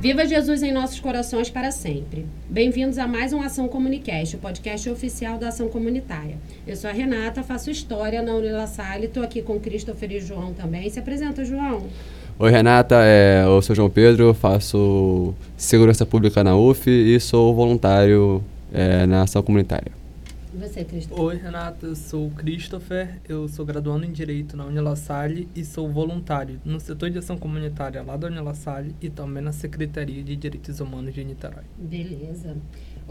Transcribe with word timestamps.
Viva 0.00 0.26
Jesus 0.26 0.62
em 0.62 0.72
nossos 0.72 0.98
corações 0.98 1.48
para 1.48 1.70
sempre. 1.70 2.26
Bem-vindos 2.48 2.98
a 2.98 3.06
mais 3.06 3.32
um 3.32 3.40
Ação 3.40 3.68
Comunicast, 3.68 4.34
o 4.34 4.38
podcast 4.38 4.90
oficial 4.90 5.38
da 5.38 5.48
Ação 5.48 5.68
Comunitária. 5.68 6.38
Eu 6.66 6.74
sou 6.74 6.90
a 6.90 6.92
Renata, 6.92 7.42
faço 7.42 7.70
História 7.70 8.20
na 8.20 8.34
Unila 8.34 8.66
Salle, 8.66 9.06
estou 9.06 9.22
aqui 9.22 9.40
com 9.40 9.60
Christopher 9.60 10.12
e 10.12 10.20
João 10.20 10.52
também. 10.52 10.90
Se 10.90 10.98
apresenta, 10.98 11.44
João. 11.44 11.88
Oi, 12.42 12.50
Renata, 12.50 12.94
é, 13.04 13.44
eu 13.44 13.60
sou 13.60 13.76
João 13.76 13.90
Pedro, 13.90 14.32
faço 14.32 15.34
Segurança 15.58 16.06
Pública 16.06 16.42
na 16.42 16.56
UF 16.56 16.88
e 16.88 17.20
sou 17.20 17.54
voluntário 17.54 18.42
é, 18.72 19.04
na 19.04 19.24
Ação 19.24 19.42
Comunitária. 19.42 19.92
E 20.54 20.56
você, 20.56 20.82
Christopher? 20.82 21.22
Oi, 21.22 21.36
Renata, 21.36 21.84
eu 21.84 21.94
sou 21.94 22.28
o 22.28 22.30
Christopher, 22.30 23.20
eu 23.28 23.46
sou 23.46 23.66
graduando 23.66 24.06
em 24.06 24.10
Direito 24.10 24.56
na 24.56 24.64
Unila 24.64 24.96
Salle 24.96 25.50
e 25.54 25.62
sou 25.62 25.90
voluntário 25.90 26.58
no 26.64 26.80
setor 26.80 27.10
de 27.10 27.18
ação 27.18 27.36
comunitária 27.36 28.02
lá 28.02 28.16
da 28.16 28.28
Unila 28.28 28.54
Salle 28.54 28.94
e 29.02 29.10
também 29.10 29.42
na 29.42 29.52
Secretaria 29.52 30.22
de 30.22 30.34
Direitos 30.34 30.80
Humanos 30.80 31.12
de 31.12 31.22
Niterói. 31.22 31.64
Beleza. 31.76 32.56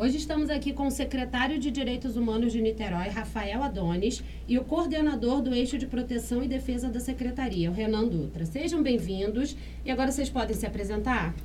Hoje 0.01 0.15
estamos 0.15 0.49
aqui 0.49 0.71
com 0.71 0.87
o 0.87 0.91
secretário 0.91 1.59
de 1.59 1.69
Direitos 1.69 2.15
Humanos 2.15 2.53
de 2.53 2.61
Niterói, 2.61 3.09
Rafael 3.09 3.61
Adonis, 3.61 4.23
e 4.47 4.57
o 4.57 4.63
coordenador 4.63 5.41
do 5.41 5.53
Eixo 5.53 5.77
de 5.77 5.85
Proteção 5.85 6.41
e 6.41 6.47
Defesa 6.47 6.87
da 6.87 7.01
Secretaria, 7.01 7.69
o 7.69 7.73
Renan 7.73 8.07
Dutra. 8.07 8.45
Sejam 8.45 8.81
bem-vindos. 8.81 9.57
E 9.83 9.91
agora 9.91 10.09
vocês 10.09 10.29
podem 10.29 10.55
se 10.55 10.65
apresentar? 10.65 11.35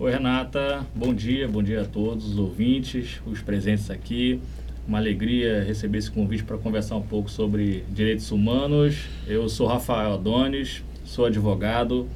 Oi, 0.00 0.10
Renata. 0.10 0.84
Bom 0.92 1.14
dia, 1.14 1.46
bom 1.46 1.62
dia 1.62 1.82
a 1.82 1.84
todos 1.84 2.26
os 2.28 2.36
ouvintes, 2.40 3.22
os 3.24 3.40
presentes 3.40 3.88
aqui. 3.88 4.40
Uma 4.84 4.98
alegria 4.98 5.62
receber 5.62 5.98
esse 5.98 6.10
convite 6.10 6.42
para 6.42 6.58
conversar 6.58 6.96
um 6.96 7.02
pouco 7.02 7.30
sobre 7.30 7.84
direitos 7.88 8.32
humanos. 8.32 9.04
Eu 9.28 9.48
sou 9.48 9.68
Rafael 9.68 10.14
Adonis, 10.14 10.82
sou 11.04 11.26
advogado, 11.26 12.08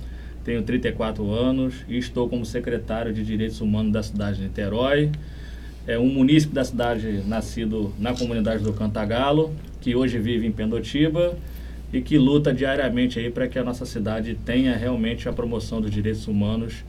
tenho 0.45 0.63
34 0.63 1.31
anos 1.31 1.85
e 1.89 1.97
estou 1.97 2.29
como 2.29 2.45
secretário 2.45 3.13
de 3.13 3.25
Direitos 3.25 3.61
Humanos 3.61 3.93
da 3.93 4.03
cidade 4.03 4.39
de 4.39 4.45
Niterói. 4.45 5.11
É 5.87 5.99
um 5.99 6.07
munícipe 6.07 6.55
da 6.55 6.65
cidade 6.65 7.23
nascido 7.27 7.93
na 7.99 8.15
comunidade 8.15 8.63
do 8.63 8.73
Cantagalo, 8.73 9.55
que 9.81 9.95
hoje 9.95 10.19
vive 10.19 10.47
em 10.47 10.53
Pendotiba 10.53 11.37
e 11.93 12.01
que 12.01 12.19
luta 12.19 12.53
diariamente 12.53 13.19
aí 13.19 13.31
para 13.31 13.47
que 13.47 13.59
a 13.59 13.65
nossa 13.65 13.85
cidade 13.85 14.37
tenha 14.45 14.77
realmente 14.77 15.29
a 15.29 15.33
promoção 15.33 15.81
dos 15.81 15.91
direitos 15.91 16.27
humanos 16.27 16.85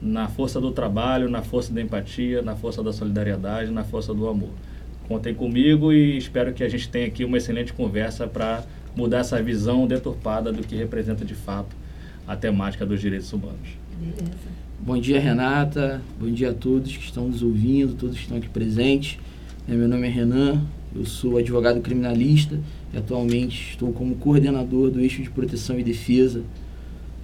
na 0.00 0.28
força 0.28 0.60
do 0.60 0.70
trabalho, 0.70 1.28
na 1.28 1.42
força 1.42 1.72
da 1.72 1.80
empatia, 1.80 2.42
na 2.42 2.56
força 2.56 2.82
da 2.82 2.92
solidariedade, 2.92 3.70
na 3.70 3.84
força 3.84 4.14
do 4.14 4.28
amor. 4.28 4.50
Contem 5.06 5.34
comigo 5.34 5.92
e 5.92 6.16
espero 6.16 6.52
que 6.52 6.64
a 6.64 6.68
gente 6.68 6.88
tenha 6.88 7.06
aqui 7.06 7.24
uma 7.24 7.36
excelente 7.36 7.72
conversa 7.72 8.26
para 8.26 8.64
mudar 8.96 9.18
essa 9.18 9.42
visão 9.42 9.86
deturpada 9.86 10.52
do 10.52 10.62
que 10.62 10.74
representa 10.74 11.24
de 11.24 11.34
fato 11.34 11.76
a 12.30 12.36
temática 12.36 12.86
dos 12.86 13.00
direitos 13.00 13.32
humanos. 13.32 13.76
Beleza. 13.98 14.30
Bom 14.78 14.96
dia, 14.96 15.18
Renata. 15.18 16.00
Bom 16.18 16.30
dia 16.30 16.50
a 16.50 16.54
todos 16.54 16.96
que 16.96 17.02
estão 17.02 17.26
nos 17.26 17.42
ouvindo, 17.42 17.94
todos 17.94 18.14
que 18.14 18.22
estão 18.22 18.38
aqui 18.38 18.48
presentes. 18.48 19.18
É, 19.68 19.74
Meu 19.74 19.88
nome 19.88 20.06
é 20.06 20.10
Renan, 20.10 20.62
eu 20.94 21.04
sou 21.04 21.38
advogado 21.38 21.80
criminalista 21.80 22.56
e 22.94 22.96
atualmente 22.96 23.72
estou 23.72 23.92
como 23.92 24.14
coordenador 24.14 24.92
do 24.92 25.00
Eixo 25.00 25.20
de 25.20 25.28
Proteção 25.28 25.76
e 25.80 25.82
Defesa 25.82 26.44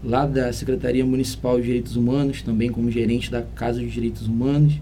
lá 0.03 0.27
da 0.27 0.53
Secretaria 0.53 1.07
Municipal 1.07 1.57
de 1.61 1.67
Direitos 1.67 1.95
Humanos, 1.95 2.43
também 2.43 2.69
como 2.69 2.91
gerente 2.91 3.31
da 3.31 3.43
Casa 3.43 3.81
dos 3.81 3.93
Direitos 3.93 4.27
Humanos. 4.27 4.75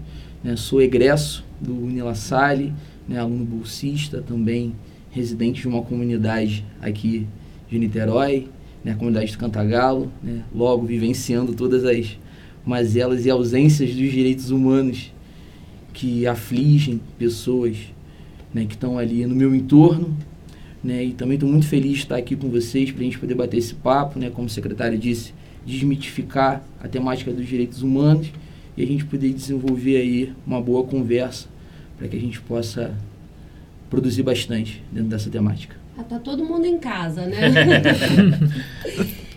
né? 0.43 0.55
Sou 0.55 0.81
egresso 0.81 1.45
do 1.61 1.71
Unila 1.71 2.15
Salle, 2.15 2.73
né? 3.07 3.19
aluno 3.19 3.45
bolsista, 3.45 4.23
também 4.23 4.73
residente 5.11 5.61
de 5.61 5.67
uma 5.67 5.83
comunidade 5.83 6.65
aqui 6.81 7.27
de 7.69 7.77
Niterói, 7.77 8.49
né? 8.85 8.91
a 8.91 8.95
comunidade 8.95 9.31
do 9.31 9.37
Cantagalo, 9.39 10.11
né? 10.21 10.43
logo 10.53 10.85
vivenciando 10.85 11.53
todas 11.53 11.83
as 11.83 12.19
mazelas 12.63 13.25
e 13.25 13.31
ausências 13.31 13.89
dos 13.89 14.11
direitos 14.11 14.51
humanos 14.51 15.11
que 15.91 16.27
afligem 16.27 17.01
pessoas 17.17 17.77
né, 18.53 18.65
que 18.65 18.75
estão 18.75 18.97
ali 18.99 19.25
no 19.25 19.35
meu 19.35 19.55
entorno. 19.55 20.15
Né, 20.83 21.03
e 21.03 21.13
também 21.13 21.33
estou 21.33 21.49
muito 21.49 21.65
feliz 21.65 21.93
de 21.93 21.99
estar 21.99 22.15
aqui 22.15 22.35
com 22.35 22.47
vocês 22.47 22.91
para 22.91 23.01
a 23.01 23.03
gente 23.03 23.17
poder 23.17 23.33
bater 23.33 23.57
esse 23.57 23.73
papo, 23.73 24.19
né, 24.19 24.29
como 24.29 24.45
o 24.45 24.49
secretário 24.49 24.99
disse, 24.99 25.33
desmitificar 25.65 26.63
a 26.79 26.87
temática 26.87 27.33
dos 27.33 27.47
direitos 27.47 27.81
humanos 27.81 28.27
e 28.77 28.83
a 28.83 28.85
gente 28.85 29.03
poder 29.03 29.33
desenvolver 29.33 29.97
aí 29.97 30.33
uma 30.45 30.61
boa 30.61 30.83
conversa 30.83 31.47
para 31.97 32.07
que 32.07 32.15
a 32.15 32.19
gente 32.19 32.39
possa 32.39 32.95
produzir 33.89 34.21
bastante 34.21 34.83
dentro 34.91 35.09
dessa 35.09 35.29
temática. 35.29 35.84
Ah, 35.97 36.03
tá 36.03 36.19
todo 36.19 36.43
mundo 36.43 36.65
em 36.65 36.77
casa, 36.77 37.25
né? 37.25 37.37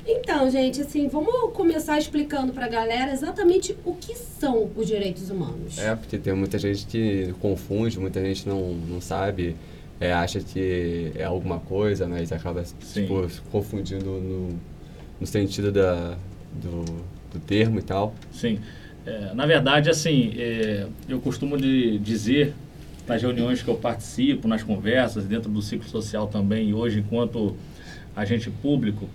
então, 0.07 0.51
gente, 0.51 0.81
assim, 0.81 1.09
vamos 1.09 1.53
começar 1.53 1.99
explicando 1.99 2.53
para 2.53 2.67
a 2.67 2.69
galera 2.69 3.13
exatamente 3.13 3.77
o 3.85 3.95
que 3.95 4.17
são 4.17 4.69
os 4.77 4.87
direitos 4.87 5.31
humanos. 5.31 5.79
É, 5.79 5.95
porque 5.95 6.19
tem 6.19 6.35
muita 6.35 6.59
gente 6.59 6.87
que 6.87 7.33
confunde, 7.41 7.99
muita 8.01 8.21
gente 8.21 8.49
não, 8.49 8.73
não 8.73 9.01
sabe, 9.01 9.55
é, 10.01 10.13
acha 10.13 10.41
que 10.41 11.13
é 11.15 11.25
alguma 11.25 11.61
coisa, 11.61 12.09
mas 12.09 12.33
acaba 12.33 12.65
Sim. 12.65 13.03
tipo, 13.03 13.29
se 13.29 13.41
confundindo 13.53 14.05
no, 14.05 14.49
no 15.21 15.27
sentido 15.27 15.71
da, 15.71 16.17
do, 16.61 16.85
do 17.33 17.41
termo 17.47 17.79
e 17.79 17.83
tal. 17.83 18.15
Sim. 18.33 18.59
É, 19.07 19.33
na 19.33 19.47
verdade, 19.47 19.89
assim, 19.89 20.33
é, 20.37 20.87
eu 21.09 21.21
costumo 21.21 21.57
de 21.57 21.99
dizer 21.99 22.53
nas 23.09 23.23
reuniões 23.23 23.63
que 23.63 23.69
eu 23.69 23.77
participo, 23.77 24.47
nas 24.47 24.63
conversas, 24.63 25.25
dentro 25.25 25.51
do 25.51 25.63
ciclo 25.63 25.89
social 25.89 26.27
também, 26.27 26.69
e 26.69 26.75
hoje, 26.75 27.01
enquanto 27.01 27.57
agente 28.15 28.51
público, 28.51 29.09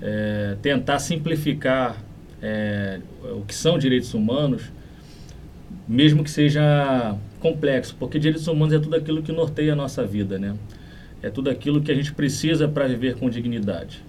é, 0.00 0.56
tentar 0.62 0.98
simplificar 0.98 2.02
é, 2.40 3.00
o 3.36 3.42
que 3.42 3.54
são 3.54 3.78
direitos 3.78 4.14
humanos, 4.14 4.72
mesmo 5.86 6.24
que 6.24 6.30
seja 6.30 7.16
complexo, 7.40 7.94
porque 7.98 8.18
direitos 8.18 8.46
humanos 8.48 8.74
é 8.74 8.78
tudo 8.78 8.96
aquilo 8.96 9.22
que 9.22 9.32
norteia 9.32 9.72
a 9.72 9.76
nossa 9.76 10.04
vida, 10.04 10.38
né? 10.38 10.56
É 11.22 11.30
tudo 11.30 11.50
aquilo 11.50 11.80
que 11.80 11.90
a 11.90 11.94
gente 11.94 12.12
precisa 12.12 12.68
para 12.68 12.86
viver 12.86 13.16
com 13.16 13.28
dignidade. 13.28 14.02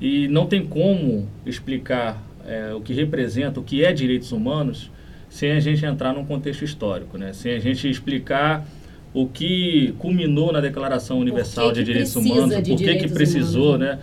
E 0.00 0.28
não 0.28 0.46
tem 0.46 0.64
como 0.64 1.28
explicar 1.44 2.22
é, 2.46 2.72
o 2.72 2.80
que 2.80 2.92
representa, 2.92 3.60
o 3.60 3.62
que 3.62 3.84
é 3.84 3.92
direitos 3.92 4.32
humanos, 4.32 4.90
sem 5.30 5.52
a 5.52 5.60
gente 5.60 5.84
entrar 5.84 6.12
num 6.12 6.24
contexto 6.24 6.64
histórico, 6.64 7.18
né? 7.18 7.32
Sem 7.32 7.54
a 7.54 7.58
gente 7.58 7.88
explicar 7.88 8.66
o 9.12 9.26
que 9.26 9.94
culminou 9.98 10.52
na 10.52 10.60
Declaração 10.60 11.18
Universal 11.18 11.72
de 11.72 11.84
Direitos 11.84 12.14
Humanos, 12.16 12.62
de 12.62 12.70
por 12.70 12.78
que 12.78 12.94
que 12.96 13.08
precisou, 13.08 13.74
humanos, 13.74 13.88
né? 13.88 13.98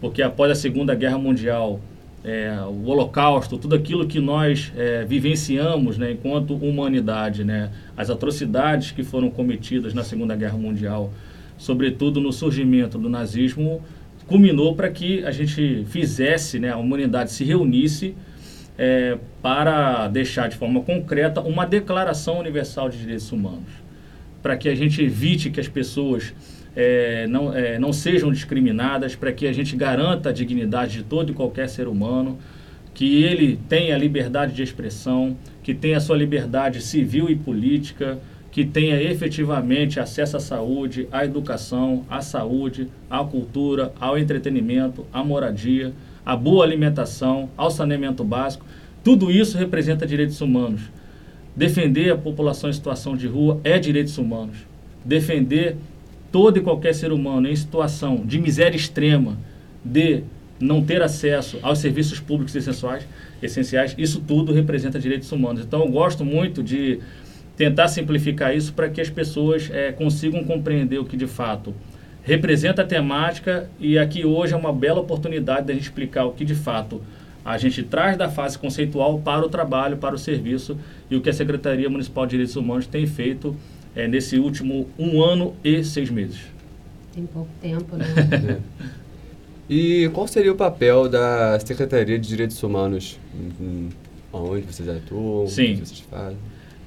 Porque 0.00 0.22
após 0.22 0.50
a 0.50 0.54
Segunda 0.54 0.94
Guerra 0.94 1.18
Mundial, 1.18 1.80
é, 2.24 2.54
o 2.66 2.86
Holocausto, 2.86 3.56
tudo 3.56 3.74
aquilo 3.74 4.06
que 4.06 4.20
nós 4.20 4.72
é, 4.76 5.04
vivenciamos, 5.04 5.96
né, 5.96 6.12
enquanto 6.12 6.54
humanidade, 6.54 7.44
né, 7.44 7.70
as 7.96 8.10
atrocidades 8.10 8.90
que 8.90 9.02
foram 9.02 9.30
cometidas 9.30 9.94
na 9.94 10.04
Segunda 10.04 10.36
Guerra 10.36 10.58
Mundial, 10.58 11.12
sobretudo 11.56 12.20
no 12.20 12.32
surgimento 12.32 12.98
do 12.98 13.08
nazismo, 13.08 13.82
culminou 14.26 14.74
para 14.74 14.90
que 14.90 15.24
a 15.24 15.30
gente 15.30 15.84
fizesse, 15.88 16.58
né, 16.58 16.70
a 16.70 16.76
humanidade 16.76 17.32
se 17.32 17.44
reunisse 17.44 18.14
é, 18.82 19.18
para 19.42 20.08
deixar 20.08 20.48
de 20.48 20.56
forma 20.56 20.80
concreta 20.80 21.42
uma 21.42 21.66
Declaração 21.66 22.38
Universal 22.38 22.88
de 22.88 22.96
Direitos 22.96 23.30
Humanos, 23.30 23.68
para 24.42 24.56
que 24.56 24.70
a 24.70 24.74
gente 24.74 25.04
evite 25.04 25.50
que 25.50 25.60
as 25.60 25.68
pessoas 25.68 26.32
é, 26.74 27.26
não, 27.26 27.54
é, 27.54 27.78
não 27.78 27.92
sejam 27.92 28.32
discriminadas, 28.32 29.14
para 29.14 29.32
que 29.32 29.46
a 29.46 29.52
gente 29.52 29.76
garanta 29.76 30.30
a 30.30 30.32
dignidade 30.32 30.96
de 30.96 31.02
todo 31.02 31.30
e 31.30 31.34
qualquer 31.34 31.68
ser 31.68 31.88
humano, 31.88 32.38
que 32.94 33.22
ele 33.22 33.58
tenha 33.68 33.98
liberdade 33.98 34.54
de 34.54 34.62
expressão, 34.62 35.36
que 35.62 35.74
tenha 35.74 36.00
sua 36.00 36.16
liberdade 36.16 36.80
civil 36.80 37.28
e 37.28 37.36
política, 37.36 38.18
que 38.50 38.64
tenha 38.64 39.00
efetivamente 39.00 40.00
acesso 40.00 40.38
à 40.38 40.40
saúde, 40.40 41.06
à 41.12 41.22
educação, 41.22 42.06
à 42.08 42.22
saúde, 42.22 42.88
à 43.10 43.22
cultura, 43.22 43.92
ao 44.00 44.16
entretenimento, 44.16 45.04
à 45.12 45.22
moradia, 45.22 45.92
à 46.24 46.36
boa 46.36 46.64
alimentação, 46.64 47.50
ao 47.56 47.70
saneamento 47.70 48.24
básico. 48.24 48.64
Tudo 49.02 49.30
isso 49.30 49.56
representa 49.56 50.06
direitos 50.06 50.40
humanos. 50.40 50.82
Defender 51.56 52.12
a 52.12 52.16
população 52.16 52.70
em 52.70 52.72
situação 52.72 53.16
de 53.16 53.26
rua 53.26 53.60
é 53.64 53.78
direitos 53.78 54.18
humanos. 54.18 54.58
Defender 55.04 55.76
todo 56.30 56.58
e 56.58 56.60
qualquer 56.60 56.94
ser 56.94 57.12
humano 57.12 57.48
em 57.48 57.56
situação 57.56 58.16
de 58.24 58.38
miséria 58.38 58.76
extrema, 58.76 59.36
de 59.84 60.22
não 60.60 60.84
ter 60.84 61.02
acesso 61.02 61.58
aos 61.62 61.78
serviços 61.78 62.20
públicos 62.20 62.54
essenciais, 62.54 63.06
essenciais, 63.42 63.94
isso 63.96 64.20
tudo 64.20 64.52
representa 64.52 64.98
direitos 64.98 65.32
humanos. 65.32 65.62
Então, 65.62 65.80
eu 65.80 65.88
gosto 65.88 66.24
muito 66.24 66.62
de 66.62 67.00
tentar 67.56 67.88
simplificar 67.88 68.54
isso 68.54 68.72
para 68.72 68.88
que 68.88 69.00
as 69.00 69.10
pessoas 69.10 69.68
eh, 69.72 69.92
consigam 69.92 70.44
compreender 70.44 70.98
o 70.98 71.04
que 71.04 71.16
de 71.16 71.26
fato 71.26 71.74
representa 72.22 72.82
a 72.82 72.84
temática 72.84 73.68
e 73.78 73.98
aqui 73.98 74.24
hoje 74.24 74.52
é 74.52 74.56
uma 74.56 74.72
bela 74.72 75.00
oportunidade 75.00 75.66
da 75.66 75.72
gente 75.72 75.84
explicar 75.84 76.24
o 76.24 76.32
que 76.32 76.44
de 76.44 76.54
fato 76.54 77.02
a 77.44 77.56
gente 77.58 77.82
traz 77.82 78.16
da 78.16 78.28
fase 78.28 78.58
conceitual 78.58 79.18
para 79.18 79.44
o 79.44 79.48
trabalho, 79.48 79.96
para 79.96 80.14
o 80.14 80.18
serviço 80.18 80.76
e 81.10 81.16
o 81.16 81.20
que 81.20 81.30
a 81.30 81.32
Secretaria 81.32 81.88
Municipal 81.88 82.26
de 82.26 82.30
Direitos 82.30 82.56
Humanos 82.56 82.86
tem 82.86 83.06
feito 83.06 83.56
é, 83.94 84.06
nesse 84.06 84.38
último 84.38 84.88
um 84.98 85.22
ano 85.22 85.54
e 85.64 85.82
seis 85.82 86.10
meses. 86.10 86.40
Tem 87.12 87.26
pouco 87.26 87.50
tempo, 87.60 87.96
né? 87.96 88.60
E 89.72 90.10
qual 90.12 90.26
seria 90.26 90.50
o 90.50 90.56
papel 90.56 91.08
da 91.08 91.56
Secretaria 91.60 92.18
de 92.18 92.26
Direitos 92.26 92.60
Humanos? 92.60 93.20
Hum, 93.32 93.88
Onde 94.32 94.62
vocês 94.62 94.88
atuam? 94.88 95.46
Sim. 95.46 95.74
O 95.74 95.78
que 95.78 95.86
vocês 95.86 96.00
fazem? 96.00 96.38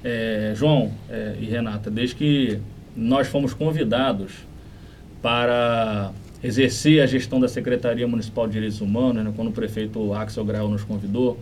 É, 0.02 0.52
João 0.54 0.92
é, 1.08 1.36
e 1.40 1.46
Renata, 1.46 1.90
desde 1.90 2.14
que 2.14 2.58
nós 2.96 3.26
fomos 3.26 3.52
convidados 3.52 4.32
para 5.20 6.12
exercer 6.44 7.02
a 7.02 7.06
gestão 7.06 7.40
da 7.40 7.48
Secretaria 7.48 8.06
Municipal 8.06 8.46
de 8.46 8.52
Direitos 8.52 8.82
Humanos, 8.82 9.24
né, 9.24 9.32
quando 9.34 9.48
o 9.48 9.52
prefeito 9.52 10.12
Axel 10.12 10.44
Grau 10.44 10.68
nos 10.68 10.84
convidou, 10.84 11.38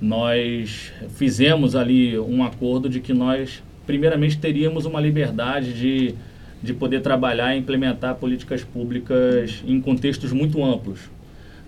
nós 0.00 0.92
fizemos 1.10 1.76
ali 1.76 2.18
um 2.18 2.42
acordo 2.42 2.88
de 2.88 2.98
que 2.98 3.14
nós, 3.14 3.62
primeiramente, 3.86 4.36
teríamos 4.36 4.86
uma 4.86 5.00
liberdade 5.00 5.72
de, 5.72 6.16
de 6.60 6.74
poder 6.74 7.00
trabalhar 7.00 7.54
e 7.54 7.60
implementar 7.60 8.16
políticas 8.16 8.64
públicas 8.64 9.62
em 9.64 9.80
contextos 9.80 10.32
muito 10.32 10.64
amplos. 10.64 10.98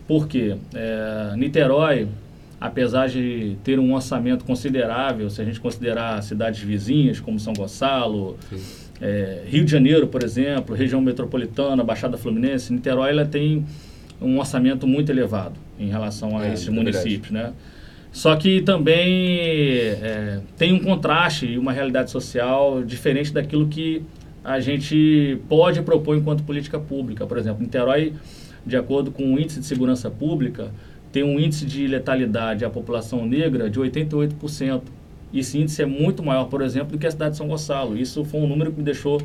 Por 0.08 0.26
quê? 0.26 0.56
É, 0.74 1.34
Niterói, 1.36 2.08
apesar 2.60 3.08
de 3.08 3.56
ter 3.62 3.78
um 3.78 3.94
orçamento 3.94 4.44
considerável, 4.44 5.30
se 5.30 5.40
a 5.40 5.44
gente 5.44 5.60
considerar 5.60 6.20
cidades 6.22 6.60
vizinhas 6.60 7.20
como 7.20 7.38
São 7.38 7.52
Gonçalo, 7.52 8.36
é, 9.00 9.42
Rio 9.46 9.64
de 9.64 9.70
Janeiro, 9.70 10.06
por 10.06 10.22
exemplo, 10.22 10.74
região 10.74 11.00
metropolitana, 11.00 11.82
Baixada 11.82 12.18
Fluminense, 12.18 12.72
Niterói 12.72 13.10
ela 13.10 13.24
tem 13.24 13.64
um 14.20 14.38
orçamento 14.38 14.86
muito 14.86 15.10
elevado 15.10 15.54
em 15.78 15.88
relação 15.88 16.36
a 16.36 16.46
É, 16.46 16.52
esses 16.52 16.68
é 16.68 16.70
municípios, 16.70 17.30
né? 17.30 17.52
Só 18.12 18.34
que 18.36 18.60
também 18.60 19.38
é, 19.78 20.40
tem 20.58 20.72
um 20.72 20.80
contraste 20.80 21.46
e 21.46 21.56
uma 21.56 21.72
realidade 21.72 22.10
social 22.10 22.82
diferente 22.82 23.32
daquilo 23.32 23.68
que 23.68 24.02
a 24.44 24.58
gente 24.58 25.38
pode 25.48 25.80
propor 25.82 26.16
enquanto 26.16 26.42
política 26.42 26.78
pública. 26.78 27.26
Por 27.26 27.38
exemplo, 27.38 27.62
Niterói, 27.62 28.14
de 28.66 28.76
acordo 28.76 29.10
com 29.10 29.34
o 29.34 29.38
Índice 29.38 29.60
de 29.60 29.66
Segurança 29.66 30.10
Pública, 30.10 30.72
tem 31.12 31.22
um 31.22 31.38
índice 31.38 31.64
de 31.64 31.86
letalidade 31.86 32.64
à 32.64 32.70
população 32.70 33.26
negra 33.26 33.68
de 33.68 33.80
88%. 33.80 34.82
Esse 35.32 35.58
índice 35.58 35.82
é 35.82 35.86
muito 35.86 36.22
maior, 36.22 36.44
por 36.46 36.62
exemplo, 36.62 36.92
do 36.92 36.98
que 36.98 37.06
a 37.06 37.10
cidade 37.10 37.32
de 37.32 37.36
São 37.36 37.46
Gonçalo. 37.46 37.96
Isso 37.96 38.24
foi 38.24 38.40
um 38.40 38.46
número 38.46 38.72
que 38.72 38.78
me 38.78 38.84
deixou 38.84 39.22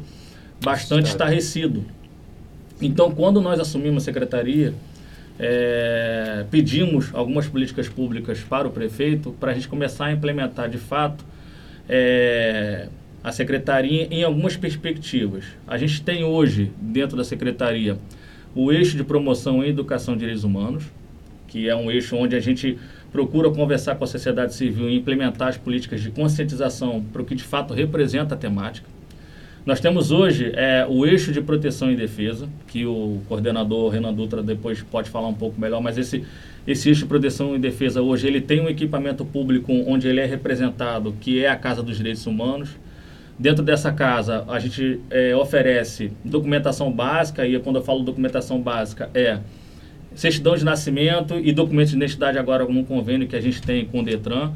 bastante 0.64 1.08
estarrecido. 1.08 1.84
Então, 2.82 3.12
quando 3.12 3.42
nós 3.42 3.60
assumimos 3.60 4.04
a 4.04 4.06
secretaria, 4.06 4.74
é, 5.40 6.46
pedimos 6.50 7.10
algumas 7.14 7.48
políticas 7.48 7.90
públicas 7.90 8.40
para 8.42 8.68
o 8.68 8.72
prefeito 8.72 9.36
para 9.40 9.52
a 9.52 9.54
gente 9.54 9.68
começar 9.68 10.06
a 10.06 10.14
implementar 10.14 10.70
de 10.70 10.78
fato 10.78 11.26
é, 11.90 12.88
a 13.24 13.32
secretaria 13.32 14.08
em 14.12 14.24
algumas 14.24 14.56
perspectivas. 14.56 15.46
A 15.68 15.78
gente 15.78 16.02
tem 16.04 16.24
hoje, 16.24 16.72
dentro 16.80 17.18
da 17.18 17.24
secretaria, 17.24 17.98
o 18.54 18.72
eixo 18.72 18.96
de 18.96 19.04
promoção 19.04 19.64
em 19.64 19.70
educação 19.70 20.14
de 20.14 20.22
direitos 20.22 20.44
humanos, 20.44 20.86
que 21.48 21.68
é 21.68 21.76
um 21.76 21.90
eixo 21.92 22.16
onde 22.16 22.36
a 22.36 22.40
gente 22.40 22.78
procura 23.16 23.50
conversar 23.50 23.96
com 23.96 24.04
a 24.04 24.08
sociedade 24.08 24.54
civil 24.54 24.90
e 24.90 24.98
implementar 24.98 25.48
as 25.48 25.56
políticas 25.56 26.02
de 26.02 26.12
conscientização 26.12 27.02
para 27.14 27.22
o 27.22 27.26
que 27.26 27.34
de 27.34 27.46
fato 27.46 27.74
representa 27.74 28.36
a 28.36 28.38
temática. 28.38 28.90
Nós 29.66 29.80
temos 29.80 30.12
hoje 30.12 30.52
é, 30.54 30.86
o 30.88 31.06
eixo 31.06 31.32
de 31.32 31.40
proteção 31.40 31.90
e 31.90 31.96
defesa, 31.96 32.50
que 32.68 32.86
o 32.86 33.22
coordenador 33.30 33.90
Renan 33.90 34.14
Dutra 34.14 34.44
depois 34.44 34.84
pode 34.84 35.10
falar 35.10 35.30
um 35.30 35.34
pouco 35.34 35.60
melhor, 35.60 35.82
mas 35.82 35.98
esse, 35.98 36.26
esse 36.68 36.90
eixo 36.90 37.04
de 37.04 37.08
proteção 37.08 37.56
e 37.56 37.60
defesa 37.60 38.02
hoje 38.02 38.28
ele 38.28 38.42
tem 38.42 38.60
um 38.60 38.68
equipamento 38.68 39.24
público 39.24 39.72
onde 39.88 40.10
ele 40.10 40.20
é 40.20 40.26
representado, 40.26 41.16
que 41.22 41.42
é 41.42 41.50
a 41.50 41.56
Casa 41.56 41.82
dos 41.82 41.96
Direitos 41.96 42.28
Humanos. 42.28 42.72
Dentro 43.40 43.64
dessa 43.64 43.94
casa, 43.94 44.44
a 44.50 44.60
gente 44.60 45.00
é, 45.10 45.34
oferece 45.34 46.12
documentação 46.24 46.92
básica, 46.92 47.48
e 47.48 47.58
quando 47.60 47.78
eu 47.78 47.82
falo 47.82 48.04
documentação 48.04 48.62
básica, 48.62 49.10
é 49.14 49.40
certidão 50.16 50.56
de 50.56 50.64
nascimento 50.64 51.38
e 51.38 51.52
documento 51.52 51.90
de 51.90 51.96
identidade 51.96 52.38
agora 52.38 52.66
num 52.66 52.84
convênio 52.84 53.28
que 53.28 53.36
a 53.36 53.42
gente 53.42 53.62
tem 53.62 53.86
com 53.86 54.00
o 54.00 54.04
Detran, 54.04 54.52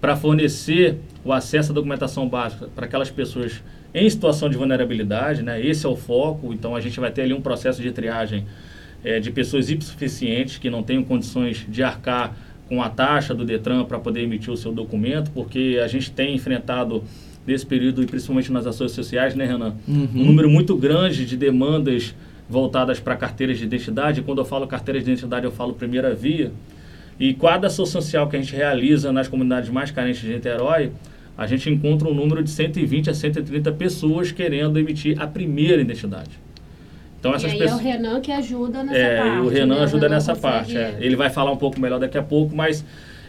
para 0.00 0.16
fornecer 0.16 0.98
o 1.24 1.32
acesso 1.32 1.70
à 1.70 1.74
documentação 1.74 2.28
básica 2.28 2.68
para 2.74 2.86
aquelas 2.86 3.10
pessoas 3.10 3.62
em 3.94 4.08
situação 4.08 4.48
de 4.48 4.56
vulnerabilidade, 4.56 5.42
né? 5.42 5.64
Esse 5.64 5.86
é 5.86 5.88
o 5.88 5.94
foco. 5.94 6.52
Então 6.52 6.74
a 6.74 6.80
gente 6.80 6.98
vai 6.98 7.12
ter 7.12 7.22
ali 7.22 7.32
um 7.32 7.40
processo 7.40 7.80
de 7.80 7.92
triagem 7.92 8.44
eh, 9.04 9.20
de 9.20 9.30
pessoas 9.30 9.70
hipossuficientes 9.70 10.58
que 10.58 10.70
não 10.70 10.82
tenham 10.82 11.04
condições 11.04 11.64
de 11.68 11.82
arcar 11.82 12.34
com 12.68 12.82
a 12.82 12.88
taxa 12.88 13.34
do 13.34 13.44
Detran 13.44 13.84
para 13.84 13.98
poder 13.98 14.22
emitir 14.22 14.50
o 14.50 14.56
seu 14.56 14.72
documento, 14.72 15.30
porque 15.32 15.78
a 15.82 15.86
gente 15.86 16.10
tem 16.10 16.34
enfrentado 16.34 17.04
nesse 17.46 17.66
período, 17.66 18.02
e 18.02 18.06
principalmente 18.06 18.50
nas 18.50 18.66
ações 18.66 18.92
sociais, 18.92 19.34
né, 19.34 19.44
Renan? 19.44 19.74
Uhum. 19.86 20.08
Um 20.14 20.24
número 20.26 20.48
muito 20.48 20.76
grande 20.76 21.26
de 21.26 21.36
demandas 21.36 22.14
voltadas 22.52 23.00
para 23.00 23.16
carteiras 23.16 23.58
de 23.58 23.64
identidade. 23.64 24.20
Quando 24.22 24.38
eu 24.38 24.44
falo 24.44 24.66
carteiras 24.66 25.02
de 25.04 25.10
identidade, 25.10 25.44
eu 25.46 25.50
falo 25.50 25.72
primeira 25.72 26.14
via. 26.14 26.52
E 27.18 27.32
cada 27.34 27.66
ação 27.68 27.86
social 27.86 28.28
que 28.28 28.36
a 28.36 28.38
gente 28.40 28.54
realiza 28.54 29.10
nas 29.12 29.26
comunidades 29.26 29.70
mais 29.70 29.90
carentes 29.90 30.20
de 30.20 30.32
Niterói, 30.34 30.92
a 31.36 31.46
gente 31.46 31.70
encontra 31.70 32.06
um 32.08 32.14
número 32.14 32.42
de 32.42 32.50
120 32.50 33.08
a 33.10 33.14
130 33.14 33.72
pessoas 33.72 34.30
querendo 34.32 34.78
emitir 34.78 35.20
a 35.20 35.26
primeira 35.26 35.80
identidade. 35.80 36.30
Então 37.18 37.32
e 37.32 37.36
essas 37.36 37.52
aí 37.52 37.58
pessoas. 37.58 37.80
é 37.80 37.82
o 37.82 37.86
Renan 37.86 38.20
que 38.20 38.32
ajuda 38.32 38.82
nessa 38.82 38.98
É, 38.98 39.16
parte. 39.18 39.36
e 39.36 39.40
o 39.40 39.48
Renan 39.48 39.74
né? 39.76 39.82
ajuda 39.84 40.02
Renan 40.06 40.14
nessa 40.16 40.36
parte. 40.36 40.76
é. 40.76 40.96
Ele 41.00 41.16
vai 41.16 41.30
falar 41.30 41.52
um 41.52 41.56
pouco 41.56 41.80
melhor 41.80 41.98
daqui 42.00 42.18
a 42.18 42.22
pouco, 42.22 42.54
mas 42.54 42.84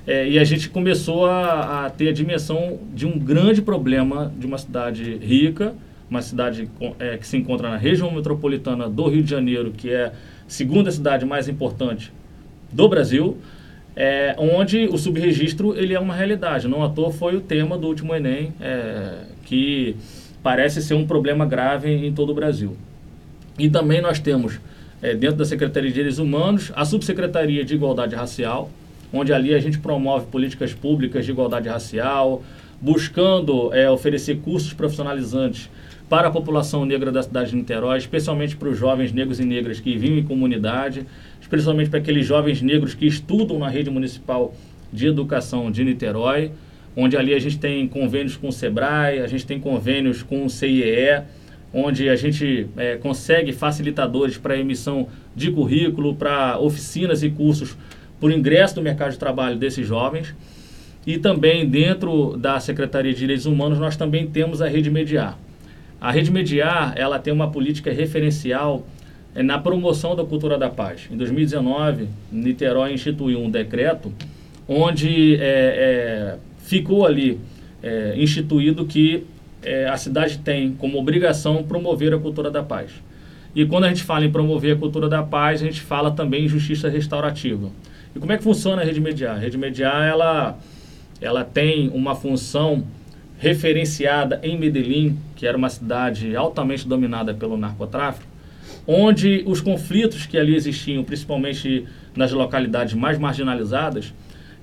é, 0.05 0.27
e 0.27 0.37
a 0.39 0.43
gente 0.43 0.69
começou 0.69 1.25
a, 1.25 1.85
a 1.85 1.89
ter 1.89 2.09
a 2.09 2.11
dimensão 2.11 2.79
de 2.93 3.05
um 3.05 3.17
grande 3.17 3.61
problema 3.61 4.33
de 4.37 4.45
uma 4.45 4.57
cidade 4.57 5.15
rica, 5.17 5.73
uma 6.13 6.21
cidade 6.21 6.69
é, 6.99 7.17
que 7.17 7.25
se 7.25 7.35
encontra 7.37 7.71
na 7.71 7.77
região 7.77 8.11
metropolitana 8.11 8.87
do 8.87 9.07
Rio 9.09 9.23
de 9.23 9.31
Janeiro, 9.31 9.71
que 9.75 9.89
é 9.89 10.05
a 10.05 10.11
segunda 10.47 10.91
cidade 10.91 11.25
mais 11.25 11.49
importante 11.49 12.13
do 12.71 12.87
Brasil, 12.87 13.37
é, 13.95 14.35
onde 14.37 14.85
o 14.85 14.97
subregistro 14.97 15.75
ele 15.75 15.95
é 15.95 15.99
uma 15.99 16.13
realidade. 16.13 16.67
Não 16.67 16.83
à 16.83 16.89
toa 16.89 17.11
foi 17.11 17.35
o 17.35 17.41
tema 17.41 17.79
do 17.79 17.87
último 17.87 18.13
Enem, 18.13 18.53
é, 18.61 19.23
que 19.43 19.95
parece 20.43 20.83
ser 20.83 20.93
um 20.93 21.07
problema 21.07 21.47
grave 21.47 21.89
em 21.89 22.13
todo 22.13 22.29
o 22.31 22.35
Brasil. 22.35 22.77
E 23.57 23.67
também 23.67 23.99
nós 23.99 24.19
temos, 24.19 24.59
eh, 25.01 25.15
dentro 25.15 25.37
da 25.37 25.45
Secretaria 25.45 25.89
de 25.89 25.95
Direitos 25.95 26.19
Humanos, 26.19 26.71
a 26.75 26.83
Subsecretaria 26.83 27.63
de 27.63 27.75
Igualdade 27.75 28.15
Racial, 28.15 28.69
onde 29.11 29.31
ali 29.31 29.53
a 29.53 29.59
gente 29.59 29.79
promove 29.79 30.25
políticas 30.25 30.73
públicas 30.73 31.23
de 31.23 31.31
igualdade 31.31 31.69
racial, 31.69 32.43
buscando 32.81 33.71
eh, 33.73 33.89
oferecer 33.89 34.37
cursos 34.37 34.73
profissionalizantes 34.73 35.69
para 36.09 36.27
a 36.27 36.31
população 36.31 36.85
negra 36.85 37.11
da 37.11 37.23
cidade 37.23 37.51
de 37.51 37.55
Niterói, 37.55 37.97
especialmente 37.97 38.55
para 38.55 38.69
os 38.69 38.77
jovens 38.77 39.11
negros 39.11 39.39
e 39.39 39.45
negras 39.45 39.79
que 39.79 39.97
vivem 39.97 40.19
em 40.19 40.23
comunidade, 40.23 41.05
especialmente 41.41 41.89
para 41.89 41.99
aqueles 41.99 42.25
jovens 42.25 42.61
negros 42.61 42.93
que 42.93 43.05
estudam 43.05 43.57
na 43.59 43.69
rede 43.69 43.89
municipal 43.89 44.53
de 44.91 45.07
educação 45.07 45.71
de 45.71 45.83
Niterói, 45.83 46.51
onde 46.95 47.17
ali 47.17 47.33
a 47.33 47.39
gente 47.39 47.57
tem 47.57 47.87
convênios 47.87 48.37
com 48.37 48.49
o 48.49 48.51
SEBRAE, 48.51 49.19
a 49.19 49.27
gente 49.27 49.45
tem 49.45 49.59
convênios 49.59 50.21
com 50.21 50.45
o 50.45 50.49
CIEE, 50.49 51.23
onde 51.73 52.07
a 52.07 52.15
gente 52.15 52.67
eh, 52.77 52.97
consegue 52.97 53.51
facilitadores 53.51 54.37
para 54.37 54.55
emissão 54.55 55.07
de 55.35 55.49
currículo, 55.49 56.13
para 56.13 56.59
oficinas 56.59 57.23
e 57.23 57.29
cursos 57.31 57.75
por 58.19 58.31
ingresso 58.31 58.75
no 58.75 58.83
mercado 58.83 59.11
de 59.11 59.17
trabalho 59.17 59.57
desses 59.57 59.87
jovens. 59.87 60.35
E 61.05 61.17
também 61.17 61.67
dentro 61.67 62.37
da 62.37 62.59
Secretaria 62.59 63.11
de 63.11 63.19
Direitos 63.19 63.47
Humanos 63.47 63.79
nós 63.79 63.97
também 63.97 64.27
temos 64.27 64.61
a 64.61 64.67
Rede 64.67 64.91
Mediar. 64.91 65.37
A 66.03 66.11
Rede 66.11 66.29
Mediar 66.29 66.93
ela 66.97 67.17
tem 67.17 67.31
uma 67.31 67.49
política 67.49 67.89
referencial 67.89 68.85
eh, 69.33 69.41
na 69.41 69.57
promoção 69.57 70.17
da 70.17 70.25
cultura 70.25 70.57
da 70.57 70.69
paz. 70.69 71.07
Em 71.09 71.15
2019, 71.15 72.09
Niterói 72.29 72.91
instituiu 72.91 73.39
um 73.39 73.49
decreto 73.49 74.11
onde 74.67 75.35
eh, 75.35 75.39
eh, 75.39 76.37
ficou 76.57 77.05
ali 77.05 77.39
eh, 77.81 78.15
instituído 78.17 78.85
que 78.85 79.23
eh, 79.63 79.87
a 79.87 79.95
cidade 79.95 80.39
tem 80.39 80.73
como 80.73 80.99
obrigação 80.99 81.63
promover 81.63 82.13
a 82.13 82.17
cultura 82.17 82.51
da 82.51 82.61
paz. 82.61 82.91
E 83.55 83.65
quando 83.65 83.85
a 83.85 83.87
gente 83.87 84.03
fala 84.03 84.25
em 84.25 84.29
promover 84.29 84.75
a 84.75 84.77
cultura 84.77 85.07
da 85.07 85.23
paz, 85.23 85.61
a 85.61 85.65
gente 85.65 85.79
fala 85.79 86.11
também 86.11 86.43
em 86.43 86.47
justiça 86.49 86.89
restaurativa. 86.89 87.69
E 88.13 88.19
como 88.19 88.29
é 88.33 88.37
que 88.37 88.43
funciona 88.43 88.81
a 88.81 88.85
Rede 88.85 88.99
Mediar? 88.99 89.37
A 89.37 89.39
Rede 89.39 89.57
Mediar 89.57 90.03
ela, 90.03 90.59
ela 91.21 91.45
tem 91.45 91.87
uma 91.93 92.13
função 92.13 92.83
referenciada 93.43 94.39
em 94.41 94.57
Medellín, 94.57 95.17
que 95.35 95.45
era 95.45 95.57
uma 95.57 95.67
cidade 95.69 96.33
altamente 96.33 96.87
dominada 96.87 97.33
pelo 97.33 97.57
narcotráfico, 97.57 98.25
onde 98.87 99.43
os 99.45 99.59
conflitos 99.59 100.25
que 100.25 100.37
ali 100.37 100.55
existiam, 100.55 101.03
principalmente 101.03 101.85
nas 102.15 102.31
localidades 102.31 102.93
mais 102.93 103.19
marginalizadas, 103.19 104.13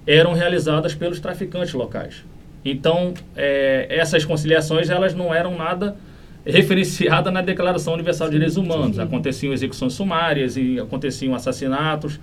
eram 0.06 0.32
realizadas 0.32 0.94
pelos 0.94 1.20
traficantes 1.20 1.74
locais. 1.74 2.24
Então, 2.64 3.12
eh, 3.36 3.86
essas 3.90 4.24
conciliações 4.24 4.88
elas 4.88 5.12
não 5.14 5.32
eram 5.34 5.58
nada 5.58 5.94
referenciada 6.42 7.30
na 7.30 7.42
Declaração 7.42 7.92
Universal 7.92 8.28
de 8.28 8.32
Direitos 8.32 8.56
Humanos. 8.56 8.98
Aconteciam 8.98 9.52
execuções 9.52 9.92
sumárias 9.92 10.56
e 10.56 10.80
aconteciam 10.80 11.34
assassinatos. 11.34 12.18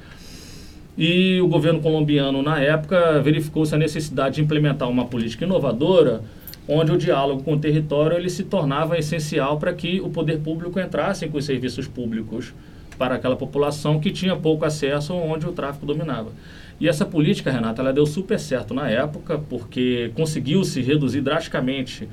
E 0.97 1.39
o 1.39 1.47
governo 1.47 1.79
colombiano, 1.81 2.41
na 2.41 2.59
época, 2.59 3.21
verificou-se 3.21 3.75
a 3.75 3.77
necessidade 3.77 4.37
de 4.37 4.41
implementar 4.41 4.89
uma 4.89 5.05
política 5.05 5.45
inovadora, 5.45 6.23
onde 6.67 6.91
o 6.91 6.97
diálogo 6.97 7.43
com 7.43 7.53
o 7.53 7.59
território 7.59 8.17
ele 8.17 8.29
se 8.29 8.43
tornava 8.43 8.97
essencial 8.97 9.57
para 9.57 9.73
que 9.73 10.01
o 10.01 10.09
poder 10.09 10.39
público 10.39 10.79
entrasse 10.79 11.27
com 11.27 11.37
os 11.37 11.45
serviços 11.45 11.87
públicos 11.87 12.53
para 12.97 13.15
aquela 13.15 13.35
população 13.35 13.99
que 13.99 14.11
tinha 14.11 14.35
pouco 14.35 14.65
acesso 14.65 15.13
onde 15.13 15.47
o 15.47 15.51
tráfico 15.51 15.85
dominava. 15.85 16.31
E 16.79 16.87
essa 16.87 17.05
política, 17.05 17.51
Renata, 17.51 17.81
ela 17.81 17.93
deu 17.93 18.05
super 18.05 18.39
certo 18.39 18.73
na 18.73 18.89
época, 18.89 19.39
porque 19.49 20.11
conseguiu-se 20.15 20.81
reduzir 20.81 21.21
drasticamente 21.21 22.07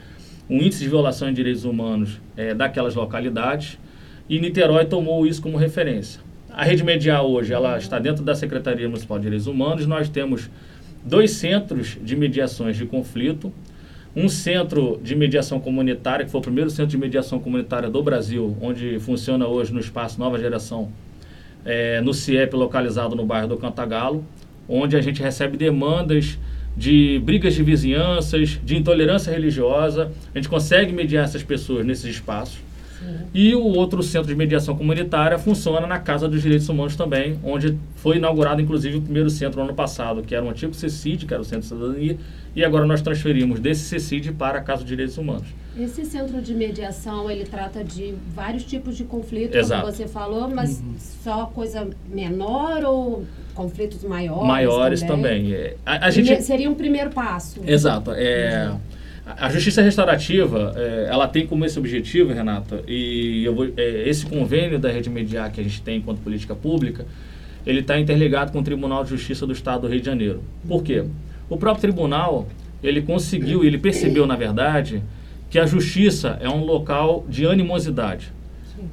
o 0.49 0.55
índice 0.55 0.81
de 0.81 0.89
violação 0.89 1.29
de 1.29 1.35
direitos 1.35 1.65
humanos 1.65 2.21
é, 2.37 2.55
daquelas 2.55 2.95
localidades, 2.95 3.79
e 4.29 4.39
Niterói 4.39 4.87
tomou 4.87 5.27
isso 5.27 5.43
como 5.43 5.57
referência. 5.57 6.21
A 6.51 6.65
Rede 6.65 6.85
Medial 6.85 7.31
hoje 7.31 7.53
ela 7.53 7.77
está 7.77 7.99
dentro 7.99 8.25
da 8.25 8.35
Secretaria 8.35 8.89
Municipal 8.89 9.19
de 9.19 9.25
Direitos 9.25 9.47
Humanos. 9.47 9.87
Nós 9.87 10.09
temos 10.09 10.49
dois 11.05 11.33
centros 11.33 11.99
de 12.01 12.17
mediações 12.17 12.77
de 12.77 12.87
conflito, 12.87 13.53
um 14.17 14.29
centro 14.29 15.01
de 15.03 15.17
mediação 15.17 15.59
comunitária, 15.59 16.25
que 16.25 16.31
foi 16.31 16.41
o 16.41 16.43
primeiro 16.43 16.71
centro 16.71 16.87
de 16.87 16.99
mediação 16.99 17.39
comunitária 17.41 17.91
do 17.91 18.03
Brasil, 18.03 18.57
onde 18.61 18.99
funciona 19.01 19.47
hoje 19.47 19.73
no 19.73 19.81
espaço 19.81 20.21
Nova 20.21 20.39
Geração, 20.39 20.93
é, 21.65 22.01
no 22.01 22.15
CIEP, 22.15 22.55
localizado 22.55 23.17
no 23.17 23.27
bairro 23.27 23.49
do 23.49 23.57
Cantagalo, 23.57 24.25
onde 24.69 24.97
a 24.97 25.01
gente 25.01 25.23
recebe 25.23 25.57
demandas 25.57 26.39
de 26.77 27.21
brigas 27.25 27.55
de 27.55 27.63
vizinhanças, 27.63 28.61
de 28.65 28.77
intolerância 28.77 29.33
religiosa. 29.33 30.13
A 30.35 30.39
gente 30.39 30.49
consegue 30.49 30.93
mediar 30.93 31.25
essas 31.25 31.43
pessoas 31.43 31.85
nesses 31.85 32.07
espaços. 32.07 32.59
E 33.33 33.55
o 33.55 33.65
outro 33.65 34.03
centro 34.03 34.29
de 34.29 34.35
mediação 34.37 34.77
comunitária 34.77 35.39
funciona 35.39 35.87
na 35.87 35.99
Casa 35.99 36.29
dos 36.29 36.41
Direitos 36.43 36.69
Humanos 36.69 36.95
também, 36.95 37.39
onde 37.43 37.77
foi 37.97 38.17
inaugurado 38.17 38.61
inclusive 38.63 38.99
o 38.99 39.03
primeiro 39.03 39.29
centro 39.29 39.59
no 39.59 39.65
ano 39.67 39.75
passado, 39.75 40.23
que 40.23 40.35
era 40.35 40.45
o 40.45 40.51
antigo 40.51 40.73
CECID, 40.75 41.27
que 41.27 41.35
era 41.35 41.41
o 41.43 41.45
Centro 41.45 41.63
de 41.63 41.69
Cidadania, 41.69 42.17
e 42.55 42.65
agora 42.65 42.87
nós 42.87 43.03
transferimos 43.03 43.59
desse 43.59 43.83
CECID 43.85 44.33
para 44.33 44.59
a 44.59 44.63
Casa 44.63 44.83
dos 44.83 44.89
Direitos 44.89 45.19
Humanos. 45.19 45.49
Esse 45.77 46.05
centro 46.05 46.41
de 46.41 46.55
mediação, 46.55 47.29
ele 47.29 47.43
trata 47.45 47.83
de 47.83 48.15
vários 48.33 48.63
tipos 48.63 48.97
de 48.97 49.03
conflitos, 49.03 49.57
Exato. 49.57 49.83
como 49.83 49.93
você 49.93 50.07
falou, 50.07 50.49
mas 50.49 50.79
Uhum. 50.81 50.95
só 51.25 51.47
coisa 51.47 51.89
menor 52.09 52.85
ou 52.85 53.25
conflitos 53.55 54.05
maiores? 54.05 54.47
Maiores 54.47 55.03
também. 55.03 55.53
É, 55.53 55.75
a, 55.85 56.07
a 56.07 56.11
gente 56.11 56.41
Seria 56.43 56.71
um 56.71 56.75
primeiro 56.75 57.11
passo. 57.11 57.61
Exato. 57.67 58.13
É, 58.13 58.67
a 58.67 58.79
a 59.27 59.49
justiça 59.49 59.81
restaurativa, 59.81 60.75
é, 60.77 61.09
ela 61.11 61.27
tem 61.27 61.47
como 61.47 61.65
esse 61.65 61.79
objetivo, 61.79 62.33
Renata, 62.33 62.83
e 62.87 63.43
eu 63.45 63.55
vou, 63.55 63.69
é, 63.77 64.09
esse 64.09 64.27
convênio 64.27 64.79
da 64.79 64.91
Rede 64.91 65.09
Mediar 65.09 65.51
que 65.51 65.61
a 65.61 65.65
gente 65.65 65.81
tem 65.81 65.97
enquanto 65.97 66.19
política 66.21 66.55
pública, 66.55 67.07
ele 67.67 67.81
está 67.81 67.99
interligado 67.99 68.53
com 68.53 68.59
o 68.59 68.63
Tribunal 68.63 69.03
de 69.03 69.11
Justiça 69.11 69.47
do 69.47 69.53
Estado 69.55 69.83
do 69.83 69.89
Rio 69.89 70.01
de 70.01 70.07
Janeiro. 70.07 70.43
Por 70.69 70.83
quê? 70.83 71.05
O 71.49 71.57
próprio 71.57 71.81
tribunal, 71.81 72.47
ele 72.83 73.01
conseguiu, 73.01 73.65
ele 73.65 73.79
percebeu, 73.79 74.27
na 74.27 74.37
verdade, 74.37 75.03
que 75.49 75.59
a 75.59 75.65
justiça 75.65 76.39
é 76.43 76.49
um 76.49 76.63
local 76.63 77.25
de 77.27 77.47
animosidade. 77.47 78.31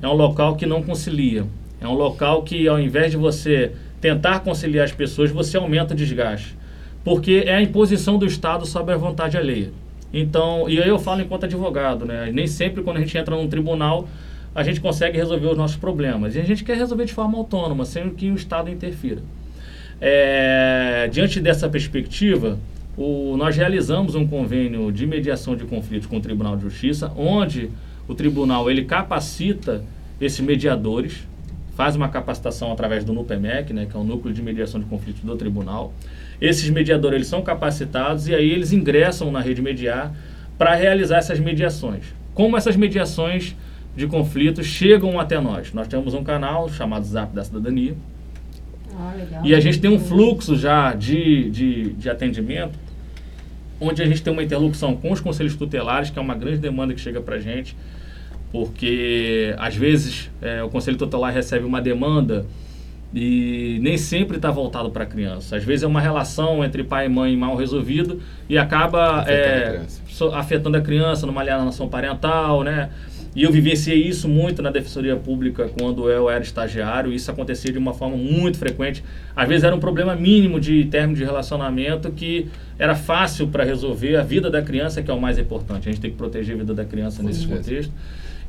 É 0.01 0.07
um 0.07 0.13
local 0.13 0.55
que 0.55 0.65
não 0.65 0.81
concilia. 0.81 1.45
É 1.81 1.87
um 1.87 1.93
local 1.93 2.43
que, 2.43 2.67
ao 2.67 2.79
invés 2.79 3.11
de 3.11 3.17
você 3.17 3.73
tentar 3.99 4.39
conciliar 4.39 4.85
as 4.85 4.91
pessoas, 4.93 5.31
você 5.31 5.57
aumenta 5.57 5.93
o 5.93 5.97
desgaste. 5.97 6.55
Porque 7.03 7.43
é 7.45 7.55
a 7.55 7.61
imposição 7.61 8.17
do 8.17 8.25
Estado 8.25 8.65
sobre 8.65 8.93
a 8.93 8.97
vontade 8.97 9.37
alheia. 9.37 9.71
Então, 10.13 10.69
e 10.69 10.81
aí 10.81 10.89
eu 10.89 10.99
falo 10.99 11.21
enquanto 11.21 11.45
advogado, 11.45 12.05
né? 12.05 12.29
Nem 12.33 12.47
sempre 12.47 12.83
quando 12.83 12.97
a 12.97 12.99
gente 12.99 13.17
entra 13.17 13.35
num 13.35 13.47
tribunal, 13.47 14.07
a 14.53 14.63
gente 14.63 14.81
consegue 14.81 15.17
resolver 15.17 15.47
os 15.47 15.57
nossos 15.57 15.77
problemas. 15.77 16.35
E 16.35 16.39
a 16.39 16.43
gente 16.43 16.63
quer 16.63 16.75
resolver 16.75 17.05
de 17.05 17.13
forma 17.13 17.37
autônoma, 17.37 17.85
sem 17.85 18.09
que 18.09 18.29
o 18.29 18.35
Estado 18.35 18.69
interfira. 18.69 19.21
É, 19.99 21.07
diante 21.11 21.39
dessa 21.39 21.69
perspectiva, 21.69 22.57
o- 22.97 23.35
nós 23.37 23.55
realizamos 23.55 24.15
um 24.15 24.27
convênio 24.27 24.91
de 24.91 25.05
mediação 25.05 25.55
de 25.55 25.63
conflitos 25.63 26.07
com 26.07 26.17
o 26.17 26.21
Tribunal 26.21 26.57
de 26.57 26.63
Justiça, 26.63 27.11
onde 27.15 27.69
o 28.07 28.15
tribunal 28.15 28.69
ele 28.69 28.83
capacita 28.83 29.83
esses 30.19 30.39
mediadores, 30.39 31.25
faz 31.75 31.95
uma 31.95 32.09
capacitação 32.09 32.71
através 32.71 33.03
do 33.03 33.13
NUPEMEC, 33.13 33.73
né, 33.73 33.87
que 33.89 33.95
é 33.95 33.99
o 33.99 34.03
Núcleo 34.03 34.33
de 34.33 34.41
Mediação 34.41 34.79
de 34.79 34.85
Conflitos 34.87 35.21
do 35.21 35.35
Tribunal. 35.37 35.93
Esses 36.41 36.69
mediadores 36.69 37.15
eles 37.17 37.27
são 37.27 37.43
capacitados 37.43 38.27
e 38.27 38.33
aí 38.33 38.49
eles 38.49 38.73
ingressam 38.73 39.31
na 39.31 39.39
rede 39.39 39.61
mediar 39.61 40.11
para 40.57 40.73
realizar 40.75 41.17
essas 41.17 41.39
mediações. 41.39 42.03
Como 42.33 42.57
essas 42.57 42.75
mediações 42.75 43.55
de 43.95 44.07
conflitos 44.07 44.65
chegam 44.65 45.19
até 45.19 45.39
nós? 45.39 45.71
Nós 45.73 45.87
temos 45.87 46.13
um 46.15 46.23
canal 46.23 46.67
chamado 46.69 47.05
Zap 47.05 47.35
da 47.35 47.43
Cidadania, 47.43 47.95
Ah, 48.97 49.13
e 49.43 49.53
a 49.53 49.59
gente 49.59 49.79
tem 49.79 49.89
um 49.89 49.99
fluxo 49.99 50.55
já 50.55 50.93
de, 50.93 51.49
de, 51.49 51.93
de 51.93 52.09
atendimento, 52.09 52.77
onde 53.79 54.01
a 54.01 54.05
gente 54.05 54.21
tem 54.21 54.31
uma 54.33 54.43
interlocução 54.43 54.95
com 54.95 55.11
os 55.11 55.19
conselhos 55.19 55.55
tutelares, 55.55 56.09
que 56.09 56.19
é 56.19 56.21
uma 56.21 56.35
grande 56.35 56.57
demanda 56.57 56.93
que 56.93 56.99
chega 56.99 57.21
para 57.21 57.35
a 57.35 57.39
gente, 57.39 57.75
porque 58.51 59.55
às 59.57 59.75
vezes 59.75 60.29
é, 60.41 60.61
o 60.63 60.69
conselho 60.69 60.97
tutelar 60.97 61.33
recebe 61.33 61.65
uma 61.65 61.81
demanda 61.81 62.45
e 63.13 63.77
nem 63.81 63.97
sempre 63.97 64.37
está 64.37 64.49
voltado 64.49 64.89
para 64.89 65.03
a 65.03 65.07
criança. 65.07 65.57
Às 65.57 65.63
vezes 65.63 65.83
é 65.83 65.87
uma 65.87 65.99
relação 66.01 66.63
entre 66.63 66.83
pai 66.83 67.07
e 67.07 67.09
mãe 67.09 67.35
mal 67.35 67.55
resolvido 67.55 68.19
e 68.47 68.57
acaba 68.57 69.19
Afetando 69.21 69.31
a 69.31 69.33
é, 69.57 69.69
criança. 69.71 70.01
so- 70.09 70.33
afetando 70.33 70.77
a 70.77 70.81
criança 70.81 71.25
numa 71.25 71.41
alienação 71.41 71.89
parental, 71.89 72.63
né? 72.63 72.89
E 73.33 73.43
eu 73.43 73.51
vivenciei 73.51 74.01
isso 74.05 74.27
muito 74.27 74.61
na 74.61 74.69
Defensoria 74.69 75.15
Pública 75.15 75.69
quando 75.79 76.09
eu 76.09 76.29
era 76.29 76.43
estagiário. 76.43 77.13
Isso 77.13 77.31
acontecia 77.31 77.71
de 77.71 77.77
uma 77.77 77.93
forma 77.93 78.17
muito 78.17 78.57
frequente. 78.57 79.01
Às 79.33 79.47
vezes 79.47 79.63
era 79.63 79.73
um 79.73 79.79
problema 79.79 80.13
mínimo 80.15 80.59
de 80.59 80.83
término 80.85 81.15
de 81.17 81.23
relacionamento 81.23 82.11
que 82.11 82.47
era 82.77 82.93
fácil 82.93 83.47
para 83.47 83.63
resolver 83.63 84.17
a 84.17 84.21
vida 84.21 84.49
da 84.49 84.61
criança, 84.61 85.01
que 85.01 85.09
é 85.09 85.13
o 85.13 85.19
mais 85.21 85.37
importante. 85.37 85.87
A 85.87 85.91
gente 85.93 86.01
tem 86.01 86.11
que 86.11 86.17
proteger 86.17 86.55
a 86.55 86.57
vida 86.59 86.73
da 86.73 86.83
criança 86.83 87.23
nesse 87.23 87.47
certeza. 87.47 87.57
contexto. 87.63 87.93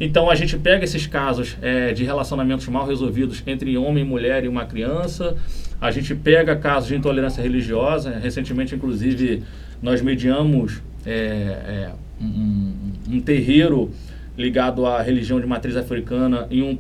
Então 0.05 0.29
a 0.29 0.35
gente 0.35 0.59
pega 0.59 0.83
esses 0.83 1.07
casos 1.07 1.57
eh, 1.63 1.93
de 1.93 2.03
relacionamentos 2.03 2.67
mal 2.67 2.85
resolvidos 2.85 3.41
entre 3.47 3.79
homem 3.79 4.03
mulher 4.03 4.45
e 4.45 4.49
uma 4.49 4.65
criança. 4.65 5.37
A 5.81 5.93
gente 5.93 6.13
pega 6.13 6.57
casos 6.57 6.89
de 6.89 6.97
intolerância 6.97 7.41
religiosa. 7.41 8.11
Recentemente, 8.21 8.75
inclusive, 8.75 9.45
nós 9.81 10.03
mediamos 10.03 10.83
eh, 11.07 11.57
eh, 11.69 11.91
um, 12.21 12.73
um- 13.13 13.21
terreiro 13.21 13.93
ligado 14.37 14.87
à 14.87 15.01
religião 15.01 15.41
de 15.41 15.47
matriz 15.47 15.77
africana 15.77 16.49
e 16.51 16.61
um, 16.63 16.77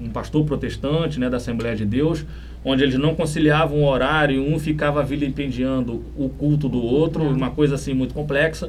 um 0.00 0.08
pastor 0.08 0.44
protestante 0.44 1.20
né, 1.20 1.30
da 1.30 1.36
Assembleia 1.36 1.76
de 1.76 1.84
Deus, 1.84 2.26
onde 2.64 2.82
eles 2.82 2.96
não 2.98 3.14
conciliavam 3.14 3.84
o 3.84 3.86
horário, 3.86 4.42
um 4.42 4.58
ficava 4.58 5.00
vilipendiando 5.04 6.02
o 6.16 6.28
culto 6.28 6.68
do 6.68 6.82
outro, 6.82 7.22
uma 7.22 7.50
coisa 7.50 7.76
assim 7.76 7.94
muito 7.94 8.12
complexa 8.14 8.68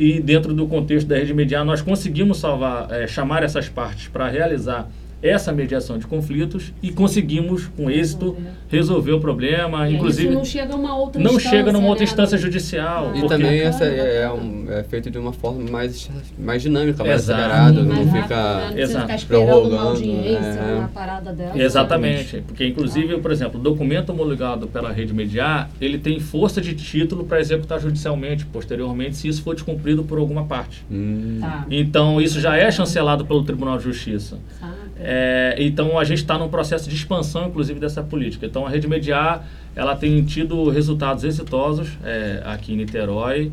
e 0.00 0.18
dentro 0.18 0.54
do 0.54 0.66
contexto 0.66 1.06
da 1.06 1.16
rede 1.16 1.34
mediar 1.34 1.62
nós 1.62 1.82
conseguimos 1.82 2.38
salvar, 2.38 2.90
eh, 2.90 3.06
chamar 3.06 3.42
essas 3.42 3.68
partes 3.68 4.08
para 4.08 4.26
realizar 4.28 4.88
essa 5.22 5.52
mediação 5.52 5.98
de 5.98 6.06
conflitos 6.06 6.72
e 6.82 6.90
conseguimos 6.90 7.66
com 7.76 7.90
êxito 7.90 8.36
resolver 8.68 9.12
o 9.12 9.20
problema, 9.20 9.80
E 9.80 9.82
aí 9.90 9.94
inclusive 9.96 10.28
isso 10.28 10.34
não 10.38 10.44
chega 10.44 10.72
a 10.72 10.76
uma 10.76 10.96
outra 10.96 11.20
não 11.20 11.32
instância, 11.32 11.50
chega 11.50 11.72
numa 11.72 11.88
outra 11.88 12.04
né? 12.04 12.10
instância 12.10 12.38
judicial. 12.38 13.12
Ah. 13.14 13.18
E 13.18 13.26
também 13.28 13.60
essa 13.60 13.84
é, 13.84 14.22
é 14.22 14.30
um- 14.30 14.66
é 14.70 14.82
feito 14.84 15.10
de 15.10 15.18
uma 15.18 15.32
forma 15.32 15.68
mais, 15.70 16.08
mais 16.38 16.62
dinâmica, 16.62 17.04
mais 17.04 17.22
Exato. 17.22 17.40
acelerada, 17.40 17.82
não 17.82 18.04
né? 18.04 18.22
fica... 18.22 18.70
Não 18.70 19.00
uma 19.00 19.18
Prorrogando, 19.26 19.76
audiência, 19.88 20.36
é. 20.60 20.74
uma 20.78 20.88
parada 20.88 21.32
dessa. 21.32 21.58
Exatamente, 21.58 22.42
porque 22.46 22.66
inclusive, 22.66 23.18
por 23.18 23.30
exemplo, 23.30 23.60
o 23.60 23.62
documento 23.62 24.10
homologado 24.10 24.66
pela 24.68 24.90
rede 24.92 25.12
mediar, 25.12 25.70
ele 25.80 25.98
tem 25.98 26.18
força 26.20 26.60
de 26.60 26.74
título 26.74 27.24
para 27.24 27.40
executar 27.40 27.80
judicialmente, 27.80 28.46
posteriormente, 28.46 29.16
se 29.16 29.28
isso 29.28 29.42
for 29.42 29.54
descumprido 29.54 30.02
por 30.04 30.18
alguma 30.18 30.44
parte. 30.44 30.84
Hum, 30.90 31.38
Tá, 31.40 31.66
Então, 31.70 32.20
isso 32.20 32.40
já 32.40 32.56
é 32.56 32.70
chancelado 32.70 33.24
pelo 33.24 33.42
Tribunal 33.44 33.78
de 33.78 33.84
Justiça. 33.84 34.38
sabe? 34.58 34.72
É, 35.02 35.56
então 35.58 35.98
a 35.98 36.04
gente 36.04 36.18
está 36.18 36.36
num 36.36 36.48
processo 36.48 36.88
de 36.88 36.94
expansão, 36.94 37.48
inclusive, 37.48 37.80
dessa 37.80 38.02
política. 38.02 38.46
Então 38.46 38.66
a 38.66 38.68
Rede 38.68 38.86
Mediar 38.86 39.46
ela 39.74 39.96
tem 39.96 40.22
tido 40.24 40.68
resultados 40.68 41.24
exitosos 41.24 41.96
é, 42.04 42.42
aqui 42.44 42.74
em 42.74 42.76
Niterói 42.76 43.50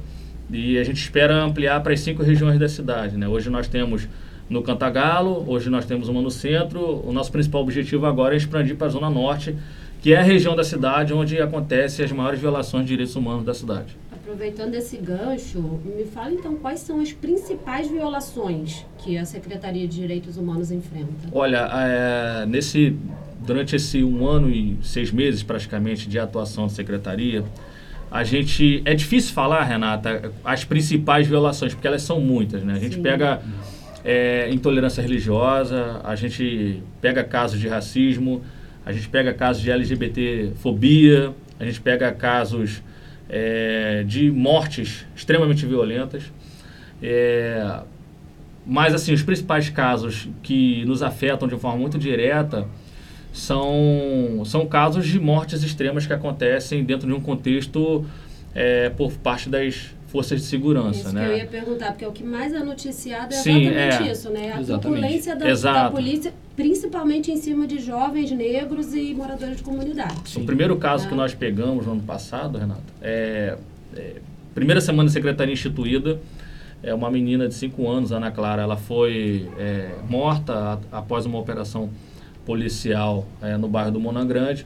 e 0.50 0.78
a 0.78 0.84
gente 0.84 0.98
espera 0.98 1.42
ampliar 1.42 1.82
para 1.82 1.94
as 1.94 2.00
cinco 2.00 2.22
regiões 2.22 2.60
da 2.60 2.68
cidade. 2.68 3.18
Né? 3.18 3.28
Hoje 3.28 3.50
nós 3.50 3.68
temos 3.68 4.08
no 4.50 4.62
Cantagalo, 4.62 5.44
hoje 5.48 5.70
nós 5.70 5.86
temos 5.86 6.10
uma 6.10 6.22
no 6.22 6.32
centro. 6.32 7.02
O 7.06 7.12
nosso 7.14 7.32
principal 7.32 7.62
objetivo 7.62 8.06
agora 8.06 8.34
é 8.34 8.38
expandir 8.38 8.76
para 8.76 8.88
a 8.88 8.90
Zona 8.90 9.10
Norte, 9.10 9.56
que 10.02 10.14
é 10.14 10.20
a 10.20 10.24
região 10.24 10.56
da 10.56 10.64
cidade 10.64 11.14
onde 11.14 11.40
acontecem 11.40 12.04
as 12.04 12.12
maiores 12.12 12.40
violações 12.40 12.84
de 12.84 12.90
direitos 12.90 13.16
humanos 13.16 13.46
da 13.46 13.54
cidade. 13.54 13.96
Aproveitando 14.28 14.76
esse 14.76 14.98
gancho, 14.98 15.80
me 15.86 16.04
fala 16.04 16.34
então 16.34 16.54
quais 16.56 16.82
são 16.82 17.00
as 17.00 17.14
principais 17.14 17.90
violações 17.90 18.86
que 18.98 19.18
a 19.18 19.24
Secretaria 19.24 19.88
de 19.88 20.02
Direitos 20.02 20.36
Humanos 20.36 20.70
enfrenta. 20.70 21.30
Olha, 21.32 21.70
é, 21.72 22.46
nesse, 22.46 22.94
durante 23.46 23.78
esse 23.78 24.04
um 24.04 24.28
ano 24.28 24.50
e 24.50 24.78
seis 24.84 25.12
meses 25.12 25.44
praticamente 25.44 26.10
de 26.10 26.20
atuação 26.20 26.68
da 26.68 26.74
secretaria, 26.74 27.46
a 28.12 28.26
gente 28.26 28.82
é 28.84 28.94
difícil 28.94 29.34
falar, 29.34 29.64
Renata, 29.64 30.30
as 30.44 30.66
principais 30.66 31.26
violações, 31.26 31.74
porque 31.74 31.88
elas 31.88 32.02
são 32.02 32.20
muitas, 32.20 32.62
né? 32.64 32.74
A 32.74 32.80
gente 32.80 32.96
Sim. 32.96 33.02
pega 33.02 33.42
é, 34.04 34.50
intolerância 34.52 35.02
religiosa, 35.02 36.02
a 36.04 36.18
gente 36.18 36.84
pega 37.00 37.24
casos 37.24 37.62
de 37.62 37.70
racismo, 37.70 38.44
a 38.86 38.92
gente 38.92 39.08
pega 39.08 39.34
casos 39.34 39.62
de 39.62 39.72
LGBT-fobia, 39.72 41.34
a 41.58 41.64
gente 41.64 41.80
pega 41.80 42.12
casos 42.12 42.82
é, 43.30 44.04
de 44.06 44.32
mortes 44.32 45.06
extremamente 45.16 45.66
violentas. 45.66 46.24
É, 47.02 47.82
mas, 48.66 48.94
assim, 48.94 49.14
os 49.14 49.24
principais 49.24 49.70
casos 49.70 50.28
que 50.44 50.84
nos 50.86 51.02
afetam 51.02 51.48
de 51.48 51.56
forma 51.58 51.78
muito 51.78 51.98
direta 51.98 52.68
são, 53.32 54.44
são 54.46 54.66
casos 54.66 55.08
de 55.08 55.20
mortes 55.20 55.64
extremas 55.64 56.06
que 56.06 56.14
acontecem 56.14 56.84
dentro 56.84 57.08
de 57.08 57.14
um 57.14 57.22
contexto 57.22 58.06
é, 58.54 58.90
por 58.90 59.14
parte 59.14 59.48
das 59.50 59.96
forças 60.08 60.40
de 60.42 60.48
segurança, 60.48 61.00
isso 61.00 61.14
né? 61.14 61.26
que 61.26 61.32
eu 61.34 61.38
ia 61.38 61.46
perguntar, 61.46 61.92
porque 61.92 62.06
o 62.06 62.12
que 62.12 62.24
mais 62.24 62.54
é 62.54 62.60
noticiado 62.64 63.34
é 63.34 63.38
Sim, 63.38 63.68
exatamente 63.68 64.08
é. 64.08 64.12
isso, 64.12 64.30
né? 64.30 64.54
A 64.54 64.60
Exatamente. 64.62 65.26
da, 65.62 65.84
da 65.84 65.92
polícia, 65.92 66.34
principalmente 66.56 67.30
em 67.32 67.36
cima 67.38 67.68
de 67.68 67.80
jovens 67.80 68.32
negros 68.32 68.94
e 68.94 69.14
moradores 69.14 69.58
de 69.58 69.64
comunidade. 69.64 70.16
O 70.38 70.46
primeiro 70.46 70.78
caso 70.78 71.06
Ah. 71.06 71.10
que 71.10 71.16
nós 71.16 71.34
pegamos 71.34 71.86
no 71.86 71.92
ano 71.92 72.02
passado, 72.04 72.58
Renato, 72.58 72.82
é, 73.02 73.58
é 73.96 74.14
primeira 74.56 74.80
semana 74.80 75.08
de 75.08 75.14
secretaria 75.14 75.54
instituída, 75.54 76.20
é 76.82 76.94
uma 76.94 77.12
menina 77.12 77.48
de 77.48 77.54
5 77.56 77.90
anos, 77.90 78.12
Ana 78.12 78.32
Clara, 78.32 78.62
ela 78.62 78.78
foi 78.78 79.50
é, 79.60 79.90
morta 80.10 80.54
a- 80.54 81.00
após 81.00 81.26
uma 81.26 81.38
operação 81.38 81.90
policial 82.46 83.28
é, 83.42 83.58
no 83.58 83.68
bairro 83.68 83.92
do 83.92 84.00
Monangrande 84.00 84.66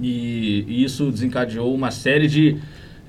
e, 0.00 0.64
e 0.66 0.82
isso 0.84 1.10
desencadeou 1.10 1.74
uma 1.74 1.90
série 1.90 2.26
de, 2.26 2.56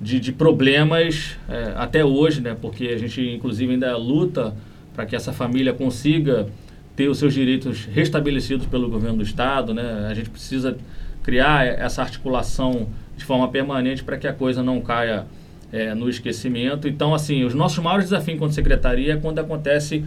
de, 0.01 0.19
de 0.19 0.31
problemas 0.31 1.37
é, 1.47 1.73
até 1.75 2.03
hoje, 2.03 2.41
né? 2.41 2.57
Porque 2.59 2.87
a 2.87 2.97
gente 2.97 3.21
inclusive 3.21 3.73
ainda 3.73 3.95
luta 3.95 4.53
para 4.93 5.05
que 5.05 5.15
essa 5.15 5.31
família 5.31 5.73
consiga 5.73 6.47
ter 6.95 7.07
os 7.07 7.19
seus 7.19 7.33
direitos 7.33 7.85
restabelecidos 7.85 8.65
pelo 8.65 8.89
governo 8.89 9.17
do 9.17 9.23
estado, 9.23 9.73
né? 9.73 10.07
A 10.09 10.13
gente 10.13 10.29
precisa 10.29 10.75
criar 11.23 11.65
essa 11.65 12.01
articulação 12.01 12.87
de 13.15 13.23
forma 13.23 13.47
permanente 13.49 14.03
para 14.03 14.17
que 14.17 14.27
a 14.27 14.33
coisa 14.33 14.63
não 14.63 14.81
caia 14.81 15.25
é, 15.71 15.93
no 15.93 16.09
esquecimento. 16.09 16.87
Então, 16.87 17.13
assim, 17.13 17.43
os 17.43 17.53
nossos 17.53 17.77
maiores 17.79 18.05
desafios 18.05 18.35
enquanto 18.35 18.53
secretaria 18.53 19.13
é 19.13 19.17
quando 19.17 19.37
acontece 19.39 20.03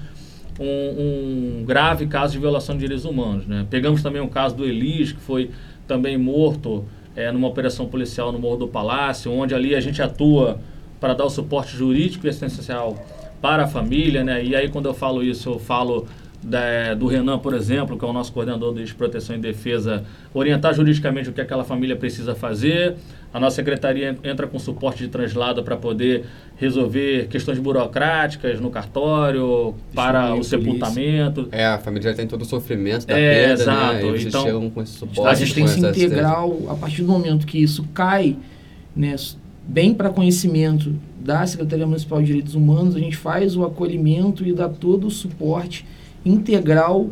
um, 0.59 1.61
um 1.61 1.65
grave 1.65 2.07
caso 2.07 2.33
de 2.33 2.39
violação 2.41 2.75
de 2.75 2.81
direitos 2.81 3.05
humanos. 3.05 3.47
Né? 3.47 3.65
Pegamos 3.71 4.03
também 4.03 4.21
o 4.21 4.29
caso 4.29 4.57
do 4.57 4.65
Elis, 4.65 5.13
que 5.13 5.21
foi 5.21 5.51
também 5.87 6.19
morto 6.19 6.85
é, 7.17 7.31
numa 7.31 7.49
operação 7.49 7.87
policial 7.87 8.33
no 8.33 8.39
Morro 8.39 8.57
do 8.57 8.69
Palácio, 8.69 9.33
onde 9.33 9.55
ali 9.55 9.75
a 9.75 9.81
gente 9.81 10.03
atua 10.03 10.59
para 11.01 11.15
dar 11.15 11.25
o 11.25 11.31
suporte 11.31 11.77
jurídico 11.77 12.27
e 12.27 12.31
assistencial 12.31 12.97
para 13.41 13.65
a 13.65 13.67
família. 13.67 14.25
Né? 14.25 14.45
E 14.45 14.57
aí, 14.57 14.69
quando 14.69 14.87
eu 14.87 14.95
falo 14.95 15.23
isso, 15.23 15.51
eu 15.51 15.59
falo 15.59 16.07
da- 16.45 16.95
do 16.95 17.07
Renan, 17.07 17.39
por 17.39 17.55
exemplo, 17.55 17.99
que 17.99 18.05
é 18.05 18.09
o 18.09 18.13
nosso 18.13 18.33
coordenador 18.33 18.75
de 18.75 18.95
proteção 18.95 19.35
e 19.35 19.39
defesa, 19.39 20.05
orientar 20.33 20.75
juridicamente 20.75 21.29
o 21.31 21.33
que 21.33 21.41
aquela 21.41 21.65
família 21.65 21.97
precisa 21.97 22.35
fazer. 22.35 22.95
A 23.33 23.41
nossa 23.41 23.57
secretaria 23.57 24.17
entra 24.23 24.47
com 24.47 24.59
suporte 24.59 25.03
de 25.03 25.09
translado 25.09 25.65
para 25.65 25.77
poder 25.77 26.25
resolver 26.57 27.27
questões 27.29 27.59
burocráticas 27.59 28.61
no 28.61 28.71
cartório, 28.71 29.75
para 29.95 30.21
Testemunho, 30.21 30.41
o 30.41 30.45
sepultamento. 30.45 31.49
É, 31.51 31.67
a 31.67 31.79
família 31.79 32.11
já 32.11 32.17
tem 32.17 32.29
todo 32.29 32.43
o 32.43 32.45
sofrimento 32.45 33.07
da 33.07 33.19
É, 33.19 33.47
perda, 33.47 33.63
exato. 33.63 33.95
né? 33.95 33.99
E 34.01 34.11
vocês 34.11 34.27
Então, 34.27 34.43
chegam 34.45 34.71
com 34.71 34.83
esse 34.83 34.93
suporte. 34.93 35.27
A 35.27 35.31
A 35.31 35.35
gente 35.35 35.55
tem 35.55 35.65
que 35.65 35.71
se 35.71 35.81
a 36.71 36.75
partir 36.75 37.03
do 37.03 37.09
momento 37.09 37.45
que 37.47 37.59
isso 37.59 37.85
cai, 37.93 38.37
né, 38.95 39.17
bem 39.67 39.93
para 39.95 40.11
conhecimento 40.11 40.95
da 41.21 41.45
Secretaria 41.47 41.87
Municipal 41.87 42.21
de 42.21 42.27
Direitos 42.27 42.55
Humanos, 42.55 42.95
a 42.95 43.01
gente 43.01 43.17
faz 43.17 43.57
o 43.57 43.65
acolhimento 43.65 44.47
e 44.47 44.53
dá 44.53 44.69
todo 44.69 45.07
o 45.07 45.11
suporte 45.11 45.85
integral 46.25 47.11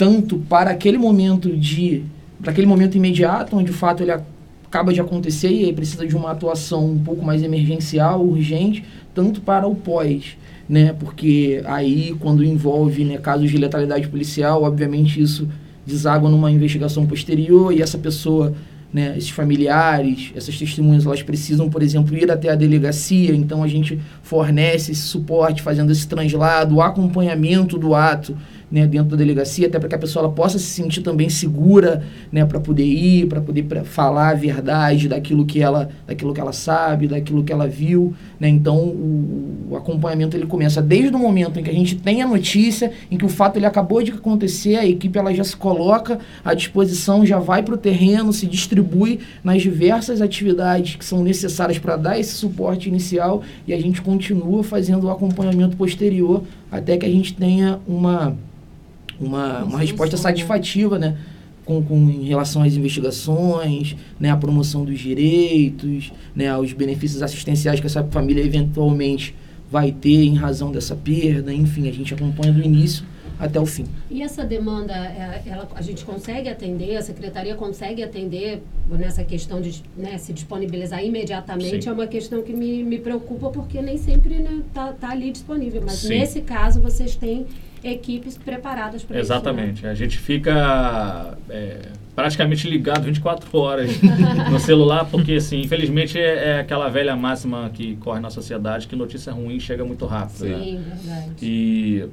tanto 0.00 0.38
para 0.38 0.70
aquele 0.70 0.96
momento 0.96 1.54
de 1.54 2.02
para 2.40 2.52
aquele 2.52 2.66
momento 2.66 2.96
imediato, 2.96 3.54
onde 3.54 3.70
o 3.70 3.74
fato 3.74 4.02
ele 4.02 4.12
acaba 4.12 4.94
de 4.94 5.00
acontecer 5.00 5.50
e 5.50 5.66
aí 5.66 5.72
precisa 5.74 6.06
de 6.06 6.16
uma 6.16 6.30
atuação 6.30 6.86
um 6.86 6.98
pouco 6.98 7.22
mais 7.22 7.42
emergencial, 7.42 8.24
urgente, 8.24 8.82
tanto 9.14 9.42
para 9.42 9.66
o 9.66 9.74
pós, 9.74 10.38
né? 10.66 10.94
Porque 10.98 11.60
aí 11.66 12.16
quando 12.18 12.42
envolve 12.42 13.04
né, 13.04 13.18
casos 13.18 13.50
de 13.50 13.58
letalidade 13.58 14.08
policial, 14.08 14.62
obviamente 14.62 15.20
isso 15.20 15.46
deságua 15.84 16.30
numa 16.30 16.50
investigação 16.50 17.06
posterior 17.06 17.70
e 17.70 17.82
essa 17.82 17.98
pessoa, 17.98 18.54
né, 18.92 19.14
esses 19.16 19.30
familiares, 19.30 20.32
essas 20.34 20.58
testemunhas, 20.58 21.06
elas 21.06 21.22
precisam, 21.22 21.70
por 21.70 21.82
exemplo, 21.82 22.16
ir 22.16 22.30
até 22.30 22.50
a 22.50 22.56
delegacia, 22.56 23.34
então 23.34 23.62
a 23.62 23.68
gente 23.68 24.00
fornece 24.22 24.92
esse 24.92 25.02
suporte, 25.02 25.62
fazendo 25.62 25.92
esse 25.92 26.06
translado, 26.06 26.76
o 26.76 26.82
acompanhamento 26.82 27.78
do 27.78 27.94
ato, 27.94 28.36
né, 28.70 28.86
dentro 28.86 29.10
da 29.10 29.16
delegacia, 29.16 29.66
até 29.66 29.78
para 29.78 29.88
que 29.88 29.94
a 29.94 29.98
pessoa 29.98 30.30
possa 30.30 30.58
se 30.58 30.66
sentir 30.66 31.02
também 31.02 31.28
segura, 31.28 32.04
né, 32.30 32.44
para 32.44 32.60
poder 32.60 32.84
ir, 32.84 33.26
para 33.26 33.40
poder 33.40 33.64
pra 33.64 33.84
falar 33.84 34.30
a 34.30 34.34
verdade 34.34 35.08
daquilo 35.08 35.44
que 35.44 35.60
ela, 35.60 35.88
daquilo 36.06 36.32
que 36.32 36.40
ela 36.40 36.52
sabe, 36.52 37.08
daquilo 37.08 37.42
que 37.42 37.52
ela 37.52 37.66
viu, 37.66 38.14
né? 38.38 38.48
Então 38.48 38.76
o, 38.76 39.68
o 39.70 39.76
acompanhamento 39.76 40.36
ele 40.36 40.46
começa 40.46 40.80
desde 40.80 41.14
o 41.14 41.18
momento 41.18 41.58
em 41.58 41.62
que 41.62 41.70
a 41.70 41.74
gente 41.74 41.96
tem 41.96 42.22
a 42.22 42.26
notícia, 42.26 42.92
em 43.10 43.18
que 43.18 43.24
o 43.24 43.28
fato 43.28 43.56
ele 43.56 43.66
acabou 43.66 44.02
de 44.02 44.12
acontecer, 44.12 44.76
a 44.76 44.86
equipe 44.86 45.18
ela 45.18 45.34
já 45.34 45.44
se 45.44 45.56
coloca 45.56 46.18
à 46.44 46.54
disposição, 46.54 47.26
já 47.26 47.38
vai 47.38 47.62
para 47.62 47.74
o 47.74 47.78
terreno, 47.78 48.32
se 48.32 48.46
distribui 48.46 49.20
nas 49.42 49.62
diversas 49.62 50.20
atividades 50.20 50.96
que 50.96 51.04
são 51.04 51.22
necessárias 51.22 51.78
para 51.78 51.96
dar 51.96 52.18
esse 52.18 52.34
suporte 52.34 52.88
inicial 52.88 53.42
e 53.66 53.72
a 53.72 53.80
gente 53.80 54.00
continua 54.00 54.62
fazendo 54.62 55.04
o 55.04 55.10
acompanhamento 55.10 55.76
posterior 55.76 56.44
até 56.70 56.96
que 56.96 57.06
a 57.06 57.10
gente 57.10 57.34
tenha 57.34 57.80
uma 57.86 58.36
uma, 59.20 59.64
uma 59.64 59.78
resposta 59.78 60.16
solução, 60.16 60.30
né? 60.30 60.36
satisfativa, 60.36 60.98
né? 60.98 61.16
Com, 61.64 61.82
com, 61.82 62.10
em 62.10 62.24
relação 62.24 62.62
às 62.62 62.74
investigações, 62.74 63.94
né, 64.18 64.30
à 64.30 64.36
promoção 64.36 64.84
dos 64.84 64.98
direitos, 64.98 66.10
né, 66.34 66.48
aos 66.48 66.72
benefícios 66.72 67.22
assistenciais 67.22 67.78
que 67.78 67.86
essa 67.86 68.02
família 68.02 68.42
eventualmente 68.42 69.34
vai 69.70 69.92
ter 69.92 70.24
em 70.24 70.34
razão 70.34 70.72
dessa 70.72 70.96
perda, 70.96 71.54
enfim, 71.54 71.88
a 71.88 71.92
gente 71.92 72.12
acompanha 72.12 72.52
do 72.52 72.60
início 72.60 73.04
até 73.40 73.58
o 73.58 73.66
fim. 73.66 73.86
E 74.10 74.22
essa 74.22 74.44
demanda, 74.44 74.92
é, 74.92 75.42
ela, 75.46 75.66
a 75.74 75.82
gente 75.82 76.04
consegue 76.04 76.48
atender, 76.48 76.96
a 76.96 77.02
secretaria 77.02 77.54
consegue 77.54 78.02
atender 78.02 78.62
nessa 78.88 79.24
questão 79.24 79.60
de 79.60 79.82
né, 79.96 80.18
se 80.18 80.32
disponibilizar 80.32 81.02
imediatamente? 81.04 81.84
Sim. 81.84 81.88
É 81.90 81.92
uma 81.92 82.06
questão 82.06 82.42
que 82.42 82.52
me, 82.52 82.84
me 82.84 82.98
preocupa 82.98 83.48
porque 83.50 83.80
nem 83.80 83.96
sempre 83.96 84.34
está 84.34 84.50
né, 84.50 84.62
tá, 84.74 84.92
tá 84.92 85.10
ali 85.10 85.32
disponível. 85.32 85.80
Mas 85.84 85.94
Sim. 85.94 86.10
nesse 86.10 86.42
caso, 86.42 86.80
vocês 86.80 87.16
têm 87.16 87.46
equipes 87.82 88.36
preparadas 88.36 89.02
para 89.02 89.18
isso. 89.18 89.30
né? 89.30 89.36
Exatamente. 89.36 89.86
A 89.86 89.94
gente 89.94 90.18
fica 90.18 91.38
é, 91.48 91.78
praticamente 92.14 92.68
ligado 92.68 93.04
24 93.04 93.58
horas 93.58 93.90
no 94.50 94.60
celular, 94.60 95.06
porque, 95.06 95.34
assim, 95.34 95.60
infelizmente 95.60 96.18
é, 96.18 96.50
é 96.50 96.60
aquela 96.60 96.88
velha 96.88 97.16
máxima 97.16 97.70
que 97.72 97.96
corre 97.96 98.20
na 98.20 98.28
sociedade 98.28 98.86
que 98.86 98.94
notícia 98.94 99.32
ruim 99.32 99.58
chega 99.58 99.84
muito 99.84 100.04
rápido. 100.04 100.44
né? 100.44 100.58
Sim, 100.58 100.82
verdade. 100.82 101.30
E 101.40 102.04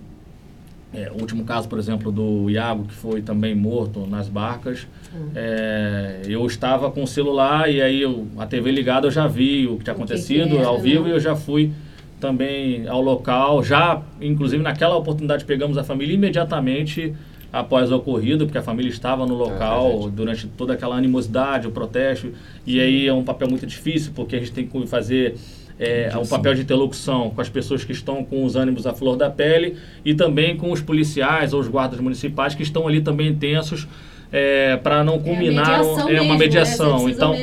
é, 0.94 1.12
o 1.12 1.20
último 1.20 1.44
caso, 1.44 1.68
por 1.68 1.78
exemplo, 1.78 2.12
do 2.12 2.50
Iago, 2.50 2.86
que 2.86 2.94
foi 2.94 3.22
também 3.22 3.54
morto 3.54 4.06
nas 4.08 4.28
barcas, 4.30 4.88
Hum. 5.16 5.30
é, 5.36 6.22
eu 6.28 6.46
estava 6.46 6.92
com 6.92 7.04
o 7.04 7.08
celular 7.08 7.72
e 7.72 7.82
aí 7.82 8.02
eu, 8.02 8.28
a 8.38 8.46
TV 8.46 8.72
ligada 8.72 9.08
eu 9.08 9.12
já 9.12 9.26
vi 9.26 9.66
o 9.66 9.78
que 9.78 9.84
tinha 9.86 9.94
O 9.94 9.98
que 9.98 10.04
acontecido 10.04 10.50
que 10.50 10.58
era, 10.58 10.68
ao 10.68 10.80
vivo 10.80 11.04
né? 11.06 11.10
e 11.10 11.14
eu 11.14 11.20
já 11.20 11.36
fui 11.36 11.72
também 12.20 12.88
ao 12.88 13.02
local. 13.02 13.64
Já, 13.64 14.02
inclusive, 14.20 14.62
naquela 14.62 14.96
oportunidade 14.98 15.46
pegamos 15.46 15.78
a 15.78 15.84
família 15.84 16.14
imediatamente 16.14 17.14
após 17.52 17.92
o 17.92 17.96
ocorrido, 17.96 18.46
porque 18.46 18.58
a 18.58 18.62
família 18.62 18.90
estava 18.90 19.26
no 19.26 19.34
local 19.34 19.92
verdade. 19.92 20.12
durante 20.16 20.48
toda 20.48 20.74
aquela 20.74 20.96
animosidade, 20.98 21.68
o 21.68 21.72
protesto. 21.72 22.34
E 22.66 22.80
aí 22.80 23.08
é 23.08 23.14
um 23.14 23.24
papel 23.24 23.48
muito 23.50 23.66
difícil, 23.66 24.12
porque 24.14 24.36
a 24.36 24.40
gente 24.40 24.52
tem 24.52 24.68
que 24.68 24.88
fazer 24.88 25.36
é, 25.80 26.12
um 26.18 26.26
papel 26.26 26.56
de 26.56 26.62
interlocução 26.62 27.30
com 27.30 27.40
as 27.40 27.50
pessoas 27.50 27.84
que 27.84 27.92
estão 27.92 28.24
com 28.24 28.44
os 28.44 28.56
ânimos 28.56 28.88
à 28.88 28.94
flor 28.94 29.16
da 29.16 29.30
pele 29.30 29.78
e 30.04 30.14
também 30.14 30.58
com 30.58 30.72
os 30.72 30.82
policiais 30.82 31.54
ou 31.54 31.60
os 31.60 31.68
guardas 31.68 32.00
municipais 32.00 32.56
que 32.56 32.64
estão 32.64 32.88
ali 32.88 33.02
também 33.02 33.36
tensos 33.36 33.88
para 34.84 35.04
não 35.04 35.20
culminar 35.20 35.80
mediação 35.80 36.00
é 36.00 36.04
uma 36.04 36.10
mesmo, 36.12 36.34
né? 36.34 36.38
mediação. 36.38 37.10
Então, 37.10 37.36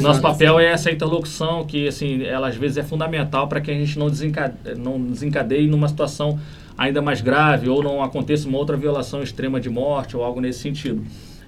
nosso 0.00 0.20
papel 0.20 0.58
é 0.58 0.66
essa 0.66 0.90
interlocução 0.90 1.64
que 1.64 1.86
assim, 1.86 2.24
ela 2.24 2.48
às 2.48 2.56
vezes 2.56 2.78
é 2.78 2.82
fundamental 2.82 3.46
para 3.46 3.60
que 3.60 3.70
a 3.70 3.74
gente 3.74 3.98
não 3.98 4.10
desencadeie, 4.10 4.76
não 4.76 5.00
desencadeie 5.00 5.68
numa 5.68 5.88
situação 5.88 6.40
ainda 6.76 7.00
mais 7.00 7.20
grave 7.20 7.68
ou 7.68 7.82
não 7.82 8.02
aconteça 8.02 8.48
uma 8.48 8.58
outra 8.58 8.76
violação 8.76 9.22
extrema 9.22 9.60
de 9.60 9.70
morte 9.70 10.16
ou 10.16 10.24
algo 10.24 10.40
nesse 10.40 10.60
sentido. 10.60 11.04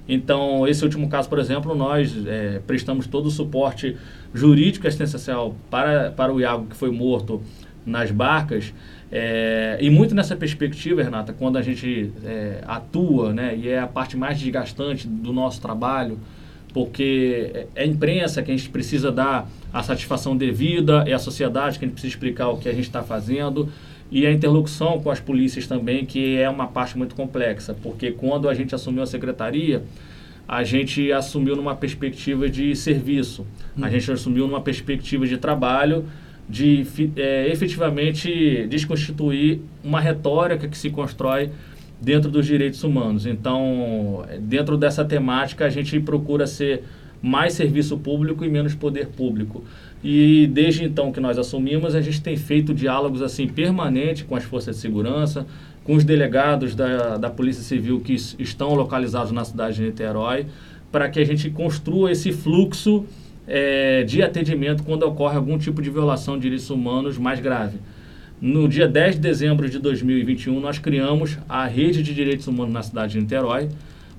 Então, 0.08 0.66
esse 0.68 0.84
último 0.84 1.08
caso, 1.08 1.28
por 1.28 1.38
exemplo, 1.38 1.74
nós 1.74 2.14
é, 2.26 2.60
prestamos 2.66 3.06
todo 3.06 3.26
o 3.26 3.30
suporte 3.30 3.96
jurídico 4.34 4.86
e 4.86 4.88
assistencial 4.88 5.56
para, 5.70 6.10
para 6.10 6.32
o 6.32 6.40
Iago 6.40 6.66
que 6.66 6.76
foi 6.76 6.90
morto 6.90 7.42
nas 7.86 8.10
barcas. 8.10 8.74
É, 9.10 9.78
e 9.80 9.88
muito 9.90 10.14
nessa 10.14 10.34
perspectiva, 10.34 11.02
Renata, 11.02 11.32
quando 11.32 11.56
a 11.56 11.62
gente 11.62 12.12
é, 12.24 12.62
atua, 12.66 13.32
né, 13.32 13.56
e 13.56 13.68
é 13.68 13.78
a 13.78 13.86
parte 13.86 14.16
mais 14.16 14.38
desgastante 14.38 15.06
do 15.06 15.32
nosso 15.32 15.60
trabalho, 15.60 16.18
porque 16.72 17.66
é 17.74 17.82
a 17.84 17.86
imprensa 17.86 18.42
que 18.42 18.50
a 18.50 18.56
gente 18.56 18.68
precisa 18.68 19.12
dar 19.12 19.48
a 19.72 19.82
satisfação 19.82 20.36
devida, 20.36 21.04
é 21.06 21.12
a 21.12 21.18
sociedade 21.18 21.78
que 21.78 21.84
a 21.84 21.88
gente 21.88 21.94
precisa 21.94 22.12
explicar 22.12 22.48
o 22.48 22.58
que 22.58 22.68
a 22.68 22.72
gente 22.72 22.86
está 22.86 23.02
fazendo. 23.02 23.68
E 24.10 24.26
a 24.26 24.32
interlocução 24.32 25.00
com 25.00 25.10
as 25.10 25.20
polícias 25.20 25.66
também, 25.66 26.04
que 26.04 26.36
é 26.36 26.48
uma 26.48 26.66
parte 26.66 26.96
muito 26.96 27.14
complexa, 27.14 27.74
porque 27.82 28.12
quando 28.12 28.48
a 28.48 28.54
gente 28.54 28.74
assumiu 28.74 29.02
a 29.02 29.06
secretaria, 29.06 29.82
a 30.46 30.62
gente 30.62 31.10
assumiu 31.10 31.56
numa 31.56 31.74
perspectiva 31.74 32.48
de 32.48 32.76
serviço, 32.76 33.46
a 33.80 33.88
gente 33.88 34.12
assumiu 34.12 34.46
numa 34.46 34.60
perspectiva 34.60 35.26
de 35.26 35.38
trabalho, 35.38 36.04
de 36.48 36.86
é, 37.16 37.48
efetivamente 37.50 38.66
desconstituir 38.68 39.60
uma 39.82 40.00
retórica 40.00 40.68
que 40.68 40.76
se 40.76 40.90
constrói 40.90 41.50
dentro 42.00 42.30
dos 42.30 42.46
direitos 42.46 42.84
humanos. 42.84 43.24
Então, 43.24 44.26
dentro 44.40 44.76
dessa 44.76 45.04
temática, 45.04 45.64
a 45.64 45.70
gente 45.70 45.98
procura 46.00 46.46
ser 46.46 46.82
mais 47.22 47.54
serviço 47.54 47.96
público 47.96 48.44
e 48.44 48.50
menos 48.50 48.74
poder 48.74 49.06
público. 49.06 49.64
E 50.04 50.46
desde 50.46 50.84
então 50.84 51.10
que 51.10 51.18
nós 51.18 51.38
assumimos, 51.38 51.94
a 51.94 52.00
gente 52.02 52.20
tem 52.20 52.36
feito 52.36 52.74
diálogos 52.74 53.22
assim 53.22 53.48
permanentes 53.48 54.22
com 54.22 54.36
as 54.36 54.44
forças 54.44 54.76
de 54.76 54.82
segurança, 54.82 55.46
com 55.82 55.94
os 55.94 56.04
delegados 56.04 56.74
da, 56.74 57.16
da 57.16 57.30
Polícia 57.30 57.62
Civil 57.62 58.00
que 58.00 58.12
estão 58.12 58.74
localizados 58.74 59.32
na 59.32 59.42
cidade 59.46 59.76
de 59.76 59.82
Niterói, 59.82 60.44
para 60.92 61.08
que 61.08 61.18
a 61.18 61.24
gente 61.24 61.48
construa 61.48 62.12
esse 62.12 62.32
fluxo 62.32 63.06
é, 63.48 64.02
de 64.02 64.22
atendimento 64.22 64.82
quando 64.82 65.04
ocorre 65.04 65.36
algum 65.36 65.56
tipo 65.56 65.80
de 65.80 65.88
violação 65.88 66.36
de 66.36 66.42
direitos 66.42 66.68
humanos 66.68 67.16
mais 67.16 67.40
grave. 67.40 67.78
No 68.40 68.68
dia 68.68 68.86
10 68.86 69.14
de 69.14 69.20
dezembro 69.22 69.70
de 69.70 69.78
2021, 69.78 70.60
nós 70.60 70.78
criamos 70.78 71.38
a 71.48 71.64
Rede 71.64 72.02
de 72.02 72.12
Direitos 72.12 72.46
Humanos 72.46 72.74
na 72.74 72.82
cidade 72.82 73.14
de 73.14 73.20
Niterói, 73.20 73.70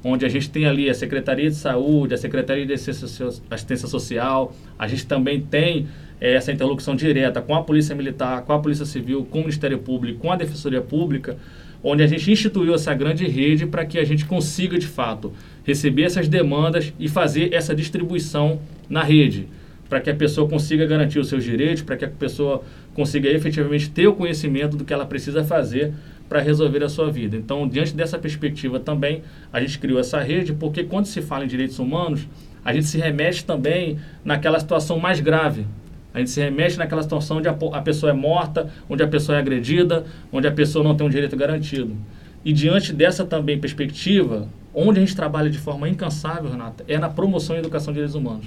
onde 0.08 0.24
a 0.24 0.30
gente 0.30 0.52
tem 0.52 0.68
ali 0.68 0.88
a 0.88 0.94
Secretaria 0.94 1.50
de 1.50 1.56
Saúde, 1.56 2.14
a 2.14 2.18
Secretaria 2.18 2.64
de 2.64 2.74
Assistência 2.74 3.88
Social, 3.88 4.56
a 4.78 4.88
gente 4.88 5.08
também 5.08 5.42
tem 5.42 5.88
é, 6.22 6.36
essa 6.36 6.52
interlocução 6.52 6.96
direta 6.96 7.42
com 7.42 7.56
a 7.56 7.64
Polícia 7.64 7.96
Militar, 7.96 8.44
com 8.44 8.54
a 8.54 8.60
Polícia 8.60 8.86
Civil, 8.86 9.26
com 9.26 9.40
o 9.40 9.42
Ministério 9.42 9.80
Público, 9.80 10.20
com 10.20 10.32
a 10.32 10.36
Defensoria 10.36 10.80
Pública, 10.80 11.38
onde 11.84 12.04
a 12.04 12.08
gente 12.08 12.32
instituiu 12.32 12.76
essa 12.76 12.94
grande 12.94 13.26
rede 13.26 13.66
para 13.66 13.84
que 13.84 13.98
a 13.98 14.04
gente 14.04 14.26
consiga, 14.26 14.78
de 14.78 14.86
fato, 14.86 15.34
receber 15.64 16.04
essas 16.04 16.28
demandas 16.28 16.94
e 17.00 17.10
fazer 17.10 17.52
essa 17.52 17.74
distribuição 17.74 18.60
na 18.88 19.02
rede, 19.02 19.48
para 19.90 20.00
que 20.00 20.12
a 20.12 20.16
pessoa 20.16 20.48
consiga 20.48 20.86
garantir 20.86 21.18
os 21.18 21.30
seus 21.30 21.44
direitos, 21.44 21.82
para 21.82 21.98
que 21.98 22.06
a 22.06 22.10
pessoa 22.10 22.64
consiga 22.94 23.28
efetivamente 23.28 23.90
ter 23.90 24.08
o 24.08 24.14
conhecimento 24.14 24.78
do 24.78 24.86
que 24.86 24.94
ela 24.94 25.06
precisa 25.06 25.44
fazer 25.44 25.94
para 26.28 26.40
resolver 26.40 26.84
a 26.84 26.90
sua 26.90 27.12
vida. 27.12 27.38
Então, 27.38 27.68
diante 27.68 27.96
dessa 27.96 28.18
perspectiva 28.18 28.80
também, 28.80 29.22
a 29.52 29.60
gente 29.60 29.78
criou 29.80 30.00
essa 30.00 30.20
rede, 30.22 30.54
porque 30.54 30.84
quando 30.84 31.06
se 31.06 31.22
fala 31.22 31.46
em 31.46 31.48
direitos 31.48 31.80
humanos, 31.80 32.28
a 32.64 32.74
gente 32.74 32.88
se 32.88 32.98
remete 32.98 33.46
também 33.46 34.00
naquela 34.24 34.60
situação 34.60 35.00
mais 35.00 35.20
grave. 35.20 35.66
A 36.14 36.20
gente 36.20 36.32
se 36.32 36.40
remete 36.40 36.78
naquela 36.78 37.04
situação 37.04 37.38
onde 37.38 37.48
a, 37.48 37.56
a 37.74 37.82
pessoa 37.82 38.12
é 38.12 38.14
morta, 38.14 38.70
onde 38.90 39.04
a 39.04 39.08
pessoa 39.08 39.38
é 39.38 39.40
agredida, 39.40 40.06
onde 40.32 40.48
a 40.48 40.52
pessoa 40.52 40.84
não 40.84 40.96
tem 40.96 41.06
um 41.06 41.10
direito 41.10 41.36
garantido. 41.36 41.96
E 42.44 42.54
diante 42.54 42.94
dessa 42.94 43.26
também 43.26 43.60
perspectiva, 43.60 44.48
onde 44.74 45.00
a 45.00 45.02
gente 45.02 45.16
trabalha 45.16 45.50
de 45.50 45.58
forma 45.58 45.88
incansável, 45.90 46.50
Renata, 46.50 46.84
é 46.88 46.98
na 46.98 47.10
promoção 47.10 47.56
e 47.56 47.60
educação 47.60 47.92
de 47.94 47.98
direitos 47.98 48.16
humanos. 48.16 48.46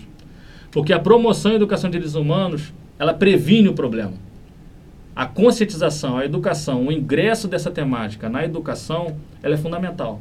Porque 0.71 0.93
a 0.93 0.99
promoção 0.99 1.53
e 1.53 1.57
educação 1.57 1.89
de 1.89 1.99
direitos 1.99 2.15
humanos, 2.15 2.73
ela 2.99 3.15
previne 3.15 3.69
o 3.69 3.75
problema 3.75 4.28
a 5.19 5.27
conscientização, 5.27 6.17
a 6.17 6.25
educação, 6.25 6.87
o 6.87 6.93
ingresso 6.93 7.49
dessa 7.49 7.73
temática 7.73 8.29
na 8.29 8.45
educação, 8.45 9.17
ela 9.43 9.57
é 9.57 9.59
fundamental. 9.59 10.21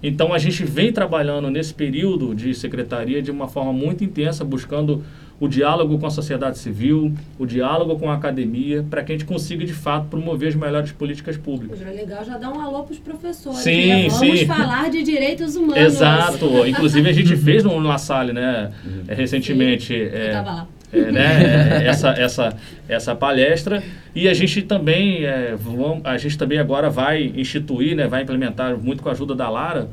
Então 0.00 0.32
a 0.32 0.38
gente 0.38 0.62
vem 0.62 0.92
trabalhando 0.92 1.50
nesse 1.50 1.74
período 1.74 2.36
de 2.36 2.54
secretaria 2.54 3.20
de 3.20 3.32
uma 3.32 3.48
forma 3.48 3.72
muito 3.72 4.04
intensa, 4.04 4.44
buscando 4.44 5.02
o 5.40 5.48
diálogo 5.48 5.98
com 5.98 6.06
a 6.06 6.10
sociedade 6.10 6.56
civil, 6.56 7.12
o 7.36 7.44
diálogo 7.44 7.98
com 7.98 8.08
a 8.08 8.14
academia, 8.14 8.86
para 8.88 9.02
que 9.02 9.10
a 9.10 9.16
gente 9.16 9.24
consiga 9.24 9.64
de 9.64 9.72
fato 9.72 10.06
promover 10.06 10.50
as 10.50 10.54
melhores 10.54 10.92
políticas 10.92 11.36
públicas. 11.36 11.82
É 11.82 11.90
legal 11.90 12.24
já 12.24 12.38
dar 12.38 12.52
um 12.52 12.60
alô 12.60 12.84
para 12.84 12.92
os 12.92 12.98
professores. 13.00 13.58
Sim, 13.58 13.88
né? 13.88 14.08
Vamos 14.08 14.38
sim. 14.38 14.46
falar 14.46 14.88
de 14.88 15.02
direitos 15.02 15.56
humanos. 15.56 15.78
Exato. 15.78 16.64
Inclusive 16.64 17.08
a 17.10 17.12
gente 17.12 17.36
fez 17.36 17.64
no 17.64 17.76
La 17.80 17.98
Salle, 17.98 18.32
né, 18.32 18.70
Uhum. 18.84 19.02
recentemente. 19.08 19.88
Sim, 19.88 19.94
eu 19.94 20.16
é, 20.16 20.26
estava 20.28 20.50
lá. 20.52 20.68
É, 20.92 21.12
né, 21.12 21.86
essa, 21.86 22.10
essa, 22.10 22.56
essa 22.88 23.14
palestra 23.14 23.82
e 24.14 24.28
a 24.28 24.34
gente 24.34 24.62
também 24.62 25.24
é, 25.24 25.54
vamos, 25.54 26.00
a 26.04 26.16
gente 26.16 26.38
também 26.38 26.58
agora 26.58 26.88
vai 26.88 27.32
instituir, 27.36 27.94
né, 27.94 28.06
vai 28.06 28.22
implementar 28.22 28.76
muito 28.76 29.02
com 29.02 29.08
a 29.08 29.12
ajuda 29.12 29.34
da 29.34 29.48
Lara 29.48 29.88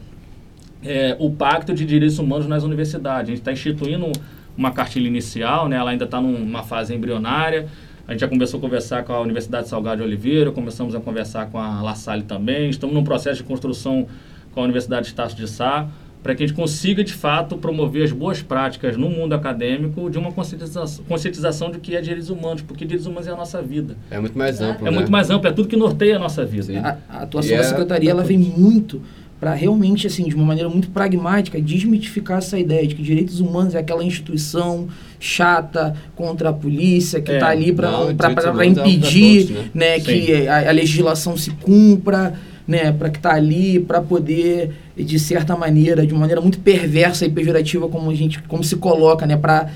é, 0.86 1.16
o 1.20 1.32
Pacto 1.32 1.74
de 1.74 1.86
Direitos 1.86 2.20
Humanos 2.20 2.48
nas 2.48 2.64
universidades. 2.64 3.30
A 3.30 3.32
gente 3.32 3.40
está 3.40 3.52
instituindo 3.52 4.12
uma 4.56 4.72
cartilha 4.72 5.08
inicial, 5.08 5.68
né, 5.68 5.76
ela 5.76 5.92
ainda 5.92 6.06
está 6.06 6.22
numa 6.22 6.64
fase 6.64 6.94
embrionária. 6.94 7.68
A 8.08 8.12
gente 8.12 8.22
já 8.22 8.28
começou 8.28 8.60
a 8.60 8.62
conversar 8.62 9.04
com 9.04 9.12
a 9.12 9.20
Universidade 9.20 9.68
Salgado 9.68 9.98
de 9.98 10.04
Oliveira, 10.04 10.52
começamos 10.52 10.94
a 10.94 11.00
conversar 11.00 11.48
com 11.48 11.58
a 11.58 11.82
La 11.82 11.96
Salle 11.96 12.22
também. 12.22 12.70
Estamos 12.70 12.94
num 12.94 13.04
processo 13.04 13.42
de 13.42 13.44
construção 13.44 14.08
com 14.54 14.62
a 14.62 14.64
Universidade 14.64 15.04
de 15.04 15.08
Estácio 15.10 15.36
de 15.36 15.48
Sá 15.48 15.88
para 16.26 16.34
que 16.34 16.42
a 16.44 16.48
gente 16.48 16.56
consiga, 16.56 17.04
de 17.04 17.14
fato, 17.14 17.56
promover 17.56 18.04
as 18.04 18.12
boas 18.12 18.42
práticas 18.42 18.98
no 18.98 19.12
mundo 19.12 19.34
acadêmico 19.36 20.10
de 20.10 20.18
uma 20.18 20.32
conscientização, 20.32 21.06
conscientização 21.08 21.70
de 21.70 21.78
que 21.78 21.96
é 21.96 22.02
direitos 22.02 22.32
humanos, 22.32 22.64
porque 22.64 22.84
direitos 22.84 23.06
humanos 23.06 23.28
é 23.28 23.32
a 23.32 23.36
nossa 23.36 23.62
vida. 23.62 23.96
É 24.10 24.20
muito 24.20 24.36
mais 24.36 24.60
amplo, 24.60 24.88
É 24.88 24.90
né? 24.90 24.96
muito 24.98 25.12
mais 25.12 25.30
amplo, 25.30 25.48
é 25.48 25.52
tudo 25.52 25.68
que 25.68 25.76
norteia 25.76 26.16
a 26.16 26.20
nossa 26.20 26.44
vida. 26.44 27.00
A, 27.08 27.18
a 27.20 27.22
atuação 27.22 27.52
E 27.52 27.56
da 27.58 27.62
é- 27.64 27.68
secretaria 27.68 28.10
ela 28.10 28.24
vem 28.24 28.40
muito 28.40 29.04
para 29.40 29.54
realmente, 29.54 30.08
assim, 30.08 30.24
de 30.28 30.34
uma 30.34 30.46
maneira 30.46 30.68
muito 30.68 30.90
pragmática, 30.90 31.62
desmitificar 31.62 32.40
essa 32.40 32.58
ideia 32.58 32.88
de 32.88 32.96
que 32.96 33.04
direitos 33.04 33.40
humanos 33.40 33.76
é 33.76 33.78
aquela 33.78 34.04
instituição 34.04 34.88
chata 35.20 35.96
contra 36.16 36.50
a 36.50 36.54
polícia 36.54 37.22
que 37.22 37.30
É, 37.32 37.36
está 37.36 37.50
ali 37.50 37.72
para 37.72 37.90
é 37.90 38.66
impedir 38.66 39.46
todos, 39.46 39.50
né? 39.52 39.70
né, 39.76 40.00
que 40.00 40.48
a, 40.48 40.70
a 40.70 40.72
legislação 40.72 41.38
se 41.38 41.52
cumpra, 41.52 42.34
né, 42.68 42.92
para 42.92 43.12
que 43.12 43.18
está 43.18 43.36
ali 43.36 43.80
para 43.80 44.02
poder 44.02 44.72
de 44.98 45.20
certa 45.20 45.56
maneira, 45.56 46.06
de 46.06 46.14
uma 46.14 46.22
maneira 46.22 46.42
muito 46.42 46.60
perversa 46.60 47.26
e 47.26 47.30
pejorativa 47.30 47.88
como 47.88 48.10
a 48.10 48.16
gente, 48.16 48.42
como 48.44 48.64
se 48.64 48.76
coloca, 48.78 49.26
né, 49.26 49.36
para 49.36 49.70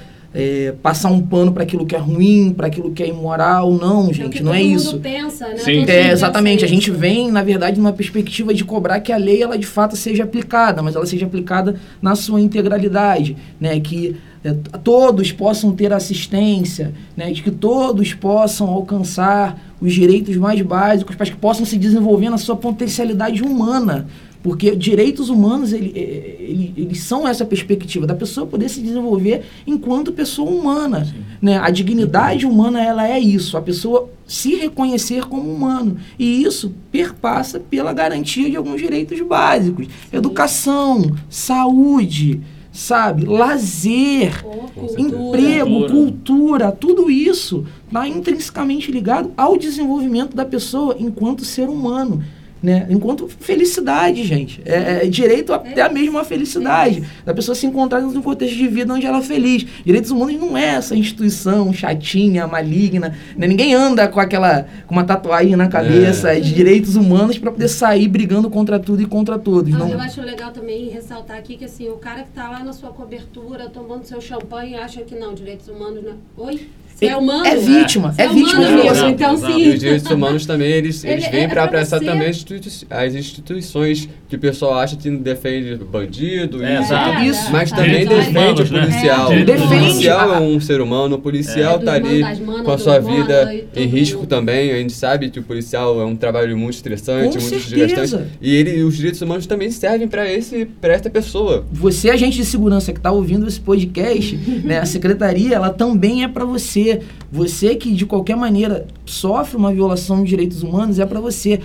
passar 0.83 1.09
um 1.09 1.19
pano 1.21 1.51
para 1.51 1.63
aquilo 1.63 1.87
que 1.87 1.95
é 1.95 1.97
ruim, 1.97 2.53
para 2.55 2.67
aquilo 2.67 2.91
que 2.91 3.01
é 3.01 3.07
imoral, 3.07 3.71
não, 3.73 4.05
É 4.05 4.09
o 4.09 4.13
gente, 4.13 4.29
que 4.37 4.43
não 4.43 4.51
todo 4.51 4.61
é 4.61 4.63
mundo 4.63 4.75
isso. 4.75 4.99
pensa, 4.99 5.47
né? 5.47 5.57
Sim. 5.57 5.63
Todo 5.71 5.79
mundo 5.79 5.89
É, 5.89 6.11
exatamente. 6.11 6.63
A 6.63 6.67
gente 6.67 6.91
vem, 6.91 7.31
na 7.31 7.41
verdade, 7.41 7.79
numa 7.79 7.91
perspectiva 7.91 8.53
de 8.53 8.63
cobrar 8.63 8.99
que 8.99 9.11
a 9.11 9.17
lei 9.17 9.41
ela 9.41 9.57
de 9.57 9.65
fato 9.65 9.95
seja 9.97 10.23
aplicada, 10.23 10.83
mas 10.83 10.95
ela 10.95 11.05
seja 11.07 11.25
aplicada 11.25 11.77
na 11.99 12.15
sua 12.15 12.39
integralidade, 12.39 13.35
né? 13.59 13.79
Que 13.79 14.17
é, 14.43 14.53
todos 14.83 15.31
possam 15.31 15.71
ter 15.71 15.91
assistência, 15.91 16.93
né? 17.17 17.31
De 17.31 17.41
que 17.41 17.49
todos 17.49 18.13
possam 18.13 18.67
alcançar 18.67 19.59
os 19.81 19.91
direitos 19.93 20.37
mais 20.37 20.61
básicos, 20.61 21.15
para 21.15 21.25
que 21.25 21.35
possam 21.35 21.65
se 21.65 21.75
desenvolver 21.75 22.29
na 22.29 22.37
sua 22.37 22.55
potencialidade 22.55 23.41
humana. 23.41 24.05
Porque 24.41 24.75
direitos 24.75 25.29
humanos, 25.29 25.73
ele, 25.73 25.91
é, 25.95 26.37
ele, 26.39 26.73
eles 26.77 27.01
são 27.01 27.27
essa 27.27 27.45
perspectiva 27.45 28.07
da 28.07 28.15
pessoa 28.15 28.47
poder 28.47 28.69
se 28.69 28.79
desenvolver 28.79 29.43
enquanto 29.67 30.13
pessoa 30.13 30.49
humana. 30.49 31.07
Né? 31.41 31.57
A 31.57 31.69
dignidade 31.69 32.45
humana, 32.45 32.81
ela 32.81 33.07
é 33.07 33.19
isso, 33.19 33.57
a 33.57 33.61
pessoa 33.61 34.09
se 34.25 34.55
reconhecer 34.55 35.25
como 35.25 35.51
humano. 35.51 35.97
E 36.17 36.43
isso 36.43 36.73
perpassa 36.91 37.59
pela 37.59 37.91
garantia 37.91 38.49
de 38.49 38.55
alguns 38.55 38.79
direitos 38.79 39.19
básicos. 39.21 39.87
Educação, 40.13 41.15
saúde, 41.29 42.39
sabe? 42.71 43.25
Lazer, 43.25 44.41
cultura. 44.43 45.01
emprego, 45.01 45.69
Cultura. 45.69 45.91
cultura, 45.91 46.71
tudo 46.71 47.11
isso 47.11 47.65
está 47.85 48.07
intrinsecamente 48.07 48.91
ligado 48.91 49.31
ao 49.35 49.57
desenvolvimento 49.57 50.35
da 50.35 50.45
pessoa 50.45 50.95
enquanto 50.97 51.43
ser 51.43 51.67
humano. 51.67 52.23
Né? 52.61 52.85
Enquanto 52.89 53.27
felicidade, 53.27 54.23
gente. 54.23 54.61
É, 54.65 55.05
é 55.05 55.07
direito 55.07 55.53
até 55.53 55.87
mesmo 55.89 56.17
a 56.19 56.25
felicidade. 56.25 57.03
Da 57.25 57.33
pessoa 57.33 57.55
se 57.55 57.65
encontrar 57.65 58.01
num 58.01 58.21
contexto 58.21 58.55
de 58.55 58.67
vida 58.67 58.93
onde 58.93 59.05
ela 59.05 59.19
é 59.19 59.21
feliz. 59.21 59.65
Direitos 59.85 60.11
humanos 60.11 60.35
não 60.35 60.57
é 60.57 60.75
essa 60.75 60.95
instituição 60.95 61.71
chatinha, 61.71 62.45
maligna. 62.47 63.15
né? 63.37 63.47
Ninguém 63.47 63.73
anda 63.73 64.07
com 64.07 64.19
aquela 64.19 64.67
com 64.85 64.93
uma 64.93 65.03
tatuagem 65.03 65.55
na 65.55 65.67
cabeça 65.67 66.39
de 66.39 66.53
direitos 66.53 66.95
humanos 66.95 67.37
para 67.37 67.51
poder 67.51 67.69
sair 67.69 68.07
brigando 68.07 68.49
contra 68.49 68.79
tudo 68.79 69.01
e 69.01 69.05
contra 69.05 69.39
todos. 69.39 69.73
Ah, 69.73 69.77
Não, 69.77 69.89
Eu 69.89 69.99
acho 69.99 70.21
legal 70.21 70.51
também 70.51 70.89
ressaltar 70.89 71.37
aqui 71.37 71.55
que 71.55 71.65
assim, 71.65 71.87
o 71.89 71.97
cara 71.97 72.23
que 72.23 72.29
está 72.29 72.49
lá 72.49 72.63
na 72.63 72.73
sua 72.73 72.89
cobertura, 72.89 73.69
tomando 73.69 74.03
seu 74.03 74.19
champanhe, 74.19 74.75
acha 74.75 75.01
que 75.01 75.15
não, 75.15 75.33
direitos 75.33 75.67
humanos 75.67 76.03
não. 76.03 76.45
Oi? 76.45 76.67
É 77.07 77.15
humano? 77.15 77.45
É 77.45 77.55
vítima, 77.55 78.11
Você 78.11 78.21
é 78.21 78.27
vítima 78.27 78.51
humano 78.53 78.65
de 78.67 78.71
mesmo, 78.73 78.81
violação. 78.83 79.09
então 79.09 79.33
Exato. 79.33 79.59
E 79.59 79.63
sim. 79.63 79.69
os 79.73 79.79
direitos 79.79 80.11
humanos 80.11 80.45
também, 80.45 80.71
eles, 80.71 81.03
eles 81.03 81.17
Ele 81.17 81.25
é- 81.25 81.29
vêm 81.31 81.39
é 81.41 81.47
para 81.47 81.53
pra 81.55 81.63
apressar 81.65 81.99
também 81.99 82.27
as, 82.27 82.35
institui- 82.37 82.61
as 82.89 83.15
instituições 83.15 84.09
que 84.27 84.35
o 84.35 84.39
pessoal 84.39 84.75
acha 84.79 84.95
que 84.95 85.09
defende 85.09 85.75
bandido, 85.75 86.63
É, 86.63 86.73
isso, 86.75 86.83
exato. 86.83 87.11
tudo 87.15 87.23
Isso. 87.25 87.51
mas 87.51 87.71
também 87.71 88.05
defende 88.05 88.29
humanos, 88.29 88.69
o 88.69 88.73
né? 88.73 88.79
policial. 88.81 89.33
É. 89.33 89.39
O 89.41 89.67
policial 89.67 90.33
é 90.35 90.39
um 90.39 90.59
ser 90.59 90.81
humano, 90.81 91.15
o 91.15 91.19
policial 91.19 91.73
É. 91.75 91.79
está 91.79 91.97
Do 91.99 92.07
ali 92.07 92.19
manas, 92.21 92.61
com 92.63 92.71
a 92.71 92.77
sua 92.77 92.99
vida 92.99 93.45
da- 93.45 93.53
e 93.55 93.65
em 93.75 93.87
risco 93.87 94.25
também. 94.27 94.71
A 94.71 94.75
gente 94.75 94.93
sabe 94.93 95.29
que 95.29 95.39
o 95.39 95.43
policial 95.43 95.99
é 96.01 96.05
um 96.05 96.15
trabalho 96.15 96.55
muito 96.57 96.75
estressante, 96.75 97.37
Com 97.37 97.43
muito 97.43 97.69
desgastante. 97.69 98.23
E 98.41 98.55
ele, 98.55 98.83
os 98.83 98.95
direitos 98.95 99.21
humanos 99.21 99.47
também 99.47 99.71
servem 99.71 100.07
para 100.07 100.31
esse, 100.31 100.65
para 100.65 100.93
essa 100.93 101.09
pessoa. 101.09 101.65
Você, 101.71 102.09
agente 102.09 102.37
de 102.37 102.45
segurança 102.45 102.91
que 102.91 102.99
está 102.99 103.11
ouvindo 103.11 103.47
esse 103.47 103.59
podcast, 103.59 104.35
né, 104.63 104.79
a 104.79 104.85
secretaria, 104.85 105.55
ela 105.55 105.69
também 105.71 106.23
é 106.23 106.27
para 106.27 106.45
você. 106.45 106.88
Você. 107.31 107.75
Que 107.75 107.93
de 107.93 108.05
qualquer 108.05 108.35
maneira 108.35 108.87
sofre 109.05 109.57
uma 109.57 109.73
violação 109.73 110.23
de 110.23 110.29
direitos 110.29 110.63
humanos, 110.63 110.99
é 110.99 111.05
para 111.05 111.19
você. 111.19 111.59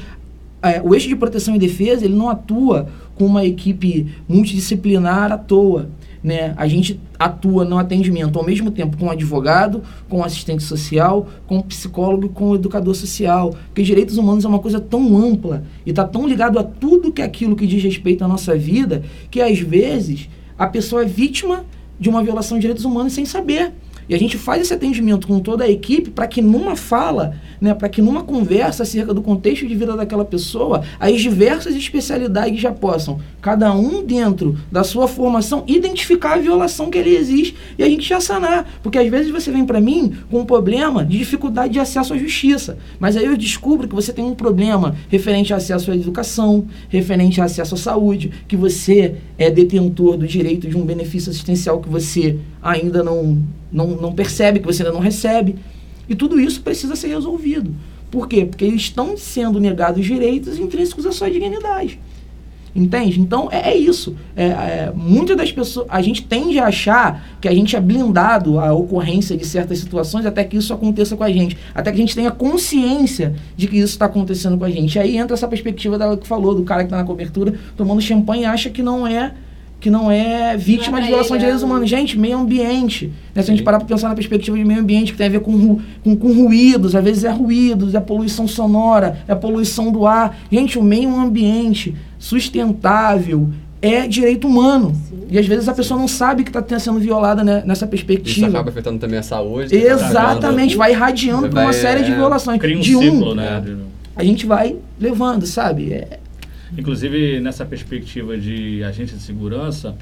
É, 0.62 0.80
o 0.82 0.94
eixo 0.94 1.08
de 1.08 1.16
proteção 1.16 1.54
e 1.54 1.58
defesa 1.58 2.06
ele 2.06 2.14
não 2.14 2.28
atua 2.30 2.88
com 3.14 3.26
uma 3.26 3.44
equipe 3.44 4.06
multidisciplinar 4.26 5.30
à 5.30 5.36
toa 5.36 5.90
né, 6.24 6.54
a 6.56 6.66
gente 6.66 6.98
atua 7.18 7.66
no 7.66 7.76
atendimento 7.76 8.38
ao 8.38 8.44
mesmo 8.46 8.70
tempo 8.70 8.96
com 8.96 9.10
advogado, 9.10 9.82
com 10.08 10.24
assistente 10.24 10.62
social, 10.62 11.28
com 11.46 11.60
psicólogo 11.60 12.30
com 12.30 12.54
educador 12.54 12.94
social. 12.94 13.54
Porque 13.66 13.82
direitos 13.82 14.16
humanos 14.16 14.42
é 14.46 14.48
uma 14.48 14.58
coisa 14.58 14.80
tão 14.80 15.18
ampla 15.18 15.64
e 15.84 15.90
está 15.90 16.02
tão 16.02 16.26
ligado 16.26 16.58
a 16.58 16.64
tudo 16.64 17.12
que 17.12 17.20
é 17.20 17.26
aquilo 17.26 17.54
que 17.54 17.66
diz 17.66 17.84
respeito 17.84 18.24
à 18.24 18.28
nossa 18.28 18.56
vida, 18.56 19.02
que 19.30 19.42
às 19.42 19.60
vezes 19.60 20.30
a 20.56 20.66
pessoa 20.66 21.02
é 21.02 21.04
vítima 21.04 21.66
de 22.00 22.08
uma 22.08 22.24
violação 22.24 22.56
de 22.56 22.62
direitos 22.62 22.86
humanos 22.86 23.12
sem 23.12 23.26
saber. 23.26 23.74
E 24.08 24.14
a 24.14 24.18
gente 24.18 24.36
faz 24.36 24.62
esse 24.62 24.74
atendimento 24.74 25.26
com 25.26 25.40
toda 25.40 25.64
a 25.64 25.70
equipe 25.70 26.10
para 26.10 26.26
que 26.26 26.42
numa 26.42 26.76
fala, 26.76 27.36
né, 27.64 27.72
para 27.72 27.88
que 27.88 28.02
numa 28.02 28.22
conversa 28.22 28.82
acerca 28.82 29.14
do 29.14 29.22
contexto 29.22 29.66
de 29.66 29.74
vida 29.74 29.96
daquela 29.96 30.22
pessoa, 30.22 30.82
as 31.00 31.18
diversas 31.18 31.74
especialidades 31.74 32.60
já 32.60 32.70
possam, 32.70 33.18
cada 33.40 33.72
um 33.72 34.04
dentro 34.04 34.58
da 34.70 34.84
sua 34.84 35.08
formação, 35.08 35.64
identificar 35.66 36.34
a 36.34 36.38
violação 36.38 36.90
que 36.90 36.98
ele 36.98 37.16
existe 37.16 37.56
e 37.78 37.82
a 37.82 37.88
gente 37.88 38.06
já 38.06 38.20
sanar. 38.20 38.68
Porque 38.82 38.98
às 38.98 39.08
vezes 39.08 39.32
você 39.32 39.50
vem 39.50 39.64
para 39.64 39.80
mim 39.80 40.12
com 40.30 40.40
um 40.40 40.44
problema 40.44 41.06
de 41.06 41.16
dificuldade 41.16 41.72
de 41.72 41.80
acesso 41.80 42.12
à 42.12 42.18
justiça, 42.18 42.76
mas 43.00 43.16
aí 43.16 43.24
eu 43.24 43.34
descubro 43.34 43.88
que 43.88 43.94
você 43.94 44.12
tem 44.12 44.26
um 44.26 44.34
problema 44.34 44.94
referente 45.08 45.54
a 45.54 45.56
acesso 45.56 45.90
à 45.90 45.96
educação, 45.96 46.66
referente 46.90 47.40
a 47.40 47.44
acesso 47.44 47.76
à 47.76 47.78
saúde, 47.78 48.30
que 48.46 48.58
você 48.58 49.14
é 49.38 49.50
detentor 49.50 50.18
do 50.18 50.26
direito 50.26 50.68
de 50.68 50.76
um 50.76 50.84
benefício 50.84 51.30
assistencial 51.30 51.80
que 51.80 51.88
você 51.88 52.38
ainda 52.62 53.02
não 53.02 53.42
não, 53.72 53.88
não 53.88 54.12
percebe, 54.12 54.60
que 54.60 54.66
você 54.66 54.82
ainda 54.82 54.94
não 54.94 55.00
recebe. 55.00 55.56
E 56.08 56.14
tudo 56.14 56.40
isso 56.40 56.60
precisa 56.62 56.96
ser 56.96 57.08
resolvido. 57.08 57.74
Por 58.10 58.28
quê? 58.28 58.44
Porque 58.44 58.64
estão 58.64 59.16
sendo 59.16 59.58
negados 59.58 60.04
direitos 60.04 60.58
intrínsecos 60.58 61.06
à 61.06 61.12
sua 61.12 61.30
dignidade. 61.30 61.98
Entende? 62.74 63.20
Então 63.20 63.48
é, 63.52 63.70
é 63.70 63.76
isso. 63.76 64.16
É, 64.34 64.46
é, 64.46 64.92
muitas 64.94 65.36
das 65.36 65.52
pessoas. 65.52 65.86
A 65.88 66.02
gente 66.02 66.24
tende 66.24 66.58
a 66.58 66.66
achar 66.66 67.24
que 67.40 67.46
a 67.46 67.54
gente 67.54 67.76
é 67.76 67.80
blindado 67.80 68.58
à 68.58 68.72
ocorrência 68.72 69.36
de 69.36 69.46
certas 69.46 69.78
situações 69.78 70.26
até 70.26 70.42
que 70.42 70.56
isso 70.56 70.72
aconteça 70.74 71.16
com 71.16 71.22
a 71.22 71.30
gente. 71.30 71.56
Até 71.72 71.92
que 71.92 71.96
a 71.96 72.00
gente 72.00 72.16
tenha 72.16 72.32
consciência 72.32 73.36
de 73.56 73.68
que 73.68 73.76
isso 73.76 73.92
está 73.92 74.06
acontecendo 74.06 74.58
com 74.58 74.64
a 74.64 74.70
gente. 74.70 74.98
Aí 74.98 75.16
entra 75.16 75.34
essa 75.34 75.46
perspectiva 75.46 75.96
dela 75.96 76.16
que 76.16 76.26
falou, 76.26 76.52
do 76.52 76.64
cara 76.64 76.82
que 76.82 76.86
está 76.86 76.96
na 76.96 77.04
cobertura 77.04 77.54
tomando 77.76 78.00
champanhe 78.00 78.42
e 78.42 78.46
acha 78.46 78.68
que 78.68 78.82
não 78.82 79.06
é 79.06 79.34
que 79.84 79.90
não 79.90 80.10
é 80.10 80.56
vítima 80.56 80.98
de 80.98 81.08
violação 81.08 81.36
de 81.36 81.40
direitos 81.40 81.62
é 81.62 81.66
humanos. 81.66 81.90
Gente, 81.90 82.18
meio 82.18 82.38
ambiente. 82.38 83.12
Né? 83.34 83.42
Se 83.42 83.50
a 83.50 83.54
gente 83.54 83.62
parar 83.62 83.76
para 83.78 83.86
pensar 83.86 84.08
na 84.08 84.14
perspectiva 84.14 84.56
de 84.56 84.64
meio 84.64 84.80
ambiente, 84.80 85.12
que 85.12 85.18
tem 85.18 85.26
a 85.26 85.30
ver 85.30 85.40
com, 85.40 85.78
com, 86.02 86.16
com 86.16 86.32
ruídos, 86.32 86.96
às 86.96 87.04
vezes 87.04 87.22
é 87.22 87.30
ruídos, 87.30 87.94
é 87.94 88.00
poluição 88.00 88.48
sonora, 88.48 89.18
é 89.28 89.34
poluição 89.34 89.92
do 89.92 90.06
ar. 90.06 90.38
Gente, 90.50 90.78
o 90.78 90.82
meio 90.82 91.14
ambiente 91.14 91.94
sustentável 92.18 93.50
é 93.82 94.08
direito 94.08 94.48
humano. 94.48 94.94
Sim. 95.06 95.26
E 95.28 95.38
às 95.38 95.46
vezes 95.46 95.68
a 95.68 95.74
pessoa 95.74 96.00
não 96.00 96.08
sabe 96.08 96.44
que 96.44 96.58
está 96.58 96.78
sendo 96.78 96.98
violada 96.98 97.44
né, 97.44 97.62
nessa 97.66 97.86
perspectiva. 97.86 98.46
Isso 98.46 98.56
acaba 98.56 98.70
afetando 98.70 98.98
também 98.98 99.18
a 99.18 99.22
saúde. 99.22 99.76
Exatamente, 99.76 100.78
vai 100.78 100.92
irradiando 100.92 101.50
para 101.50 101.60
uma 101.60 101.74
série 101.74 102.00
é, 102.00 102.04
de 102.04 102.12
violações. 102.14 102.58
Cria 102.58 102.78
um 102.78 102.80
de 102.80 102.90
ciclo, 102.90 103.32
um, 103.32 103.34
né? 103.34 103.62
A 104.16 104.24
gente 104.24 104.46
vai 104.46 104.76
levando, 104.98 105.44
sabe? 105.44 105.92
É, 105.92 106.20
Inclusive, 106.76 107.40
nessa 107.40 107.64
perspectiva 107.64 108.36
de 108.36 108.82
agente 108.82 109.14
de 109.14 109.20
segurança, 109.20 109.96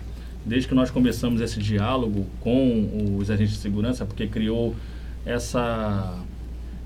desde 0.44 0.66
que 0.66 0.74
nós 0.74 0.90
começamos 0.90 1.40
esse 1.40 1.60
diálogo 1.60 2.26
com 2.40 3.16
os 3.18 3.30
agentes 3.30 3.54
de 3.54 3.60
segurança, 3.60 4.04
porque 4.04 4.26
criou 4.26 4.74
essa 5.24 6.18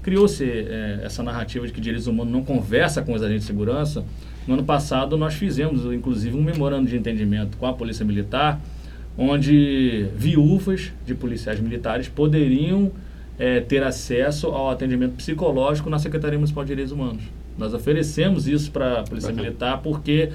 criou-se 0.03 0.44
é, 0.44 1.01
essa 1.03 1.20
narrativa 1.22 1.66
de 1.66 1.72
que 1.72 1.81
direitos 1.81 2.07
humanos 2.07 2.33
não 2.33 2.44
conversa 2.44 3.03
com 3.03 3.12
os 3.12 3.22
agentes 3.22 3.42
de 3.42 3.46
segurança. 3.49 4.05
No 4.46 4.55
ano 4.55 4.62
passado, 4.62 5.16
nós 5.16 5.35
fizemos, 5.35 5.85
inclusive, 5.92 6.37
um 6.37 6.42
memorando 6.42 6.88
de 6.88 6.96
entendimento 6.96 7.57
com 7.57 7.66
a 7.66 7.72
Polícia 7.72 8.05
Militar, 8.05 8.61
onde 9.18 10.07
viúvas 10.16 10.92
de 11.05 11.14
policiais 11.14 11.59
militares 11.59 12.09
poderiam 12.09 12.92
é, 13.37 13.61
ter 13.61 13.83
acesso 13.83 14.46
ao 14.46 14.70
atendimento 14.70 15.14
psicológico 15.14 15.90
na 15.90 15.99
Secretaria 15.99 16.38
Municipal 16.38 16.62
de 16.62 16.68
Direitos 16.68 16.92
Humanos. 16.92 17.25
Nós 17.59 17.73
oferecemos 17.75 18.47
isso 18.47 18.71
para 18.71 19.01
a 19.01 19.03
Polícia 19.03 19.31
Bacana. 19.31 19.42
Militar 19.49 19.81
porque 19.83 20.31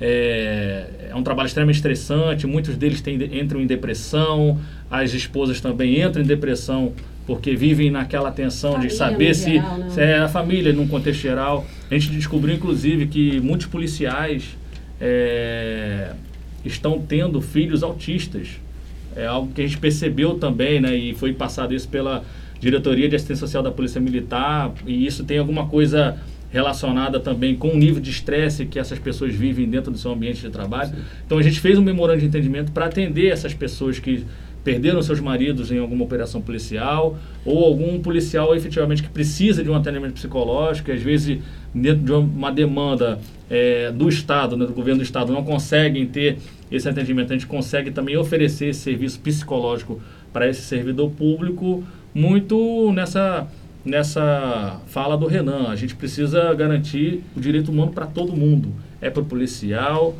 é, 0.00 1.08
é, 1.10 1.14
um 1.14 1.22
trabalho 1.22 1.46
extremamente 1.46 1.76
estressante, 1.76 2.46
muitos 2.46 2.76
deles 2.76 3.00
têm, 3.00 3.18
entram 3.38 3.60
em 3.60 3.66
depressão, 3.66 4.58
as 4.90 5.14
esposas 5.14 5.60
também 5.60 6.02
entram 6.02 6.22
em 6.22 6.26
depressão 6.26 6.92
porque 7.26 7.56
vivem 7.56 7.90
naquela 7.90 8.30
tensão 8.30 8.72
família, 8.72 8.90
de 8.90 8.96
saber 8.96 9.34
se, 9.34 9.54
geral, 9.54 9.78
né? 9.78 9.90
se, 9.90 10.00
é 10.00 10.18
a 10.18 10.28
família 10.28 10.72
num 10.72 10.86
contexto 10.86 11.20
geral. 11.20 11.66
A 11.90 11.94
gente 11.94 12.10
descobriu, 12.10 12.54
inclusive, 12.54 13.06
que 13.06 13.40
muitos 13.40 13.66
policiais 13.66 14.56
é, 15.00 16.12
estão 16.64 17.00
tendo 17.00 17.40
filhos 17.40 17.82
autistas. 17.82 18.60
É 19.16 19.26
algo 19.26 19.52
que 19.52 19.60
a 19.60 19.66
gente 19.66 19.78
percebeu 19.78 20.34
também, 20.34 20.80
né? 20.80 20.94
E 20.94 21.14
foi 21.14 21.32
passado 21.32 21.74
isso 21.74 21.88
pela 21.88 22.22
Diretoria 22.60 23.08
de 23.08 23.16
Assistência 23.16 23.46
Social 23.46 23.62
da 23.62 23.72
Polícia 23.72 24.00
Militar, 24.00 24.72
e 24.86 25.06
isso 25.06 25.24
tem 25.24 25.38
alguma 25.38 25.66
coisa 25.66 26.18
relacionada 26.50 27.20
também 27.20 27.56
com 27.56 27.68
o 27.68 27.76
nível 27.76 28.00
de 28.00 28.10
estresse 28.10 28.66
que 28.66 28.78
essas 28.78 28.98
pessoas 28.98 29.34
vivem 29.34 29.68
dentro 29.68 29.90
do 29.90 29.98
seu 29.98 30.12
ambiente 30.12 30.40
de 30.40 30.50
trabalho. 30.50 30.90
Sim. 30.90 31.02
Então 31.24 31.38
a 31.38 31.42
gente 31.42 31.60
fez 31.60 31.78
um 31.78 31.82
memorando 31.82 32.20
de 32.20 32.26
entendimento 32.26 32.72
para 32.72 32.86
atender 32.86 33.28
essas 33.28 33.52
pessoas 33.52 33.98
que 33.98 34.24
perderam 34.66 35.00
seus 35.00 35.20
maridos 35.20 35.70
em 35.70 35.78
alguma 35.78 36.04
operação 36.04 36.42
policial 36.42 37.16
ou 37.44 37.64
algum 37.64 38.00
policial 38.00 38.52
efetivamente 38.52 39.00
que 39.00 39.08
precisa 39.08 39.62
de 39.62 39.70
um 39.70 39.76
atendimento 39.76 40.14
psicológico, 40.14 40.90
às 40.90 41.00
vezes 41.00 41.38
dentro 41.72 42.02
de 42.02 42.10
uma 42.10 42.50
demanda 42.50 43.20
é, 43.48 43.92
do 43.92 44.08
Estado, 44.08 44.56
né, 44.56 44.66
do 44.66 44.72
governo 44.72 44.98
do 44.98 45.04
Estado, 45.04 45.32
não 45.32 45.44
conseguem 45.44 46.04
ter 46.06 46.38
esse 46.68 46.88
atendimento. 46.88 47.32
A 47.32 47.36
gente 47.36 47.46
consegue 47.46 47.92
também 47.92 48.16
oferecer 48.16 48.70
esse 48.70 48.80
serviço 48.80 49.20
psicológico 49.20 50.00
para 50.32 50.48
esse 50.48 50.62
servidor 50.62 51.10
público 51.12 51.84
muito 52.12 52.90
nessa 52.92 53.46
nessa 53.86 54.80
fala 54.88 55.16
do 55.16 55.26
Renan. 55.26 55.68
A 55.68 55.76
gente 55.76 55.94
precisa 55.94 56.52
garantir 56.52 57.22
o 57.36 57.40
direito 57.40 57.70
humano 57.70 57.92
para 57.92 58.04
todo 58.04 58.36
mundo. 58.36 58.70
É 59.00 59.08
para 59.08 59.22
o 59.22 59.24
policial, 59.24 60.14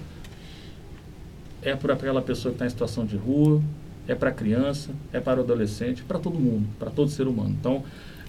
é 1.60 1.74
para 1.74 1.94
aquela 1.94 2.22
pessoa 2.22 2.52
que 2.52 2.56
está 2.56 2.66
em 2.66 2.70
situação 2.70 3.04
de 3.04 3.16
rua, 3.16 3.60
é 4.06 4.14
para 4.14 4.30
a 4.30 4.32
criança, 4.32 4.90
é 5.12 5.18
para 5.18 5.40
o 5.40 5.42
adolescente, 5.42 6.04
para 6.04 6.18
todo 6.18 6.38
mundo, 6.38 6.66
para 6.78 6.90
todo 6.90 7.10
ser 7.10 7.26
humano. 7.26 7.56
Então, 7.58 7.82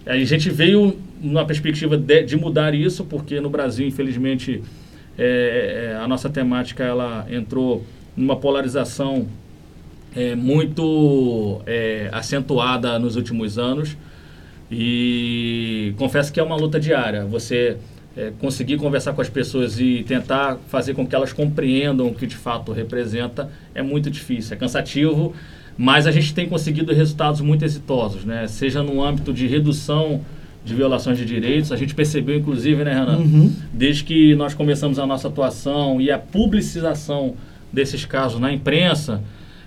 a 0.08 0.18
gente 0.18 0.50
veio 0.50 0.98
numa 1.22 1.46
perspectiva 1.46 1.96
de, 1.96 2.24
de 2.24 2.36
mudar 2.36 2.74
isso, 2.74 3.06
porque 3.06 3.40
no 3.40 3.50
Brasil, 3.50 3.88
infelizmente, 3.88 4.64
é, 5.18 5.92
é, 5.94 5.98
a 5.98 6.08
nossa 6.08 6.30
temática 6.30 6.84
ela 6.84 7.28
entrou 7.30 7.86
numa 8.16 8.36
polarização 8.36 9.28
é, 10.16 10.34
muito 10.34 11.62
é, 11.68 12.10
acentuada 12.12 12.98
nos 12.98 13.16
últimos 13.16 13.60
anos. 13.60 13.96
E 14.72 15.94
confesso 15.98 16.32
que 16.32 16.40
é 16.40 16.44
uma 16.44 16.56
luta 16.56 16.80
diária. 16.80 17.26
Você 17.26 17.78
é, 18.18 18.32
conseguir 18.40 18.78
conversar 18.78 19.14
com 19.14 19.22
as 19.22 19.30
pessoas 19.30 19.80
e 19.80 20.04
tentar 20.08 20.58
fazer 20.68 20.94
com 20.94 21.06
que 21.06 21.16
elas 21.16 21.32
compreendam 21.32 22.08
o 22.08 22.14
que 22.16 22.26
de 22.26 22.36
fato 22.36 22.72
representa 22.72 23.50
é 23.76 23.82
muito 23.82 24.10
difícil, 24.10 24.56
é 24.56 24.58
cansativo, 24.58 25.34
mas 25.78 26.08
a 26.08 26.12
gente 26.12 26.34
tem 26.34 26.50
conseguido 26.50 26.92
resultados 26.94 27.40
muito 27.42 27.64
exitosos, 27.64 28.26
né? 28.26 28.48
Seja 28.48 28.82
no 28.82 29.04
âmbito 29.04 29.32
de 29.32 29.46
redução 29.46 30.22
de 30.66 30.74
violações 30.74 31.18
de 31.18 31.26
direitos, 31.26 31.72
a 31.72 31.78
gente 31.78 31.94
percebeu 31.94 32.36
inclusive, 32.36 32.84
né, 32.84 32.94
Renan, 32.94 33.20
uhum. 33.20 33.54
desde 33.72 34.04
que 34.04 34.36
nós 34.36 34.54
começamos 34.54 35.00
a 35.00 35.06
nossa 35.06 35.30
atuação 35.30 36.02
e 36.02 36.12
a 36.12 36.18
publicização 36.18 37.36
desses 37.72 38.04
casos 38.04 38.40
na 38.40 38.52
imprensa, 38.52 39.22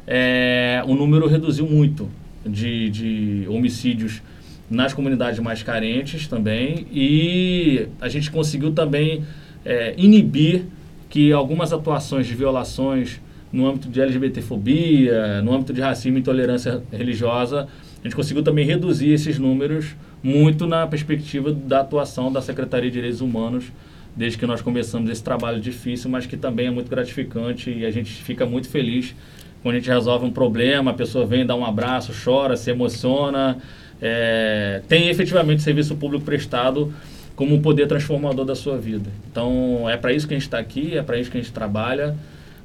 é, 0.06 0.82
o 0.86 0.94
número 0.94 1.26
reduziu 1.26 1.66
muito 1.66 2.10
de, 2.44 2.90
de 2.90 3.46
homicídios 3.48 4.20
nas 4.70 4.94
comunidades 4.94 5.40
mais 5.40 5.62
carentes 5.62 6.28
também. 6.28 6.86
E 6.92 7.88
a 8.00 8.08
gente 8.08 8.30
conseguiu 8.30 8.72
também 8.72 9.24
é, 9.64 9.92
inibir 9.96 10.62
que 11.08 11.32
algumas 11.32 11.72
atuações 11.72 12.26
de 12.26 12.34
violações 12.34 13.20
no 13.52 13.66
âmbito 13.66 13.88
de 13.88 14.00
LGBTfobia, 14.00 15.42
no 15.42 15.52
âmbito 15.52 15.72
de 15.72 15.80
racismo 15.80 16.16
e 16.16 16.20
intolerância 16.20 16.82
religiosa, 16.92 17.66
a 17.98 18.02
gente 18.04 18.14
conseguiu 18.14 18.44
também 18.44 18.64
reduzir 18.64 19.10
esses 19.10 19.38
números 19.38 19.96
muito 20.22 20.66
na 20.68 20.86
perspectiva 20.86 21.52
da 21.52 21.80
atuação 21.80 22.30
da 22.30 22.40
Secretaria 22.40 22.88
de 22.88 22.94
Direitos 22.94 23.20
Humanos 23.20 23.72
desde 24.14 24.38
que 24.38 24.46
nós 24.46 24.60
começamos 24.60 25.10
esse 25.10 25.22
trabalho 25.22 25.60
difícil, 25.60 26.10
mas 26.10 26.26
que 26.26 26.36
também 26.36 26.66
é 26.66 26.70
muito 26.70 26.90
gratificante 26.90 27.70
e 27.70 27.84
a 27.84 27.90
gente 27.90 28.10
fica 28.12 28.44
muito 28.44 28.68
feliz 28.68 29.14
quando 29.62 29.74
a 29.74 29.78
gente 29.78 29.90
resolve 29.90 30.24
um 30.24 30.30
problema, 30.30 30.90
a 30.90 30.94
pessoa 30.94 31.26
vem 31.26 31.44
dar 31.44 31.54
um 31.54 31.64
abraço, 31.64 32.12
chora, 32.24 32.56
se 32.56 32.70
emociona, 32.70 33.58
é, 34.00 34.82
tem 34.88 35.08
efetivamente 35.08 35.62
serviço 35.62 35.94
público 35.96 36.24
prestado 36.24 36.92
como 37.36 37.54
um 37.54 37.62
poder 37.62 37.86
transformador 37.86 38.44
da 38.44 38.54
sua 38.54 38.76
vida. 38.76 39.10
Então, 39.30 39.88
é 39.88 39.96
para 39.96 40.12
isso 40.12 40.28
que 40.28 40.34
a 40.34 40.36
gente 40.36 40.46
está 40.46 40.58
aqui, 40.58 40.96
é 40.96 41.02
para 41.02 41.18
isso 41.18 41.30
que 41.30 41.38
a 41.38 41.40
gente 41.40 41.52
trabalha, 41.52 42.14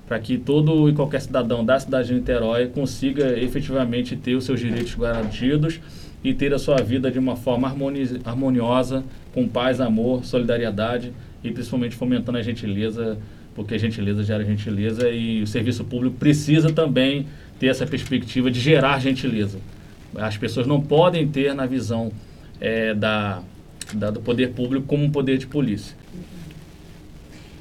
para 0.08 0.19
que 0.19 0.38
todo 0.38 0.89
e 0.89 0.93
qualquer 0.93 1.21
cidadão 1.21 1.63
da 1.63 1.80
cidade 1.80 2.10
de 2.10 2.13
Niterói 2.15 2.67
consiga 2.67 3.39
efetivamente 3.39 4.15
ter 4.15 4.36
os 4.36 4.43
seus 4.43 4.60
direitos 4.60 4.93
garantidos 4.95 5.80
e 6.24 6.34
ter 6.34 6.54
a 6.54 6.60
sua 6.60 6.78
vida 6.78 7.10
de 7.10 7.19
uma 7.19 7.36
forma 7.36 7.67
harmoni- 7.67 8.19
harmoniosa, 8.26 9.04
com 9.34 9.48
paz, 9.48 9.80
amor, 9.80 10.26
solidariedade 10.26 11.12
e 11.43 11.52
principalmente 11.52 11.95
fomentando 11.95 12.38
a 12.38 12.41
gentileza, 12.41 13.17
porque 13.56 13.76
a 13.76 13.78
gentileza 13.78 14.24
gera 14.24 14.43
gentileza 14.43 15.10
e 15.10 15.41
o 15.41 15.48
serviço 15.48 15.84
público 15.86 16.17
precisa 16.17 16.71
também 16.71 17.28
ter 17.60 17.67
essa 17.67 17.86
perspectiva 17.86 18.52
de 18.52 18.60
gerar 18.60 19.00
gentileza. 19.00 19.60
As 20.15 20.38
pessoas 20.38 20.65
não 20.67 20.82
podem 20.82 21.28
ter 21.28 21.54
na 21.54 21.65
visão 21.65 22.12
eh, 22.62 22.93
da, 22.93 23.41
da- 23.93 24.12
do 24.12 24.21
poder 24.21 24.51
público 24.54 24.86
como 24.88 25.04
um 25.04 25.12
poder 25.12 25.38
de 25.38 25.47
polícia. 25.47 25.95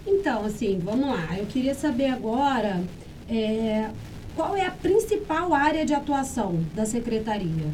Então, 0.06 0.44
assim, 0.44 0.80
vamos 0.82 1.06
lá. 1.08 1.36
Eu 1.38 1.46
queria 1.46 1.74
saber 1.74 2.06
agora 2.08 2.80
é, 3.28 3.88
qual 4.36 4.56
é 4.56 4.66
a 4.66 4.70
principal 4.70 5.54
área 5.54 5.84
de 5.84 5.94
atuação 5.94 6.60
da 6.74 6.84
secretaria. 6.84 7.66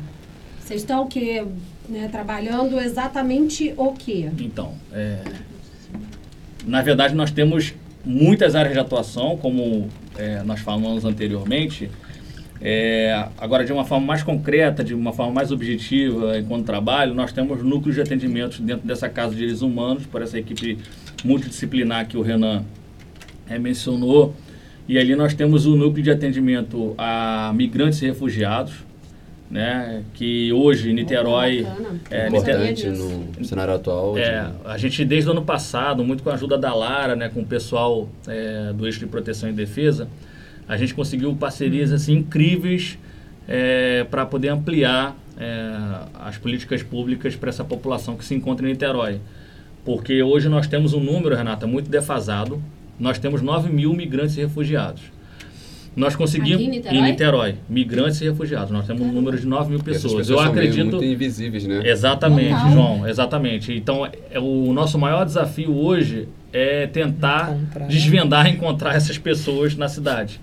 Vocês 0.61 0.83
estão 0.83 1.03
o 1.03 1.07
quê? 1.09 1.45
Né, 1.89 2.09
trabalhando 2.11 2.79
exatamente 2.81 3.75
o 3.77 3.93
quê? 3.93 4.31
Então, 4.39 4.75
é, 4.93 5.19
na 6.65 6.81
verdade, 6.83 7.15
nós 7.15 7.33
temos 7.33 7.75
muitas 8.05 8.55
áreas 8.55 8.75
de 8.75 8.79
atuação, 8.81 9.37
como 9.37 9.89
é, 10.17 10.41
nós 10.45 10.61
falamos 10.61 11.05
anteriormente. 11.05 11.91
É, 12.63 13.27
agora, 13.39 13.65
de 13.65 13.73
uma 13.73 13.85
forma 13.85 14.07
mais 14.07 14.23
concreta, 14.23 14.85
de 14.85 14.95
uma 14.95 15.13
forma 15.13 15.33
mais 15.33 15.51
objetiva, 15.51 16.39
enquanto 16.39 16.67
trabalho, 16.67 17.15
nós 17.15 17.33
temos 17.33 17.63
núcleos 17.63 17.95
de 17.95 18.03
atendimento 18.03 18.61
dentro 18.61 18.87
dessa 18.87 19.09
Casa 19.09 19.31
de 19.31 19.39
Direitos 19.39 19.63
Humanos, 19.63 20.05
por 20.07 20.21
essa 20.21 20.39
equipe 20.39 20.77
multidisciplinar 21.25 22.07
que 22.07 22.17
o 22.17 22.23
Renan 22.23 22.63
é, 23.49 23.59
mencionou. 23.59 24.35
E 24.87 24.99
ali 24.99 25.15
nós 25.15 25.33
temos 25.33 25.65
o 25.67 25.75
núcleo 25.77 26.03
de 26.03 26.11
atendimento 26.11 26.95
a 26.99 27.53
migrantes 27.55 28.03
e 28.03 28.07
refugiados, 28.07 28.73
né, 29.51 30.03
que 30.15 30.53
hoje 30.53 30.91
em 30.91 30.95
Niterói... 30.95 31.67
É, 32.11 32.29
Importante 32.29 32.87
no 33.39 33.45
cenário 33.45 33.75
atual. 33.75 34.15
de- 34.15 34.21
É, 34.21 34.49
a 34.65 34.77
gente 34.77 35.05
desde 35.05 35.29
o 35.29 35.33
ano 35.33 35.43
passado, 35.43 36.05
muito 36.05 36.23
com 36.23 36.31
a 36.31 36.35
ajuda 36.35 36.59
da 36.59 36.75
Lara, 36.75 37.17
né, 37.17 37.29
com 37.33 37.41
o 37.41 37.45
pessoal 37.47 38.09
é, 38.29 38.73
do 38.73 38.87
Eixo 38.87 39.01
de 39.01 39.07
Proteção 39.07 39.49
e 39.49 39.53
Defesa, 39.53 40.07
a 40.71 40.77
gente 40.77 40.95
conseguiu 40.95 41.35
parcerias 41.35 41.93
assim 41.93 42.15
incríveis 42.15 42.97
para 44.09 44.25
poder 44.25 44.49
ampliar 44.51 45.17
é, 45.37 45.73
as 46.21 46.39
políticas 46.39 46.81
públicas 46.83 47.35
para 47.35 47.49
essa 47.49 47.65
população 47.65 48.17
que 48.17 48.25
se 48.25 48.35
encontra 48.35 48.65
em 48.65 48.71
Niterói. 48.71 49.19
Porque 49.85 50.23
hoje 50.23 50.49
nós 50.49 50.69
temos 50.69 50.93
um 50.93 51.01
número, 51.01 51.35
Renata, 51.35 51.67
muito 51.67 51.91
defasado. 51.91 52.63
Nós 53.01 53.19
temos 53.19 53.43
9 53.43 53.69
mil 53.73 53.93
migrantes 53.95 54.37
e 54.37 54.41
refugiados. 54.43 55.03
Nós 55.97 56.15
conseguimos 56.15 56.63
Aqui 56.87 56.97
em 56.97 57.03
Niterói? 57.03 57.57
migrantes 57.69 58.21
e 58.21 58.25
refugiados. 58.27 58.71
Nós 58.71 58.87
temos 58.87 59.03
um 59.03 59.11
número 59.11 59.37
de 59.41 59.47
9 59.47 59.71
mil 59.71 59.81
essas 59.81 60.03
pessoas. 60.03 60.31
Eu 60.31 60.37
são 60.39 60.47
acredito. 60.47 60.85
muito 60.85 61.05
invisíveis, 61.05 61.67
né? 61.67 61.83
Exatamente, 61.85 62.55
Total. 62.55 62.73
João, 62.73 63.09
exatamente. 63.09 63.73
Então, 63.73 64.07
é, 64.31 64.39
o 64.39 64.73
nosso 64.73 64.97
maior 64.99 65.25
desafio 65.25 65.75
hoje 65.75 66.29
é 66.53 66.87
tentar 66.87 67.51
Encontrar. 67.57 67.89
desvendar, 67.89 68.47
encontrar 68.55 68.95
essas 68.95 69.19
pessoas 69.19 69.75
na 69.75 69.89
cidade. 69.89 70.39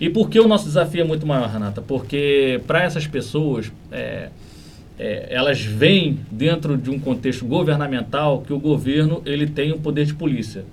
E 0.00 0.08
por 0.08 0.30
que 0.30 0.40
o 0.40 0.48
nosso 0.48 0.64
desafio 0.64 1.02
é 1.02 1.04
muito 1.04 1.26
maior, 1.26 1.48
Renata? 1.48 1.82
Porque 1.82 2.60
para 2.66 2.82
essas 2.82 3.06
pessoas, 3.06 3.70
é, 3.92 4.30
é, 4.98 5.26
elas 5.30 5.60
vêm 5.60 6.18
dentro 6.30 6.76
de 6.76 6.90
um 6.90 6.98
contexto 6.98 7.44
governamental 7.44 8.42
que 8.46 8.52
o 8.52 8.58
governo 8.58 9.20
ele 9.26 9.46
tem 9.46 9.72
um 9.72 9.78
poder 9.78 10.06
de 10.06 10.14
polícia. 10.14 10.64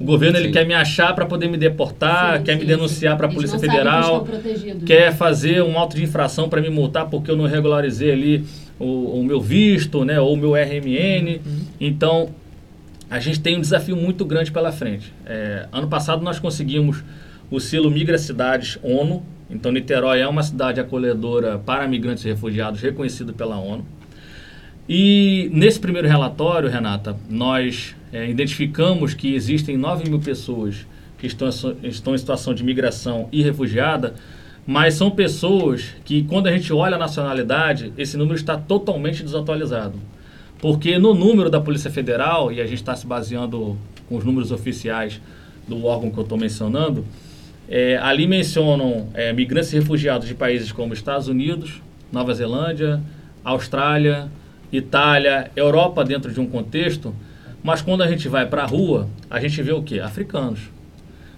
O 0.00 0.04
governo 0.04 0.38
ele 0.38 0.46
Sim. 0.46 0.52
quer 0.52 0.64
me 0.64 0.74
achar 0.74 1.12
para 1.12 1.26
poder 1.26 1.48
me 1.48 1.56
deportar, 1.56 2.38
Sim, 2.38 2.44
quer 2.44 2.52
sim, 2.52 2.60
me 2.60 2.66
denunciar 2.66 3.16
para 3.16 3.26
a 3.26 3.30
Polícia 3.30 3.58
que 3.58 3.66
Federal 3.66 4.00
estão 4.00 4.24
protegidos, 4.24 4.84
quer 4.84 5.10
né? 5.10 5.16
fazer 5.16 5.60
um 5.62 5.76
auto 5.76 5.96
de 5.96 6.04
infração 6.04 6.48
para 6.48 6.60
me 6.60 6.70
multar 6.70 7.10
porque 7.10 7.28
eu 7.28 7.36
não 7.36 7.46
regularizei 7.46 8.12
ali 8.12 8.44
o, 8.78 9.18
o 9.18 9.24
meu 9.24 9.40
visto, 9.40 10.04
né, 10.04 10.20
ou 10.20 10.34
o 10.34 10.36
meu 10.36 10.52
RMN. 10.52 11.40
Então, 11.80 12.28
a 13.10 13.18
gente 13.18 13.40
tem 13.40 13.56
um 13.56 13.60
desafio 13.60 13.96
muito 13.96 14.24
grande 14.24 14.52
pela 14.52 14.70
frente. 14.70 15.12
É, 15.26 15.66
ano 15.72 15.88
passado 15.88 16.22
nós 16.22 16.38
conseguimos 16.38 17.02
o 17.50 17.60
selo 17.60 17.90
Migra 17.90 18.18
Cidades 18.18 18.78
ONU. 18.82 19.22
Então, 19.50 19.72
Niterói 19.72 20.20
é 20.20 20.28
uma 20.28 20.42
cidade 20.42 20.78
acolhedora 20.80 21.58
para 21.58 21.88
migrantes 21.88 22.24
e 22.24 22.28
refugiados 22.28 22.80
reconhecido 22.80 23.32
pela 23.32 23.58
ONU. 23.58 23.84
E 24.88 25.50
nesse 25.52 25.78
primeiro 25.78 26.08
relatório, 26.08 26.68
Renata, 26.68 27.16
nós 27.28 27.94
é, 28.12 28.28
identificamos 28.28 29.14
que 29.14 29.34
existem 29.34 29.76
9 29.76 30.08
mil 30.08 30.18
pessoas 30.18 30.86
que 31.18 31.26
estão, 31.26 31.48
estão 31.82 32.14
em 32.14 32.18
situação 32.18 32.54
de 32.54 32.64
migração 32.64 33.28
e 33.30 33.42
refugiada, 33.42 34.14
mas 34.66 34.94
são 34.94 35.10
pessoas 35.10 35.94
que, 36.04 36.22
quando 36.24 36.46
a 36.46 36.52
gente 36.52 36.72
olha 36.72 36.96
a 36.96 36.98
nacionalidade, 36.98 37.92
esse 37.96 38.16
número 38.16 38.36
está 38.36 38.56
totalmente 38.56 39.22
desatualizado. 39.22 39.98
Porque 40.58 40.98
no 40.98 41.14
número 41.14 41.48
da 41.48 41.60
Polícia 41.60 41.90
Federal, 41.90 42.52
e 42.52 42.60
a 42.60 42.66
gente 42.66 42.78
está 42.78 42.94
se 42.94 43.06
baseando 43.06 43.78
com 44.08 44.16
os 44.16 44.24
números 44.24 44.52
oficiais 44.52 45.20
do 45.66 45.84
órgão 45.84 46.10
que 46.10 46.18
eu 46.18 46.22
estou 46.22 46.38
mencionando, 46.38 47.04
é, 47.68 47.98
ali 47.98 48.26
mencionam 48.26 49.08
é, 49.14 49.32
migrantes 49.32 49.72
e 49.72 49.76
refugiados 49.78 50.26
de 50.26 50.34
países 50.34 50.72
como 50.72 50.94
Estados 50.94 51.28
Unidos, 51.28 51.82
Nova 52.10 52.32
Zelândia, 52.32 53.00
Austrália, 53.44 54.28
Itália, 54.72 55.50
Europa 55.54 56.04
dentro 56.04 56.32
de 56.32 56.40
um 56.40 56.46
contexto, 56.46 57.14
mas 57.62 57.82
quando 57.82 58.02
a 58.02 58.08
gente 58.08 58.28
vai 58.28 58.46
para 58.46 58.62
a 58.62 58.66
rua, 58.66 59.08
a 59.28 59.40
gente 59.40 59.62
vê 59.62 59.72
o 59.72 59.82
quê? 59.82 60.00
Africanos. 60.00 60.60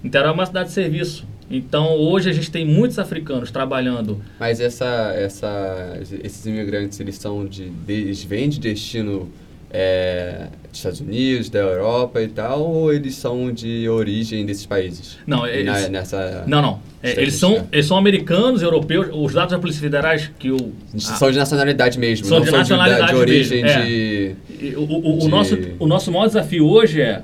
Niterói 0.03 0.31
é 0.31 0.33
uma 0.33 0.47
cidade 0.47 0.69
de 0.69 0.75
serviço. 0.75 1.27
Então, 1.51 1.97
hoje 1.97 2.31
a 2.31 2.33
gente 2.33 2.51
tem 2.51 2.65
muitos 2.65 2.99
africanos 2.99 3.51
trabalhando. 3.51 4.23
Mas 4.39 4.61
essa, 4.61 5.13
essa, 5.17 5.99
esses 6.23 6.47
imigrantes, 6.47 7.01
eles 7.01 7.17
são 7.17 7.45
de 7.45 7.73
eles 7.89 8.23
vêm 8.23 8.49
de 8.49 8.61
destino 8.61 9.29
é, 9.69 10.47
dos 10.71 10.79
Estados 10.79 11.01
Unidos, 11.01 11.49
da 11.51 11.59
Europa 11.59 12.23
e 12.23 12.29
tal, 12.29 12.61
ou 12.63 12.93
eles 12.93 13.15
são 13.15 13.53
de 13.53 13.89
origem 13.89 14.45
desses 14.47 14.65
países? 14.67 15.19
Não, 15.27 15.41
Na- 15.43 15.51
eles, 15.51 15.89
nessa 15.89 16.45
não, 16.47 16.63
não. 16.63 16.79
É, 17.03 17.21
eles, 17.21 17.35
são, 17.35 17.67
eles 17.73 17.87
são 17.87 17.97
americanos, 17.97 18.63
europeus. 18.63 19.09
Os 19.13 19.33
dados 19.33 19.53
da 19.53 19.59
Polícia 19.59 19.81
Federais 19.81 20.31
que 20.39 20.51
o, 20.51 20.73
São 20.99 21.31
de 21.31 21.39
nacionalidade 21.39 21.99
mesmo, 21.99 22.27
São 22.27 22.39
não 22.39 22.45
de 22.45 22.51
são 22.51 22.59
nacionalidade 22.59 23.07
de, 23.07 23.15
de 23.15 23.21
origem 23.21 23.63
mesmo, 23.63 23.81
é. 23.81 23.85
de... 23.87 24.35
E 24.61 24.75
O, 24.77 24.83
o- 24.83 25.17
o 25.17 25.19
de- 25.21 25.29
nosso, 25.29 25.59
o 25.79 25.87
nosso 25.87 26.13
maior 26.13 26.27
desafio 26.27 26.67
hoje 26.69 27.01
é 27.01 27.23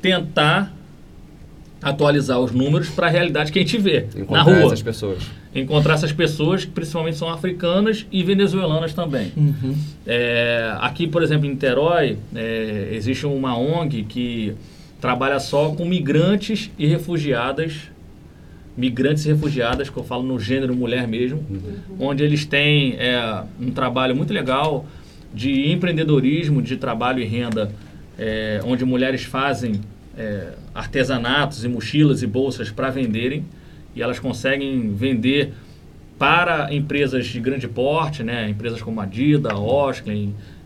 tentar 0.00 0.74
atualizar 1.82 2.38
os 2.40 2.50
números 2.52 2.88
para 2.88 3.06
a 3.06 3.10
realidade 3.10 3.50
que 3.52 3.58
a 3.58 3.62
gente 3.62 3.78
vê 3.78 4.06
na 4.14 4.20
encontrar 4.22 4.42
rua. 4.42 4.64
essas 4.66 4.82
pessoas. 4.82 5.22
Encontrar 5.54 5.94
essas 5.94 6.12
pessoas 6.12 6.64
que 6.64 6.70
principalmente 6.70 7.16
são 7.16 7.28
africanas 7.28 8.06
e 8.12 8.22
venezuelanas 8.22 8.94
também. 8.94 9.32
Uhum. 9.36 9.74
É, 10.06 10.72
aqui, 10.80 11.08
por 11.08 11.22
exemplo, 11.22 11.46
em 11.46 11.50
Niterói, 11.50 12.18
é, 12.34 12.90
existe 12.92 13.26
uma 13.26 13.58
ONG 13.58 14.04
que 14.04 14.54
trabalha 15.00 15.40
só 15.40 15.70
com 15.70 15.84
migrantes 15.84 16.70
e 16.78 16.86
refugiadas, 16.86 17.90
migrantes 18.76 19.24
e 19.26 19.28
refugiadas, 19.28 19.90
que 19.90 19.96
eu 19.96 20.04
falo 20.04 20.22
no 20.22 20.38
gênero 20.38 20.74
mulher 20.76 21.08
mesmo, 21.08 21.44
onde 21.98 22.22
eles 22.22 22.44
têm 22.44 22.94
é, 22.98 23.42
um 23.60 23.72
trabalho 23.72 24.14
muito 24.14 24.32
legal 24.32 24.86
de 25.34 25.72
empreendedorismo, 25.72 26.62
de 26.62 26.76
trabalho 26.76 27.20
e 27.20 27.24
renda, 27.24 27.72
é, 28.16 28.60
onde 28.64 28.84
mulheres 28.84 29.24
fazem 29.24 29.80
é, 30.16 30.52
artesanatos 30.74 31.64
e 31.64 31.68
mochilas 31.68 32.22
e 32.22 32.26
bolsas 32.26 32.70
para 32.70 32.90
venderem 32.90 33.44
e 33.94 34.02
elas 34.02 34.18
conseguem 34.18 34.92
vender 34.94 35.52
para 36.18 36.72
empresas 36.74 37.26
de 37.26 37.40
grande 37.40 37.66
porte, 37.66 38.22
né, 38.22 38.48
empresas 38.48 38.82
como 38.82 39.00
a 39.00 39.06
Dida, 39.06 39.56
Oscar, 39.56 40.14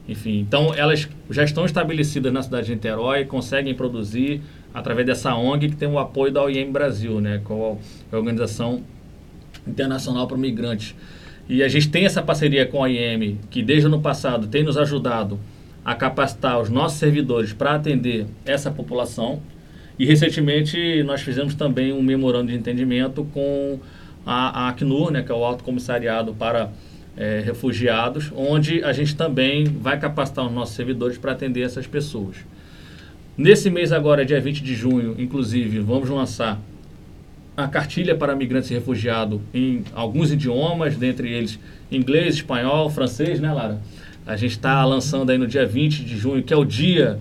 enfim. 0.08 0.40
Então, 0.40 0.74
elas 0.74 1.08
já 1.30 1.44
estão 1.44 1.64
estabelecidas 1.64 2.32
na 2.32 2.42
cidade 2.42 2.66
de 2.66 2.74
Niterói, 2.74 3.24
conseguem 3.24 3.74
produzir 3.74 4.42
através 4.74 5.06
dessa 5.06 5.34
ONG 5.34 5.68
que 5.68 5.76
tem 5.76 5.88
o 5.88 5.98
apoio 5.98 6.32
da 6.32 6.42
OIM 6.42 6.72
Brasil, 6.72 7.20
né, 7.20 7.40
que 7.44 7.52
é 7.52 7.76
a 8.12 8.16
Organização 8.16 8.82
Internacional 9.66 10.26
para 10.26 10.36
Migrantes. 10.36 10.94
E 11.48 11.62
a 11.62 11.68
gente 11.68 11.88
tem 11.88 12.04
essa 12.04 12.20
parceria 12.22 12.66
com 12.66 12.78
a 12.78 12.88
OIM, 12.88 13.38
que 13.50 13.62
desde 13.62 13.86
o 13.86 13.88
ano 13.88 14.00
passado 14.00 14.48
tem 14.48 14.64
nos 14.64 14.76
ajudado 14.76 15.38
a 15.84 15.94
capacitar 15.94 16.60
os 16.60 16.70
nossos 16.70 16.98
servidores 16.98 17.52
para 17.52 17.74
atender 17.74 18.26
essa 18.44 18.70
população. 18.70 19.40
E 19.98 20.04
recentemente 20.04 21.02
nós 21.04 21.22
fizemos 21.22 21.54
também 21.54 21.92
um 21.92 22.02
memorando 22.02 22.50
de 22.50 22.56
entendimento 22.56 23.24
com 23.32 23.78
a, 24.26 24.66
a 24.66 24.68
Acnur, 24.68 25.10
né, 25.10 25.22
que 25.22 25.30
é 25.30 25.34
o 25.34 25.44
Alto 25.44 25.62
Comissariado 25.62 26.34
para 26.34 26.70
eh, 27.16 27.42
Refugiados, 27.44 28.32
onde 28.34 28.82
a 28.82 28.92
gente 28.92 29.14
também 29.14 29.64
vai 29.64 29.98
capacitar 29.98 30.44
os 30.46 30.52
nossos 30.52 30.74
servidores 30.74 31.16
para 31.16 31.32
atender 31.32 31.62
essas 31.62 31.86
pessoas. 31.86 32.36
Nesse 33.36 33.70
mês 33.70 33.92
agora, 33.92 34.24
dia 34.24 34.40
20 34.40 34.62
de 34.62 34.74
junho, 34.74 35.14
inclusive, 35.18 35.78
vamos 35.80 36.08
lançar 36.08 36.60
a 37.56 37.68
cartilha 37.68 38.16
para 38.16 38.34
migrantes 38.34 38.70
e 38.70 38.74
refugiados 38.74 39.40
em 39.52 39.84
alguns 39.94 40.32
idiomas, 40.32 40.96
dentre 40.96 41.32
eles 41.32 41.58
inglês, 41.90 42.36
espanhol, 42.36 42.90
francês, 42.90 43.38
né, 43.38 43.52
Lara? 43.52 43.80
A 44.26 44.36
gente 44.36 44.52
está 44.52 44.84
lançando 44.84 45.30
aí 45.30 45.38
no 45.38 45.46
dia 45.46 45.66
20 45.66 46.04
de 46.04 46.16
junho, 46.16 46.42
que 46.42 46.52
é 46.52 46.56
o 46.56 46.64
Dia 46.64 47.20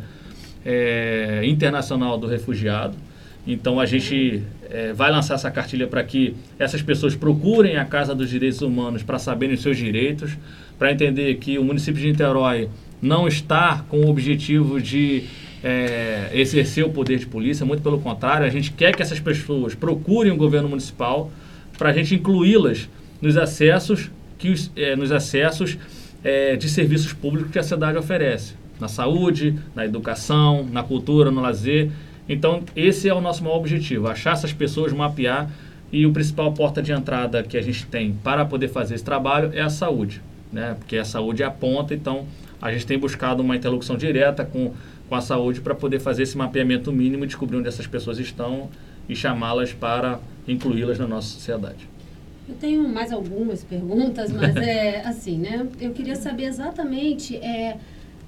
é, 0.66 1.42
Internacional 1.46 2.18
do 2.18 2.28
Refugiado. 2.28 2.98
Então 3.46 3.80
a 3.80 3.86
gente 3.86 4.42
é, 4.70 4.94
vai 4.94 5.12
lançar 5.12 5.36
essa 5.36 5.52
cartilha 5.52 5.86
para 5.88 6.04
que 6.04 6.36
essas 6.58 6.82
pessoas 6.82 7.16
procurem 7.16 7.78
a 7.78 7.86
Casa 7.86 8.16
dos 8.16 8.30
Direitos 8.30 8.62
Humanos 8.62 9.04
para 9.04 9.20
saberem 9.20 9.56
os 9.56 9.62
seus 9.62 9.78
direitos, 9.78 10.32
para 10.80 10.92
entender 10.92 11.36
que 11.36 11.60
o 11.60 11.64
município 11.64 12.02
de 12.02 12.08
Niterói 12.08 12.70
não 13.02 13.28
está 13.28 13.84
com 13.90 14.02
o 14.02 14.10
objetivo 14.10 14.80
de 14.80 15.26
é, 15.64 16.30
exercer 16.34 16.86
o 16.86 16.90
poder 16.90 17.20
de 17.20 17.26
polícia, 17.26 17.66
muito 17.66 17.82
pelo 17.82 18.00
contrário, 18.00 18.46
a 18.46 18.50
gente 18.50 18.72
quer 18.72 18.96
que 18.96 19.02
essas 19.02 19.20
pessoas 19.20 19.76
procurem 19.76 20.32
o 20.32 20.36
governo 20.36 20.70
municipal 20.70 21.32
para 21.78 21.90
a 21.90 21.94
gente 21.94 22.16
incluí-las 22.16 22.90
nos 23.22 23.38
acessos, 23.38 24.12
que 24.38 24.54
é, 24.76 24.96
nos 24.96 25.12
acessos 25.12 25.78
é, 26.24 26.56
de 26.56 26.70
serviços 26.70 27.14
públicos 27.14 27.52
que 27.52 27.60
a 27.60 27.64
cidade 27.64 27.98
oferece, 27.98 28.54
na 28.80 28.88
saúde, 28.88 29.58
na 29.76 29.86
educação, 29.86 30.68
na 30.72 30.84
cultura, 30.84 31.32
no 31.32 31.42
lazer. 31.42 31.92
Então, 32.28 32.64
esse 32.76 33.08
é 33.08 33.14
o 33.14 33.22
nosso 33.22 33.44
maior 33.44 33.58
objetivo, 33.58 34.08
achar 34.08 34.34
essas 34.34 34.54
pessoas, 34.54 34.94
mapear, 34.94 35.50
e 35.92 36.06
o 36.06 36.12
principal 36.12 36.52
porta 36.54 36.82
de 36.82 36.92
entrada 36.92 37.44
que 37.44 37.56
a 37.56 37.62
gente 37.62 37.86
tem 37.86 38.14
para 38.14 38.44
poder 38.46 38.68
fazer 38.68 38.96
esse 38.96 39.04
trabalho 39.04 39.52
é 39.54 39.62
a 39.62 39.70
saúde, 39.70 40.22
né? 40.52 40.76
porque 40.80 40.98
a 40.98 41.06
saúde 41.06 41.44
é 41.44 41.46
a 41.46 41.52
ponta, 41.52 41.94
então 41.94 42.26
a 42.60 42.72
gente 42.72 42.88
tem 42.88 42.98
buscado 42.98 43.44
uma 43.44 43.56
interlocução 43.56 43.96
direta 43.96 44.44
com, 44.44 44.74
com 45.08 45.16
a 45.16 45.22
saúde 45.22 45.62
para 45.62 45.76
poder 45.76 46.00
fazer 46.00 46.24
esse 46.24 46.36
mapeamento 46.36 46.92
mínimo 46.92 47.26
e 47.26 47.28
descobrir 47.28 47.58
onde 47.58 47.68
essas 47.68 47.86
pessoas 47.86 48.18
estão 48.18 48.70
e 49.08 49.16
chamá-las 49.16 49.72
para 49.72 50.20
incluí-las 50.48 50.98
na 50.98 51.06
nossa 51.06 51.28
sociedade. 51.28 51.88
Eu 52.48 52.56
tenho 52.56 52.88
mais 52.90 53.12
algumas 53.12 53.64
perguntas, 53.64 54.32
mas 54.32 54.56
é 54.56 55.02
assim, 55.06 55.38
né? 55.38 55.68
Eu 55.80 55.92
queria 55.92 56.16
saber 56.16 56.46
exatamente 56.46 57.38
é, 57.38 57.78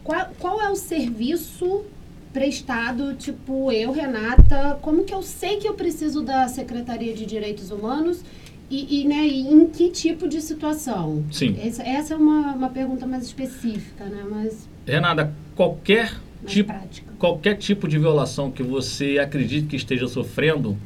qual, 0.05 0.29
qual 0.39 0.61
é 0.61 0.69
o 0.69 0.75
serviço 0.75 1.83
prestado, 2.31 3.15
tipo, 3.15 3.71
eu, 3.71 3.91
Renata, 3.91 4.77
como 4.81 5.03
que 5.03 5.13
eu 5.13 5.23
sei 5.23 5.57
que 5.57 5.67
eu 5.67 5.73
preciso 5.73 6.21
da 6.21 6.47
Secretaria 6.47 7.13
de 7.13 7.25
Direitos 7.25 7.71
Humanos 7.71 8.23
e, 8.69 9.01
e, 9.01 9.07
né, 9.07 9.25
e 9.25 9.41
em 9.41 9.67
que 9.67 9.89
tipo 9.89 10.27
de 10.27 10.39
situação? 10.41 11.23
Sim. 11.31 11.57
Essa, 11.59 11.81
essa 11.81 12.13
é 12.13 12.17
uma, 12.17 12.53
uma 12.53 12.69
pergunta 12.69 13.07
mais 13.07 13.23
específica, 13.23 14.05
né? 14.05 14.23
Mas 14.29 14.69
Renata, 14.85 15.33
qualquer 15.55 16.13
tipo, 16.45 16.71
prática. 16.71 17.11
qualquer 17.17 17.57
tipo 17.57 17.87
de 17.87 17.97
violação 17.97 18.51
que 18.51 18.61
você 18.61 19.17
acredite 19.17 19.65
que 19.65 19.75
esteja 19.75 20.07
sofrendo, 20.07 20.77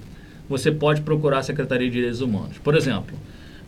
você 0.47 0.71
pode 0.71 1.01
procurar 1.01 1.39
a 1.39 1.43
Secretaria 1.43 1.87
de 1.87 1.93
Direitos 1.93 2.21
Humanos. 2.21 2.57
Por 2.59 2.75
exemplo, 2.75 3.17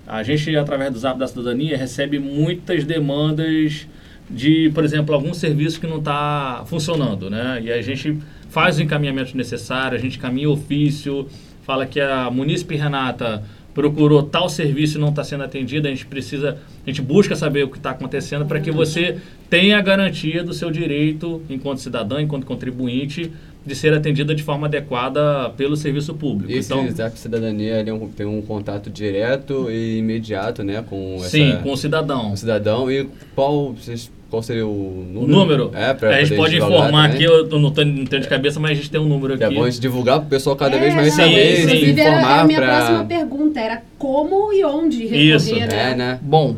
a 0.07 0.23
gente, 0.23 0.55
através 0.55 0.93
do 0.93 0.99
Zap 0.99 1.19
da 1.19 1.27
Cidadania, 1.27 1.75
recebe 1.75 2.19
muitas 2.19 2.85
demandas 2.85 3.87
de, 4.33 4.69
por 4.73 4.83
exemplo, 4.83 5.13
algum 5.13 5.33
serviço 5.33 5.79
que 5.79 5.87
não 5.87 5.97
está 5.99 6.63
funcionando, 6.65 7.29
né? 7.29 7.61
E 7.63 7.71
a 7.71 7.81
gente 7.81 8.17
faz 8.49 8.77
o 8.77 8.81
encaminhamento 8.83 9.35
necessário, 9.35 9.97
a 9.97 10.01
gente 10.01 10.17
caminha 10.19 10.49
o 10.49 10.53
ofício, 10.53 11.27
fala 11.63 11.85
que 11.85 11.99
a 11.99 12.29
Munícipe 12.31 12.75
Renata 12.75 13.43
procurou 13.73 14.23
tal 14.23 14.49
serviço 14.49 14.97
e 14.97 15.01
não 15.01 15.09
está 15.09 15.23
sendo 15.23 15.43
atendida, 15.45 15.87
a 15.87 15.91
gente 15.91 16.05
precisa, 16.05 16.57
a 16.85 16.89
gente 16.89 17.01
busca 17.01 17.35
saber 17.37 17.63
o 17.63 17.69
que 17.69 17.77
está 17.77 17.91
acontecendo 17.91 18.45
para 18.45 18.59
que 18.59 18.69
você 18.69 19.17
tenha 19.49 19.77
a 19.77 19.81
garantia 19.81 20.43
do 20.43 20.53
seu 20.53 20.69
direito 20.69 21.41
enquanto 21.49 21.79
cidadão, 21.79 22.19
enquanto 22.19 22.45
contribuinte, 22.45 23.31
de 23.65 23.75
ser 23.75 23.93
atendida 23.93 24.33
de 24.35 24.43
forma 24.43 24.67
adequada 24.67 25.49
pelo 25.55 25.77
serviço 25.77 26.13
público. 26.15 26.51
Esse 26.51 26.73
então, 26.73 26.89
Zap 26.91 27.17
Cidadania 27.17 27.79
ele 27.79 27.91
é 27.91 27.93
um- 27.93 28.09
tem 28.09 28.25
um 28.25 28.41
contato 28.41 28.89
direto 28.89 29.67
e 29.71 29.99
imediato, 29.99 30.63
né, 30.63 30.83
com 30.89 31.15
essa- 31.17 31.29
sim, 31.29 31.55
com 31.63 31.71
o 31.71 31.77
cidadão. 31.77 32.33
o 32.33 32.37
cidadão. 32.37 32.91
E 32.91 33.07
qual, 33.35 33.71
vocês, 33.73 34.11
qual 34.31 34.41
seria 34.41 34.65
o 34.65 34.71
O 34.71 35.05
número? 35.13 35.27
número, 35.37 35.71
É, 35.75 35.93
pra 35.93 36.15
a 36.15 36.23
gente 36.23 36.35
pode 36.37 36.55
informar 36.57 37.09
também. 37.09 37.15
aqui, 37.15 37.23
eu 37.25 37.47
não 37.59 37.69
tenho 37.69 38.03
de 38.05 38.27
cabeça, 38.27 38.59
mas 38.59 38.71
a 38.71 38.73
gente 38.75 38.89
tem 38.89 38.99
um 38.99 39.07
número 39.07 39.33
é 39.39 39.45
aqui. 39.45 39.53
bom 39.53 39.63
a 39.65 39.69
gente 39.69 39.79
divulgar 39.81 40.17
para 40.19 40.25
o 40.25 40.29
pessoal 40.29 40.55
cada 40.55 40.79
vez 40.79 40.93
É, 40.93 40.95
mais 40.95 41.09
não, 41.09 41.15
saber, 41.25 41.55
sim, 41.55 41.55
se 41.55 41.61
Inclusive, 41.75 42.01
era 42.01 42.09
informar 42.11 42.39
a 42.39 42.43
minha 42.45 42.59
pra- 42.59 42.77
próxima 42.77 43.03
pergunta, 43.05 43.59
era 43.59 43.81
como 43.99 44.51
e 44.53 44.63
onde 44.63 45.03
recorrer, 45.03 45.35
Isso. 45.35 45.53
né? 45.55 45.91
É, 45.91 45.95
né? 45.95 46.17
Bom, 46.21 46.55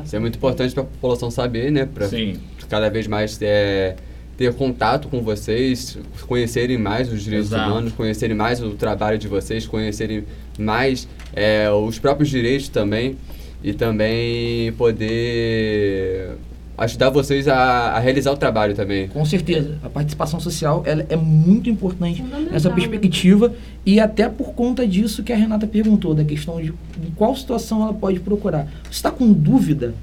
Isso 0.05 0.17
é 0.17 0.19
muito 0.19 0.37
importante 0.37 0.75
para 0.75 0.83
a 0.83 0.87
população 0.87 1.31
saber, 1.31 1.71
né? 1.71 1.87
Para 1.87 2.09
Sim. 2.09 2.41
cada 2.69 2.89
vez 2.89 3.07
mais 3.07 3.41
é, 3.43 3.97
ter 4.37 4.53
contato 4.55 5.09
com 5.09 5.23
vocês, 5.23 5.99
conhecerem 6.27 6.79
mais 6.79 7.13
os 7.13 7.23
direitos 7.23 7.49
Exato. 7.49 7.71
humanos, 7.71 7.93
conhecerem 7.93 8.37
mais 8.37 8.63
o 8.63 8.71
trabalho 8.71 9.19
de 9.19 9.29
vocês, 9.29 9.67
conhecerem 9.67 10.25
mais 10.59 11.09
é, 11.33 11.71
os 11.71 11.99
próprios 11.99 12.31
direitos 12.31 12.69
também 12.69 13.17
e 13.63 13.73
também 13.73 14.73
poder 14.73 16.33
ajudar 16.77 17.11
vocês 17.11 17.47
a, 17.47 17.93
a 17.93 17.99
realizar 17.99 18.33
o 18.33 18.37
trabalho 18.37 18.75
também. 18.75 19.09
Com 19.09 19.25
certeza, 19.25 19.79
a 19.83 19.89
participação 19.89 20.41
social 20.41 20.83
ela 20.85 21.07
é 21.09 21.17
muito 21.17 21.71
importante 21.71 22.23
nessa 22.23 22.69
né? 22.69 22.75
perspectiva 22.75 23.55
e 23.87 24.01
até 24.01 24.29
por 24.29 24.55
conta 24.55 24.87
disso 24.87 25.23
que 25.23 25.33
a 25.33 25.37
Renata 25.37 25.67
perguntou, 25.67 26.15
da 26.15 26.25
questão 26.25 26.61
de 26.61 26.69
em 26.69 27.11
qual 27.15 27.35
situação 27.37 27.83
ela 27.83 27.95
pode 27.95 28.21
procurar. 28.21 28.67
Você 28.85 28.93
está 28.93 29.11
com 29.11 29.33
dúvida? 29.33 29.95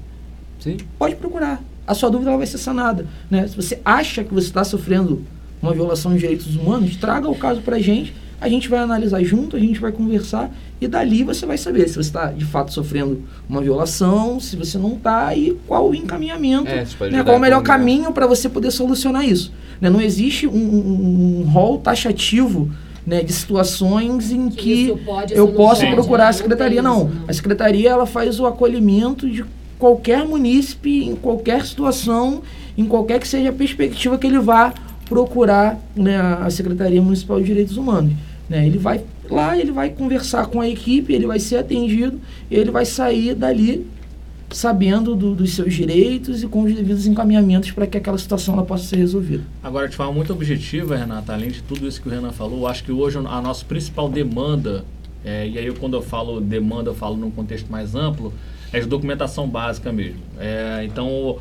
Sim? 0.58 0.78
Pode 0.98 1.16
procurar. 1.16 1.62
A 1.86 1.94
sua 1.94 2.10
dúvida 2.10 2.30
ela 2.30 2.38
vai 2.38 2.46
ser 2.46 2.58
sanada. 2.58 3.06
Né? 3.30 3.46
Se 3.46 3.56
você 3.56 3.80
acha 3.84 4.24
que 4.24 4.32
você 4.32 4.46
está 4.46 4.64
sofrendo 4.64 5.22
uma 5.60 5.72
violação 5.72 6.12
de 6.12 6.20
direitos 6.20 6.56
humanos, 6.56 6.96
traga 6.96 7.28
o 7.28 7.34
caso 7.34 7.60
para 7.60 7.76
a 7.76 7.80
gente, 7.80 8.14
a 8.42 8.48
gente 8.48 8.68
vai 8.68 8.80
analisar 8.80 9.22
junto, 9.22 9.56
a 9.56 9.60
gente 9.60 9.78
vai 9.78 9.92
conversar 9.92 10.50
e 10.80 10.88
dali 10.88 11.22
você 11.22 11.46
vai 11.46 11.56
saber 11.56 11.88
se 11.88 11.94
você 11.94 12.00
está 12.00 12.26
de 12.26 12.44
fato 12.44 12.72
sofrendo 12.72 13.22
uma 13.48 13.60
violação, 13.60 14.40
se 14.40 14.56
você 14.56 14.76
não 14.76 14.94
está 14.94 15.34
e 15.34 15.56
qual 15.66 15.90
o 15.90 15.94
encaminhamento 15.94 16.68
É, 16.68 16.84
né, 17.08 17.22
qual 17.22 17.36
o 17.36 17.40
melhor 17.40 17.62
caminho 17.62 18.12
para 18.12 18.26
você 18.26 18.48
poder 18.48 18.72
solucionar 18.72 19.24
isso. 19.24 19.52
Né? 19.80 19.88
Não 19.88 20.00
existe 20.00 20.46
um, 20.46 20.52
um, 20.52 21.40
um 21.40 21.50
rol 21.50 21.78
taxativo 21.78 22.68
né, 23.06 23.22
de 23.22 23.32
situações 23.32 24.32
em 24.32 24.48
que 24.48 24.92
pode, 25.04 25.34
eu 25.34 25.46
não 25.46 25.54
posso 25.54 25.82
pode, 25.82 25.94
procurar 25.94 26.28
a 26.28 26.32
secretaria. 26.32 26.82
Não, 26.82 27.08
isso, 27.08 27.24
a 27.28 27.32
secretaria 27.32 27.90
ela 27.90 28.06
faz 28.06 28.40
o 28.40 28.46
acolhimento 28.46 29.30
de 29.30 29.44
qualquer 29.78 30.24
munícipe, 30.24 31.04
em 31.04 31.14
qualquer 31.14 31.64
situação, 31.64 32.42
em 32.76 32.86
qualquer 32.86 33.20
que 33.20 33.28
seja 33.28 33.50
a 33.50 33.52
perspectiva 33.52 34.18
que 34.18 34.26
ele 34.26 34.40
vá 34.40 34.74
procurar 35.04 35.78
né, 35.94 36.16
a 36.18 36.48
Secretaria 36.48 37.02
Municipal 37.02 37.38
de 37.38 37.46
Direitos 37.46 37.76
Humanos. 37.76 38.14
Né? 38.52 38.66
Ele 38.66 38.76
vai 38.76 39.02
lá, 39.30 39.58
ele 39.58 39.72
vai 39.72 39.88
conversar 39.88 40.44
com 40.46 40.60
a 40.60 40.68
equipe, 40.68 41.10
ele 41.10 41.26
vai 41.26 41.38
ser 41.38 41.56
atendido, 41.56 42.20
ele 42.50 42.70
vai 42.70 42.84
sair 42.84 43.34
dali 43.34 43.86
sabendo 44.50 45.16
do- 45.16 45.34
dos 45.34 45.54
seus 45.54 45.72
direitos 45.72 46.42
e 46.42 46.46
com 46.46 46.64
os 46.64 46.74
devidos 46.74 47.06
encaminhamentos 47.06 47.70
para 47.70 47.86
que 47.86 47.96
aquela 47.96 48.18
situação 48.18 48.52
ela 48.52 48.62
possa 48.62 48.84
ser 48.84 48.96
resolvida. 48.96 49.42
Agora, 49.62 49.88
de 49.88 49.96
forma 49.96 50.12
muito 50.12 50.30
objetiva, 50.34 50.94
Renata, 50.94 51.32
além 51.32 51.50
de 51.50 51.62
tudo 51.62 51.88
isso 51.88 52.02
que 52.02 52.08
o 52.08 52.10
Renan 52.10 52.30
falou, 52.30 52.66
acho 52.66 52.84
que 52.84 52.92
hoje 52.92 53.16
a 53.16 53.40
nossa 53.40 53.64
principal 53.64 54.10
demanda, 54.10 54.84
é, 55.24 55.48
e 55.48 55.56
aí 55.56 55.64
eu, 55.66 55.74
quando 55.74 55.94
eu 55.94 56.02
falo 56.02 56.38
demanda, 56.38 56.90
eu 56.90 56.94
falo 56.94 57.16
num 57.16 57.30
contexto 57.30 57.72
mais 57.72 57.94
amplo, 57.94 58.34
é 58.70 58.80
de 58.80 58.86
documentação 58.86 59.48
básica 59.48 59.90
mesmo. 59.90 60.20
É, 60.38 60.82
então, 60.84 61.38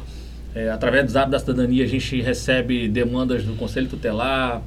é, 0.55 0.69
através 0.69 1.03
do 1.05 1.11
Zap 1.11 1.29
da 1.29 1.39
Cidadania, 1.39 1.83
a 1.83 1.87
gente 1.87 2.21
recebe 2.21 2.87
demandas 2.87 3.43
do 3.43 3.53
Conselho 3.55 3.87
Tutelar, 3.89 4.61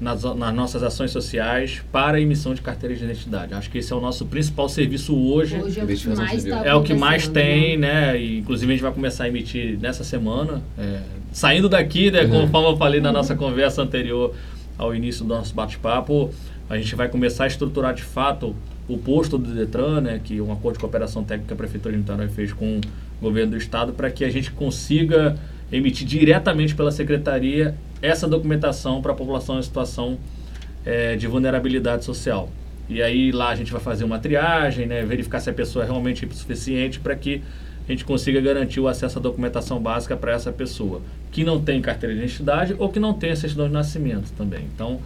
nas, 0.00 0.22
nas 0.22 0.54
nossas 0.54 0.82
ações 0.82 1.10
sociais, 1.10 1.82
para 1.90 2.18
a 2.18 2.20
emissão 2.20 2.54
de 2.54 2.60
carteiras 2.60 2.98
de 2.98 3.04
identidade. 3.04 3.54
Acho 3.54 3.70
que 3.70 3.78
esse 3.78 3.92
é 3.92 3.96
o 3.96 4.00
nosso 4.00 4.26
principal 4.26 4.68
serviço 4.68 5.16
hoje. 5.16 5.56
Hoje 5.58 5.80
é 5.80 5.84
o 5.84 5.86
que 5.86 6.08
mais 6.08 6.44
está 6.44 6.66
É 6.66 6.74
o 6.74 6.82
que 6.82 6.94
mais 6.94 7.24
acontecendo, 7.24 7.54
tem, 7.54 7.78
né? 7.78 8.12
né? 8.12 8.20
E, 8.20 8.38
inclusive 8.38 8.70
a 8.72 8.74
gente 8.74 8.82
vai 8.82 8.92
começar 8.92 9.24
a 9.24 9.28
emitir 9.28 9.78
nessa 9.80 10.04
semana. 10.04 10.62
é, 10.78 11.00
saindo 11.32 11.68
daqui, 11.68 12.10
né? 12.10 12.22
Uhum. 12.22 12.42
Conforme 12.42 12.68
eu 12.70 12.76
falei 12.76 13.00
na 13.00 13.12
nossa 13.12 13.34
conversa 13.34 13.82
anterior 13.82 14.34
ao 14.78 14.94
início 14.94 15.24
do 15.24 15.34
nosso 15.34 15.54
bate-papo, 15.54 16.30
a 16.68 16.76
gente 16.76 16.94
vai 16.94 17.08
começar 17.08 17.44
a 17.44 17.46
estruturar 17.46 17.94
de 17.94 18.02
fato 18.02 18.54
o 18.88 18.98
posto 18.98 19.36
do 19.38 19.52
Detran, 19.52 20.00
né? 20.00 20.20
Que 20.22 20.40
um 20.40 20.52
acordo 20.52 20.74
de 20.74 20.80
cooperação 20.80 21.24
técnica 21.24 21.48
que 21.48 21.54
a 21.54 21.56
Prefeitura 21.56 21.92
de 21.92 22.00
Niterói 22.00 22.28
fez 22.28 22.52
com 22.52 22.78
o 22.78 23.22
governo 23.22 23.52
do 23.52 23.56
Estado 23.56 23.92
para 23.92 24.10
que 24.10 24.24
a 24.24 24.30
gente 24.30 24.50
consiga 24.50 25.36
emitir 25.70 26.06
diretamente 26.06 26.74
pela 26.74 26.90
Secretaria 26.90 27.74
essa 28.00 28.28
documentação 28.28 29.00
para 29.00 29.12
a 29.12 29.14
população 29.14 29.58
em 29.58 29.62
situação 29.62 30.18
é, 30.84 31.16
de 31.16 31.26
vulnerabilidade 31.26 32.04
social. 32.04 32.48
E 32.88 33.02
aí 33.02 33.32
lá 33.32 33.48
a 33.48 33.54
gente 33.56 33.72
vai 33.72 33.80
fazer 33.80 34.04
uma 34.04 34.18
triagem, 34.18 34.86
né, 34.86 35.02
verificar 35.04 35.40
se 35.40 35.50
a 35.50 35.52
pessoa 35.52 35.84
é 35.84 35.88
realmente 35.88 36.28
suficiente 36.32 37.00
para 37.00 37.16
que 37.16 37.42
a 37.88 37.92
gente 37.92 38.04
consiga 38.04 38.40
garantir 38.40 38.80
o 38.80 38.88
acesso 38.88 39.18
à 39.18 39.22
documentação 39.22 39.80
básica 39.80 40.16
para 40.16 40.32
essa 40.32 40.52
pessoa 40.52 41.00
que 41.30 41.44
não 41.44 41.60
tem 41.60 41.80
carteira 41.80 42.14
de 42.14 42.20
identidade 42.20 42.74
ou 42.78 42.88
que 42.88 42.98
não 42.98 43.14
tem 43.14 43.30
a 43.30 43.36
certidão 43.36 43.66
de 43.66 43.72
nascimento 43.72 44.32
também. 44.36 44.64
Então, 44.74 45.00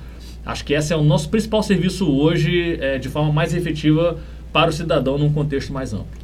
acho 0.44 0.64
que 0.64 0.72
esse 0.72 0.92
é 0.92 0.96
o 0.96 1.02
nosso 1.02 1.28
principal 1.28 1.62
serviço 1.62 2.10
hoje, 2.10 2.78
é, 2.80 2.98
de 2.98 3.08
forma 3.08 3.32
mais 3.32 3.54
efetiva 3.54 4.18
para 4.52 4.70
o 4.70 4.72
cidadão 4.72 5.18
num 5.18 5.32
contexto 5.32 5.72
mais 5.72 5.92
amplo. 5.92 6.19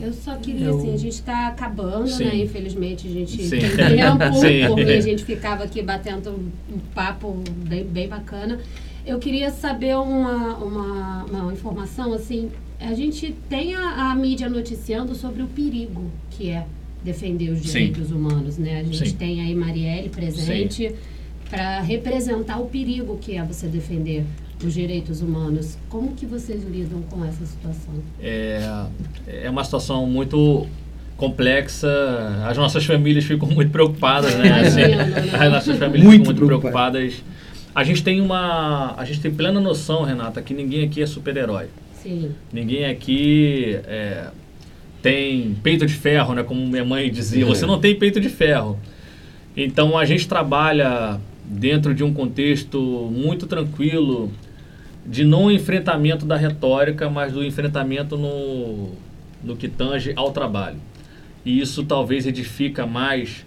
Eu 0.00 0.12
só 0.12 0.36
queria, 0.36 0.66
Eu- 0.66 0.78
assim, 0.78 0.94
a 0.94 0.96
gente 0.96 1.12
está 1.12 1.48
acabando, 1.48 2.08
Sim. 2.08 2.24
né? 2.24 2.36
Infelizmente, 2.36 3.06
a 3.06 3.10
gente 3.10 3.42
Sim. 3.42 3.50
tem 3.50 3.60
tempo, 3.60 4.32
Sim. 4.40 4.74
mim 4.74 4.92
a 4.92 5.00
gente 5.00 5.24
ficava 5.24 5.64
aqui 5.64 5.82
batendo 5.82 6.30
um 6.30 6.78
papo 6.94 7.42
bem, 7.68 7.84
bem 7.84 8.08
bacana. 8.08 8.58
Eu 9.06 9.18
queria 9.18 9.50
saber 9.50 9.96
uma, 9.96 10.56
uma, 10.56 11.24
uma 11.24 11.52
informação, 11.52 12.12
assim, 12.12 12.50
a 12.78 12.94
gente 12.94 13.34
tem 13.48 13.74
a, 13.74 14.10
a 14.10 14.14
mídia 14.14 14.48
noticiando 14.48 15.14
sobre 15.14 15.42
o 15.42 15.46
perigo 15.46 16.10
que 16.30 16.50
é 16.50 16.66
defender 17.02 17.50
os 17.50 17.60
Sim. 17.60 17.66
direitos 17.72 18.10
humanos, 18.10 18.56
né? 18.58 18.80
A 18.80 18.82
gente 18.82 19.10
Sim. 19.10 19.16
tem 19.16 19.40
aí 19.40 19.54
Marielle 19.54 20.08
presente 20.08 20.94
para 21.48 21.80
representar 21.80 22.58
o 22.58 22.66
perigo 22.66 23.18
que 23.20 23.36
é 23.36 23.42
você 23.42 23.66
defender 23.66 24.24
os 24.66 24.74
direitos 24.74 25.22
humanos. 25.22 25.78
Como 25.88 26.14
que 26.14 26.26
vocês 26.26 26.64
lidam 26.64 27.02
com 27.02 27.24
essa 27.24 27.44
situação? 27.44 27.94
É, 28.20 28.86
é 29.26 29.50
uma 29.50 29.64
situação 29.64 30.06
muito 30.06 30.66
complexa. 31.16 31.88
As 32.46 32.56
nossas 32.56 32.84
famílias 32.84 33.24
ficam 33.24 33.48
muito 33.52 33.70
preocupadas, 33.70 34.34
né? 34.36 34.60
Assim, 34.60 34.80
né? 34.80 35.30
as 35.38 35.52
nossas 35.52 35.78
famílias 35.78 36.04
Muito 36.04 36.20
ficam 36.20 36.34
muito 36.34 36.46
preocupadas. 36.46 37.14
preocupadas. 37.14 37.40
A 37.74 37.84
gente 37.84 38.02
tem 38.02 38.20
uma, 38.20 38.94
a 38.96 39.04
gente 39.04 39.20
tem 39.20 39.30
plena 39.30 39.60
noção, 39.60 40.02
Renata, 40.02 40.42
que 40.42 40.52
ninguém 40.52 40.84
aqui 40.84 41.02
é 41.02 41.06
super-herói. 41.06 41.66
Sim. 42.02 42.32
Ninguém 42.52 42.86
aqui 42.86 43.78
é, 43.84 44.28
tem 45.02 45.54
peito 45.62 45.86
de 45.86 45.94
ferro, 45.94 46.34
né? 46.34 46.42
Como 46.42 46.66
minha 46.66 46.84
mãe 46.84 47.10
dizia. 47.10 47.44
É. 47.44 47.46
Você 47.46 47.66
não 47.66 47.78
tem 47.78 47.94
peito 47.94 48.20
de 48.20 48.28
ferro. 48.28 48.78
Então 49.56 49.96
a 49.96 50.04
gente 50.04 50.26
trabalha 50.26 51.20
dentro 51.44 51.94
de 51.94 52.02
um 52.02 52.12
contexto 52.12 52.80
muito 53.12 53.46
tranquilo 53.46 54.30
de 55.06 55.24
não 55.24 55.50
enfrentamento 55.50 56.26
da 56.26 56.36
retórica, 56.36 57.08
mas 57.08 57.32
do 57.32 57.44
enfrentamento 57.44 58.16
no, 58.16 58.90
no 59.42 59.56
que 59.56 59.68
tange 59.68 60.12
ao 60.16 60.32
trabalho. 60.32 60.76
E 61.44 61.60
isso 61.60 61.84
talvez 61.84 62.26
edifica 62.26 62.86
mais 62.86 63.44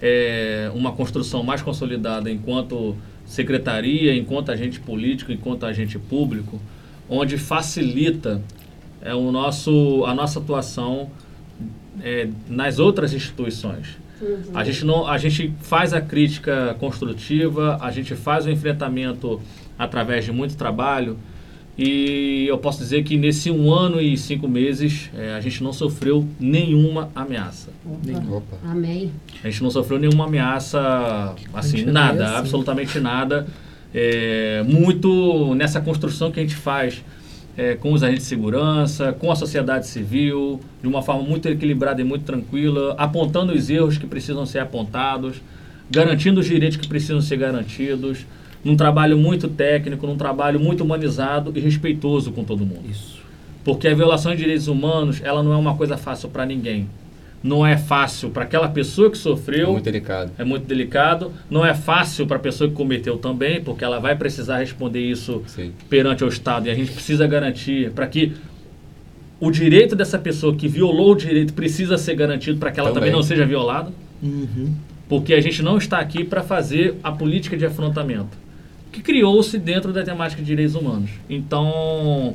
é, 0.00 0.70
uma 0.74 0.92
construção 0.92 1.42
mais 1.42 1.60
consolidada 1.62 2.30
enquanto 2.30 2.96
secretaria, 3.24 4.14
enquanto 4.14 4.50
agente 4.50 4.78
político, 4.78 5.32
enquanto 5.32 5.64
agente 5.64 5.98
público, 5.98 6.60
onde 7.08 7.36
facilita 7.36 8.42
é, 9.00 9.14
o 9.14 9.32
nosso, 9.32 10.04
a 10.06 10.14
nossa 10.14 10.38
atuação 10.38 11.10
é, 12.00 12.28
nas 12.48 12.78
outras 12.78 13.12
instituições. 13.12 14.00
A 14.54 14.62
gente, 14.62 14.84
não, 14.84 15.08
a 15.08 15.18
gente 15.18 15.52
faz 15.62 15.92
a 15.92 16.00
crítica 16.00 16.76
construtiva, 16.78 17.76
a 17.80 17.90
gente 17.90 18.14
faz 18.14 18.46
o 18.46 18.50
enfrentamento 18.50 19.40
através 19.84 20.24
de 20.24 20.32
muito 20.32 20.56
trabalho 20.56 21.18
e 21.76 22.46
eu 22.48 22.58
posso 22.58 22.78
dizer 22.78 23.02
que 23.02 23.16
nesse 23.16 23.50
um 23.50 23.72
ano 23.72 24.00
e 24.00 24.16
cinco 24.16 24.46
meses 24.46 25.10
é, 25.16 25.34
a 25.34 25.40
gente 25.40 25.64
não 25.64 25.72
sofreu 25.72 26.26
nenhuma 26.38 27.10
ameaça. 27.14 27.70
Opa. 27.84 28.36
Opa. 28.36 28.56
Amém. 28.70 29.10
A 29.42 29.48
gente 29.48 29.62
não 29.62 29.70
sofreu 29.70 29.98
nenhuma 29.98 30.26
ameaça, 30.26 31.34
assim, 31.54 31.78
Continua 31.78 31.92
nada, 31.92 32.24
assim. 32.26 32.36
absolutamente 32.36 33.00
nada. 33.00 33.46
É, 33.94 34.62
muito 34.68 35.54
nessa 35.54 35.80
construção 35.80 36.30
que 36.30 36.40
a 36.40 36.42
gente 36.42 36.56
faz 36.56 37.02
é, 37.56 37.74
com 37.74 37.92
os 37.92 38.02
agentes 38.02 38.24
de 38.24 38.28
segurança, 38.28 39.12
com 39.14 39.32
a 39.32 39.36
sociedade 39.36 39.86
civil, 39.86 40.60
de 40.82 40.86
uma 40.86 41.00
forma 41.00 41.22
muito 41.22 41.48
equilibrada 41.48 42.02
e 42.02 42.04
muito 42.04 42.24
tranquila, 42.24 42.94
apontando 42.98 43.52
os 43.52 43.70
erros 43.70 43.96
que 43.96 44.06
precisam 44.06 44.44
ser 44.44 44.58
apontados, 44.58 45.40
garantindo 45.90 46.40
os 46.40 46.46
direitos 46.46 46.76
que 46.76 46.86
precisam 46.86 47.20
ser 47.22 47.38
garantidos, 47.38 48.26
num 48.64 48.76
trabalho 48.76 49.16
muito 49.18 49.48
técnico, 49.48 50.06
num 50.06 50.16
trabalho 50.16 50.60
muito 50.60 50.84
humanizado 50.84 51.52
e 51.54 51.60
respeitoso 51.60 52.32
com 52.32 52.44
todo 52.44 52.64
mundo. 52.64 52.82
Isso. 52.90 53.20
Porque 53.64 53.88
a 53.88 53.94
violação 53.94 54.32
de 54.32 54.38
direitos 54.38 54.68
humanos, 54.68 55.20
ela 55.22 55.42
não 55.42 55.52
é 55.52 55.56
uma 55.56 55.76
coisa 55.76 55.96
fácil 55.96 56.28
para 56.28 56.44
ninguém. 56.46 56.88
Não 57.42 57.66
é 57.66 57.76
fácil 57.76 58.30
para 58.30 58.44
aquela 58.44 58.68
pessoa 58.68 59.10
que 59.10 59.18
sofreu, 59.18 59.72
Muito 59.72 59.84
delicado. 59.84 60.30
é 60.38 60.44
muito 60.44 60.64
delicado. 60.64 61.32
Não 61.50 61.66
é 61.66 61.74
fácil 61.74 62.24
para 62.24 62.36
a 62.36 62.40
pessoa 62.40 62.70
que 62.70 62.76
cometeu 62.76 63.18
também, 63.18 63.60
porque 63.60 63.84
ela 63.84 63.98
vai 63.98 64.14
precisar 64.14 64.58
responder 64.58 65.00
isso 65.00 65.42
Sim. 65.48 65.72
perante 65.90 66.22
o 66.24 66.28
Estado. 66.28 66.68
E 66.68 66.70
a 66.70 66.74
gente 66.74 66.92
precisa 66.92 67.26
garantir 67.26 67.90
para 67.90 68.06
que 68.06 68.32
o 69.40 69.50
direito 69.50 69.96
dessa 69.96 70.18
pessoa 70.20 70.54
que 70.54 70.68
violou 70.68 71.12
o 71.12 71.16
direito 71.16 71.52
precisa 71.52 71.98
ser 71.98 72.14
garantido 72.14 72.60
para 72.60 72.70
que 72.70 72.78
ela 72.78 72.90
também. 72.90 73.10
Também. 73.10 73.16
não 73.16 73.22
seja 73.24 73.44
violada. 73.44 73.90
Uhum. 74.22 74.72
Porque 75.08 75.34
a 75.34 75.40
gente 75.40 75.62
não 75.64 75.76
está 75.78 75.98
aqui 75.98 76.22
para 76.22 76.44
fazer 76.44 76.94
a 77.02 77.10
política 77.10 77.56
de 77.56 77.66
afrontamento, 77.66 78.38
que 78.92 79.00
criou-se 79.02 79.58
dentro 79.58 79.92
da 79.92 80.02
temática 80.04 80.40
de 80.42 80.46
direitos 80.46 80.74
humanos. 80.74 81.10
Então, 81.28 82.34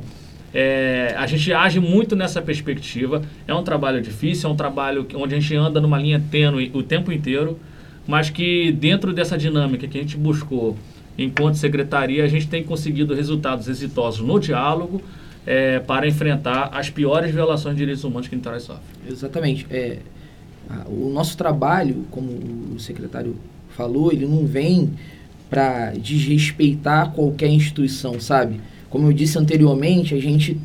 é, 0.52 1.14
a 1.16 1.26
gente 1.26 1.52
age 1.52 1.78
muito 1.80 2.16
nessa 2.16 2.42
perspectiva. 2.42 3.22
É 3.46 3.54
um 3.54 3.62
trabalho 3.62 4.02
difícil, 4.02 4.48
é 4.50 4.52
um 4.52 4.56
trabalho 4.56 5.06
onde 5.14 5.34
a 5.34 5.38
gente 5.40 5.54
anda 5.54 5.80
numa 5.80 5.98
linha 5.98 6.22
tênue 6.30 6.70
o 6.74 6.82
tempo 6.82 7.12
inteiro, 7.12 7.58
mas 8.06 8.28
que 8.30 8.72
dentro 8.72 9.12
dessa 9.12 9.38
dinâmica 9.38 9.86
que 9.86 9.96
a 9.98 10.00
gente 10.00 10.16
buscou 10.16 10.76
enquanto 11.16 11.56
secretaria, 11.56 12.24
a 12.24 12.28
gente 12.28 12.46
tem 12.48 12.62
conseguido 12.62 13.14
resultados 13.14 13.68
exitosos 13.68 14.24
no 14.26 14.38
diálogo 14.38 15.02
é, 15.46 15.78
para 15.80 16.06
enfrentar 16.06 16.70
as 16.72 16.90
piores 16.90 17.32
violações 17.34 17.74
de 17.74 17.80
direitos 17.80 18.04
humanos 18.04 18.28
que 18.28 18.36
Niterói 18.36 18.60
sofre. 18.60 18.82
Exatamente. 19.08 19.66
É, 19.70 19.98
a- 20.70 20.86
o 20.88 21.10
nosso 21.12 21.36
trabalho, 21.36 22.04
como 22.10 22.30
o 22.74 22.78
secretário 22.78 23.36
falou, 23.76 24.12
ele 24.12 24.26
não 24.26 24.46
vem 24.46 24.90
para 25.48 25.92
desrespeitar 25.92 27.12
qualquer 27.12 27.48
instituição, 27.48 28.20
sabe? 28.20 28.60
Como 28.90 29.06
eu 29.06 29.12
disse 29.12 29.38
anteriormente, 29.38 30.14
a 30.14 30.20
gente 30.20 30.58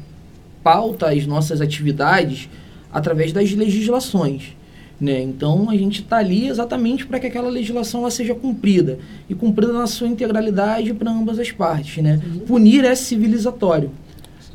pauta 0.63 1.09
as 1.09 1.25
nossas 1.25 1.61
atividades 1.61 2.49
através 2.91 3.33
das 3.33 3.51
legislações. 3.51 4.55
Né? 5.01 5.21
Então 5.21 5.69
a 5.69 5.75
gente 5.75 6.01
está 6.01 6.17
ali 6.17 6.47
exatamente 6.47 7.05
para 7.05 7.19
que 7.19 7.27
aquela 7.27 7.49
legislação 7.49 8.01
ela 8.01 8.11
seja 8.11 8.33
cumprida 8.33 8.99
e 9.29 9.35
cumprida 9.35 9.73
na 9.73 9.87
sua 9.87 10.07
integralidade 10.07 10.93
para 10.93 11.11
ambas 11.11 11.39
as 11.39 11.51
partes. 11.51 12.01
Né? 12.01 12.21
Punir 12.47 12.85
é 12.85 12.95
civilizatório. 12.95 13.91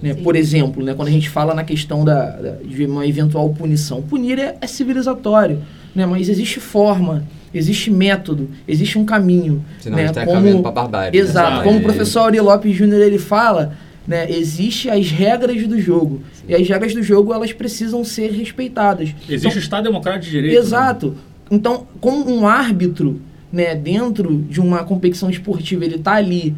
Né? 0.00 0.14
Por 0.14 0.36
exemplo, 0.36 0.82
né, 0.82 0.94
quando 0.94 1.08
a 1.08 1.10
gente 1.10 1.28
fala 1.28 1.52
na 1.54 1.64
questão 1.64 2.04
da, 2.04 2.30
da- 2.30 2.56
de 2.64 2.86
uma 2.86 3.04
eventual 3.06 3.50
punição, 3.50 4.00
punir 4.00 4.38
é, 4.38 4.56
é 4.60 4.66
civilizatório, 4.66 5.60
né? 5.94 6.06
mas 6.06 6.28
existe 6.28 6.60
forma, 6.60 7.24
existe 7.52 7.90
método, 7.90 8.48
existe 8.66 8.98
um 8.98 9.04
caminho. 9.04 9.64
Senão 9.80 9.96
né? 9.96 10.04
a 10.04 10.06
gente 10.06 10.14
tá 10.14 10.24
Como- 10.24 10.36
caminhando 10.36 10.62
pra 10.62 10.70
barbárie. 10.70 11.18
Exato, 11.18 11.58
né? 11.58 11.62
como 11.64 11.76
o 11.78 11.80
E- 11.80 11.84
professor 11.84 12.20
Auri 12.20 12.40
Lopes 12.40 12.74
Júnior 12.76 13.00
ele 13.00 13.18
fala, 13.18 13.74
né, 14.06 14.30
existe 14.30 14.88
as 14.88 15.10
regras 15.10 15.66
do 15.66 15.80
jogo. 15.80 16.22
E 16.48 16.54
as 16.54 16.66
regras 16.68 16.94
do 16.94 17.02
jogo 17.02 17.32
elas 17.34 17.52
precisam 17.52 18.02
ser 18.04 18.30
respeitadas. 18.32 19.14
Existe 19.28 19.58
o 19.58 19.60
Estado 19.60 19.84
Democrático 19.84 20.24
de 20.26 20.30
Direito. 20.30 20.54
né? 20.54 20.58
Exato. 20.60 21.14
Então, 21.50 21.86
como 22.00 22.30
um 22.30 22.46
árbitro, 22.46 23.20
né, 23.52 23.74
dentro 23.74 24.44
de 24.48 24.60
uma 24.60 24.84
competição 24.84 25.28
esportiva, 25.30 25.84
ele 25.84 25.96
está 25.96 26.14
ali 26.14 26.54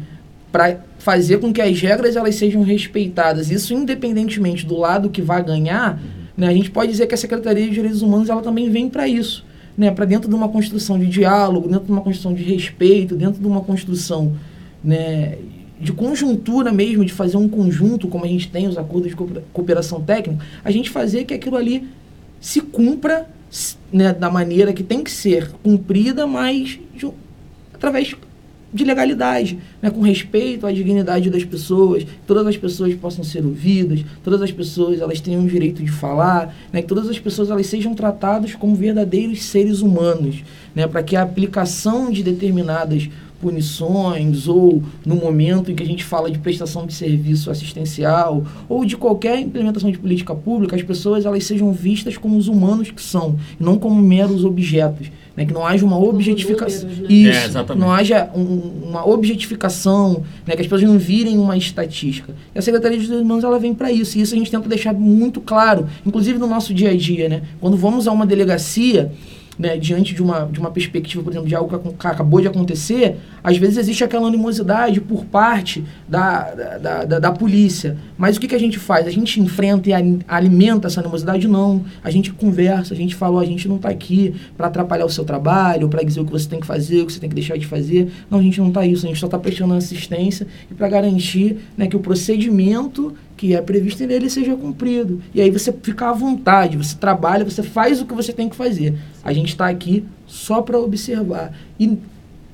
para 0.51 0.77
fazer 0.99 1.39
com 1.39 1.51
que 1.53 1.61
as 1.61 1.79
regras 1.81 2.15
elas 2.17 2.35
sejam 2.35 2.61
respeitadas. 2.61 3.49
Isso 3.49 3.73
independentemente 3.73 4.65
do 4.65 4.77
lado 4.77 5.09
que 5.09 5.21
vai 5.21 5.41
ganhar, 5.43 5.97
né, 6.35 6.47
a 6.47 6.53
gente 6.53 6.69
pode 6.69 6.91
dizer 6.91 7.07
que 7.07 7.13
a 7.13 7.17
Secretaria 7.17 7.65
de 7.67 7.73
Direitos 7.73 8.01
Humanos 8.01 8.29
ela 8.29 8.41
também 8.41 8.69
vem 8.69 8.89
para 8.89 9.07
isso, 9.07 9.45
né, 9.81 9.89
para 9.89 10.05
dentro 10.05 10.29
de 10.29 10.35
uma 10.35 10.47
construção 10.47 10.99
de 10.99 11.07
diálogo, 11.07 11.67
dentro 11.67 11.85
de 11.85 11.91
uma 11.91 12.01
construção 12.01 12.35
de 12.35 12.43
respeito, 12.43 13.15
dentro 13.15 13.41
de 13.41 13.47
uma 13.47 13.61
construção, 13.61 14.33
né, 14.83 15.39
de 15.79 15.91
conjuntura 15.91 16.71
mesmo, 16.71 17.03
de 17.03 17.11
fazer 17.11 17.35
um 17.37 17.49
conjunto, 17.49 18.07
como 18.07 18.23
a 18.23 18.27
gente 18.27 18.47
tem 18.47 18.67
os 18.67 18.77
acordos 18.77 19.09
de 19.09 19.15
coopera- 19.15 19.43
cooperação 19.51 19.99
técnica, 19.99 20.45
a 20.63 20.69
gente 20.69 20.91
fazer 20.91 21.23
que 21.23 21.33
aquilo 21.33 21.55
ali 21.57 21.87
se 22.39 22.61
cumpra 22.61 23.27
né, 23.91 24.13
da 24.13 24.29
maneira 24.29 24.71
que 24.71 24.83
tem 24.83 25.03
que 25.03 25.09
ser 25.09 25.49
cumprida, 25.63 26.27
mas 26.27 26.79
de 26.95 27.09
através 27.73 28.15
de 28.73 28.83
legalidade, 28.83 29.59
né, 29.81 29.89
com 29.89 30.01
respeito 30.01 30.65
à 30.65 30.71
dignidade 30.71 31.29
das 31.29 31.43
pessoas, 31.43 32.05
todas 32.25 32.47
as 32.47 32.55
pessoas 32.55 32.93
possam 32.95 33.23
ser 33.23 33.45
ouvidas, 33.45 34.03
todas 34.23 34.41
as 34.41 34.51
pessoas 34.51 35.01
elas 35.01 35.19
tenham 35.19 35.43
o 35.43 35.47
direito 35.47 35.83
de 35.83 35.91
falar, 35.91 36.55
né, 36.71 36.81
que 36.81 36.87
todas 36.87 37.09
as 37.09 37.19
pessoas 37.19 37.49
elas 37.49 37.67
sejam 37.67 37.93
tratadas 37.93 38.55
como 38.55 38.75
verdadeiros 38.75 39.43
seres 39.43 39.81
humanos, 39.81 40.43
né, 40.73 40.87
para 40.87 41.03
que 41.03 41.15
a 41.15 41.21
aplicação 41.21 42.09
de 42.09 42.23
determinadas 42.23 43.09
punições 43.41 44.47
ou 44.47 44.81
no 45.05 45.15
momento 45.15 45.71
em 45.71 45.75
que 45.75 45.83
a 45.83 45.85
gente 45.85 46.03
fala 46.03 46.29
de 46.29 46.37
prestação 46.39 46.85
de 46.85 46.93
serviço 46.93 47.49
assistencial 47.49 48.43
ou 48.69 48.85
de 48.85 48.95
qualquer 48.95 49.39
implementação 49.39 49.91
de 49.91 49.97
política 49.97 50.33
pública, 50.35 50.75
as 50.75 50.83
pessoas 50.83 51.25
elas 51.25 51.43
sejam 51.43 51.71
vistas 51.73 52.17
como 52.17 52.37
os 52.37 52.47
humanos 52.47 52.91
que 52.91 53.01
são, 53.01 53.35
não 53.59 53.77
como 53.77 54.01
meros 54.01 54.45
objetos. 54.45 55.11
Né? 55.35 55.45
Que 55.45 55.53
não 55.53 55.65
haja 55.65 55.85
uma 55.85 55.97
objetificação. 55.97 56.89
né? 56.89 56.95
Isso, 57.07 57.57
É, 57.57 57.75
não 57.75 57.89
haja 57.91 58.29
um- 58.35 58.89
uma 58.89 59.07
objetificação, 59.07 60.23
né? 60.45 60.55
que 60.55 60.61
as 60.61 60.67
pessoas 60.67 60.83
não 60.83 60.97
virem 60.97 61.37
uma 61.37 61.55
estatística. 61.55 62.33
E 62.53 62.59
a 62.59 62.61
Secretaria 62.61 62.97
de 62.97 63.05
Direitos 63.05 63.25
Humanos 63.25 63.43
ela 63.45 63.57
vem 63.57 63.73
para 63.73 63.89
isso, 63.91 64.17
e 64.17 64.21
isso 64.21 64.33
a 64.35 64.37
gente 64.37 64.51
tenta 64.51 64.67
deixar 64.67 64.93
muito 64.93 65.39
claro, 65.39 65.87
inclusive 66.05 66.37
no 66.37 66.47
nosso 66.47 66.73
dia 66.73 66.89
a 66.91 66.97
dia. 66.97 67.29
Né? 67.29 67.41
Quando 67.61 67.77
vamos 67.77 68.09
a 68.09 68.11
uma 68.11 68.25
delegacia, 68.25 69.11
né, 69.59 69.77
diante 69.77 70.15
de 70.15 70.23
uma, 70.23 70.45
de 70.51 70.59
uma 70.59 70.71
perspectiva, 70.71 71.23
por 71.23 71.31
exemplo, 71.31 71.47
de 71.47 71.53
algo 71.55 71.77
que 71.93 72.07
acabou 72.07 72.41
de 72.41 72.47
acontecer, 72.47 73.17
às 73.43 73.57
vezes 73.57 73.77
existe 73.77 74.03
aquela 74.03 74.27
animosidade 74.27 74.99
por 75.01 75.25
parte 75.25 75.83
da, 76.07 76.53
da, 76.77 77.05
da, 77.05 77.19
da- 77.19 77.31
polícia. 77.31 77.97
Mas 78.17 78.37
o 78.37 78.39
que, 78.39 78.47
que 78.47 78.55
a 78.55 78.59
gente 78.59 78.79
faz? 78.79 79.05
A 79.07 79.11
gente 79.11 79.39
enfrenta 79.39 79.89
e 79.89 79.93
ali- 79.93 80.19
alimenta 80.27 80.87
essa 80.87 80.99
animosidade? 80.99 81.47
Não. 81.47 81.83
A 82.03 82.09
gente 82.09 82.31
conversa, 82.31 82.93
a 82.93 82.97
gente 82.97 83.13
fala, 83.15 83.41
a 83.41 83.45
gente 83.45 83.67
não 83.67 83.75
está 83.77 83.89
aqui 83.89 84.33
para 84.57 84.67
atrapalhar 84.67 85.05
o 85.05 85.09
seu 85.09 85.23
trabalho, 85.23 85.87
para 85.89 86.01
dizer 86.03 86.21
o 86.21 86.25
que 86.25 86.31
você 86.31 86.47
tem 86.47 86.59
que 86.59 86.67
fazer, 86.67 87.01
o 87.01 87.05
que 87.05 87.13
você 87.13 87.19
tem 87.19 87.29
que 87.29 87.35
deixar 87.35 87.57
de 87.57 87.65
fazer. 87.67 88.11
Não, 88.29 88.39
a 88.39 88.41
gente 88.41 88.59
não 88.59 88.69
está 88.69 88.85
isso, 88.85 89.05
a 89.05 89.09
gente 89.09 89.19
só 89.19 89.27
está 89.27 89.37
prestando 89.39 89.73
assistência 89.73 90.47
e 90.69 90.73
para 90.73 90.87
garantir 90.87 91.57
né, 91.77 91.87
que 91.87 91.95
o 91.95 91.99
procedimento 91.99 93.13
que 93.41 93.55
é 93.55 93.61
previsto 93.61 94.05
nele 94.05 94.29
seja 94.29 94.55
cumprido. 94.55 95.19
E 95.33 95.41
aí 95.41 95.49
você 95.49 95.73
fica 95.73 96.09
à 96.11 96.13
vontade, 96.13 96.77
você 96.77 96.95
trabalha, 96.95 97.43
você 97.43 97.63
faz 97.63 97.99
o 97.99 98.05
que 98.05 98.13
você 98.13 98.31
tem 98.31 98.47
que 98.47 98.55
fazer. 98.55 98.93
A 99.23 99.33
gente 99.33 99.47
está 99.49 99.67
aqui 99.67 100.05
só 100.27 100.61
para 100.61 100.77
observar. 100.77 101.51
E, 101.79 101.97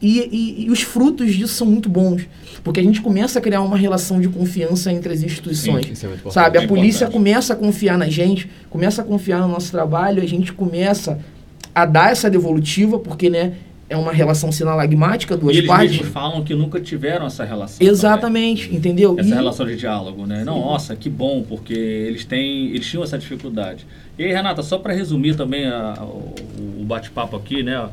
e, 0.02 0.20
e, 0.62 0.66
e 0.66 0.72
os 0.72 0.82
frutos 0.84 1.36
disso 1.36 1.56
são 1.56 1.68
muito 1.68 1.90
bons, 1.90 2.26
porque 2.64 2.80
a 2.80 2.84
gente 2.84 3.02
começa 3.02 3.38
a 3.38 3.42
criar 3.42 3.62
uma 3.64 3.76
relação 3.76 4.22
de 4.22 4.30
confiança 4.30 4.90
entre 4.90 5.12
as 5.12 5.22
instituições. 5.22 5.90
Isso 5.92 6.08
é. 6.08 6.32
Sabe, 6.32 6.58
a 6.58 6.62
É 6.62 6.68
polícia 6.68 7.04
importante. 7.04 7.12
começa 7.18 7.52
a 7.52 7.56
confiar 7.58 7.98
na 7.98 8.08
gente, 8.08 8.50
começa 8.70 9.02
a 9.02 9.04
confiar 9.06 9.42
no 9.42 9.50
nosso 9.50 9.70
trabalho, 9.70 10.24
a 10.24 10.26
gente 10.26 10.54
começa 10.54 11.20
a 11.76 11.86
dar 11.86 12.14
essa 12.14 12.30
devolutiva, 12.30 12.98
porque, 12.98 13.30
né, 13.30 13.56
é 13.90 13.96
uma 13.96 14.12
relação 14.12 14.52
sinalagmática, 14.52 15.38
duas 15.38 15.56
E 15.56 15.60
eles 15.60 15.68
partes. 15.70 15.92
mesmos 15.92 16.10
falam 16.10 16.44
que 16.44 16.54
nunca 16.54 16.80
tiveram 16.82 17.26
essa 17.26 17.46
relação. 17.46 17.86
Exatamente, 17.88 18.74
entendeu? 18.76 19.16
Essa 19.18 19.30
E- 19.30 19.34
relação 19.34 19.66
de 19.66 19.76
diálogo, 19.78 20.26
né? 20.26 20.44
Não, 20.44 20.60
nossa, 20.60 20.96
que 20.96 21.10
bom, 21.10 21.42
porque 21.48 21.74
eles 21.74 22.26
têm, 22.26 22.68
eles 22.72 22.86
tinham 22.86 23.04
essa 23.04 23.18
dificuldade. 23.18 23.86
E 24.20 24.24
aí, 24.26 24.32
Renata, 24.34 24.62
só 24.62 24.78
para 24.78 24.94
resumir 24.94 25.36
também 25.36 25.68
a- 25.68 25.96
o, 26.02 26.36
o 26.82 26.84
bate-papo 26.84 27.36
aqui, 27.38 27.64
né? 27.64 27.88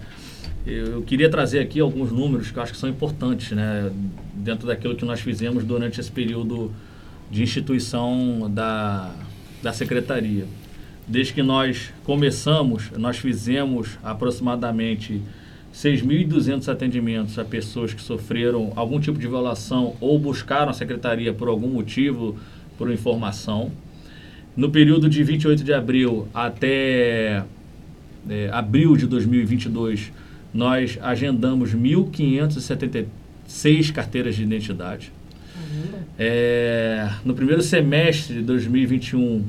Eu, 0.66 0.86
eu 0.86 1.02
queria 1.02 1.28
trazer 1.30 1.60
aqui 1.60 1.78
alguns 1.78 2.10
números 2.10 2.50
que 2.50 2.58
eu 2.58 2.62
acho 2.62 2.72
que 2.72 2.78
são 2.78 2.88
importantes, 2.88 3.52
né? 3.52 3.90
Dentro 4.34 4.66
daquilo 4.66 4.96
que 4.96 5.04
nós 5.04 5.20
fizemos 5.20 5.62
durante 5.64 6.00
esse 6.00 6.10
período 6.10 6.72
de 7.30 7.42
instituição 7.42 8.50
da, 8.50 9.12
da 9.62 9.72
secretaria. 9.72 10.44
Desde 11.06 11.34
que 11.34 11.42
nós 11.42 11.92
começamos, 12.02 12.90
nós 12.96 13.18
fizemos 13.18 13.98
aproximadamente 14.02 15.20
6.200 15.74 16.68
atendimentos 16.68 17.38
a 17.38 17.44
pessoas 17.44 17.92
que 17.92 18.00
sofreram 18.00 18.72
algum 18.76 18.98
tipo 19.00 19.18
de 19.18 19.26
violação 19.26 19.96
ou 20.00 20.16
buscaram 20.18 20.70
a 20.70 20.72
secretaria 20.72 21.32
por 21.32 21.48
algum 21.48 21.68
motivo, 21.68 22.38
por 22.78 22.92
informação. 22.92 23.72
No 24.56 24.70
período 24.70 25.08
de 25.08 25.24
28 25.24 25.64
de 25.64 25.74
abril 25.74 26.28
até 26.32 27.42
é, 28.30 28.48
abril 28.52 28.96
de 28.96 29.04
2022, 29.06 30.12
nós 30.52 30.96
agendamos 31.02 31.74
1.576 31.74 33.92
carteiras 33.92 34.36
de 34.36 34.44
identidade. 34.44 35.10
É, 36.16 37.10
no 37.24 37.34
primeiro 37.34 37.62
semestre 37.62 38.36
de 38.36 38.42
2021, 38.42 39.44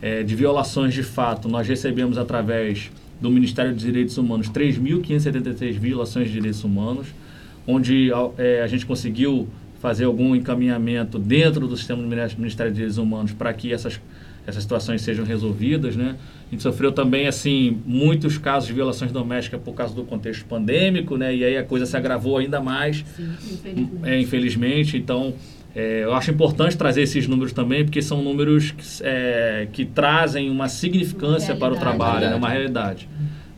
é, 0.00 0.22
de 0.22 0.36
violações 0.36 0.94
de 0.94 1.02
fato, 1.02 1.48
nós 1.48 1.66
recebemos 1.66 2.18
através 2.18 2.92
do 3.20 3.30
Ministério 3.30 3.72
dos 3.72 3.82
Direitos 3.82 4.16
Humanos 4.18 4.48
3.576 4.50 5.72
violações 5.78 6.26
de 6.28 6.34
direitos 6.34 6.62
humanos, 6.64 7.08
onde 7.66 8.10
é, 8.38 8.62
a 8.62 8.66
gente 8.66 8.84
conseguiu 8.86 9.48
fazer 9.80 10.04
algum 10.04 10.34
encaminhamento 10.34 11.18
dentro 11.18 11.66
do 11.66 11.76
sistema 11.76 12.02
do 12.02 12.08
Ministério 12.08 12.38
Ministério 12.38 12.72
dos 12.72 12.76
Direitos 12.76 12.98
Humanos 12.98 13.32
para 13.32 13.52
que 13.52 13.72
essas, 13.72 14.00
essas 14.46 14.62
situações 14.62 15.02
sejam 15.02 15.24
resolvidas, 15.24 15.96
né? 15.96 16.16
A 16.46 16.50
gente 16.50 16.62
sofreu 16.62 16.92
também, 16.92 17.26
assim, 17.26 17.80
muitos 17.84 18.38
casos 18.38 18.68
de 18.68 18.74
violações 18.74 19.10
domésticas 19.10 19.60
por 19.60 19.74
causa 19.74 19.94
do 19.94 20.04
contexto 20.04 20.44
pandêmico, 20.44 21.16
né? 21.16 21.34
E 21.34 21.44
aí 21.44 21.56
a 21.56 21.64
coisa 21.64 21.84
se 21.86 21.96
agravou 21.96 22.38
ainda 22.38 22.60
mais. 22.60 23.04
Sim, 23.16 23.28
infelizmente. 23.52 24.08
É, 24.08 24.20
infelizmente. 24.20 24.96
Então, 24.96 25.34
é, 25.76 26.04
eu 26.04 26.14
acho 26.14 26.30
importante 26.30 26.74
trazer 26.74 27.02
esses 27.02 27.28
números 27.28 27.52
também, 27.52 27.84
porque 27.84 28.00
são 28.00 28.22
números 28.22 28.70
que, 28.70 28.82
é, 29.02 29.68
que 29.70 29.84
trazem 29.84 30.48
uma 30.48 30.70
significância 30.70 31.52
Uma 31.52 31.60
para 31.60 31.74
o 31.74 31.76
trabalho, 31.76 32.30
né, 32.30 32.34
uma 32.34 32.48
realidade. 32.48 33.06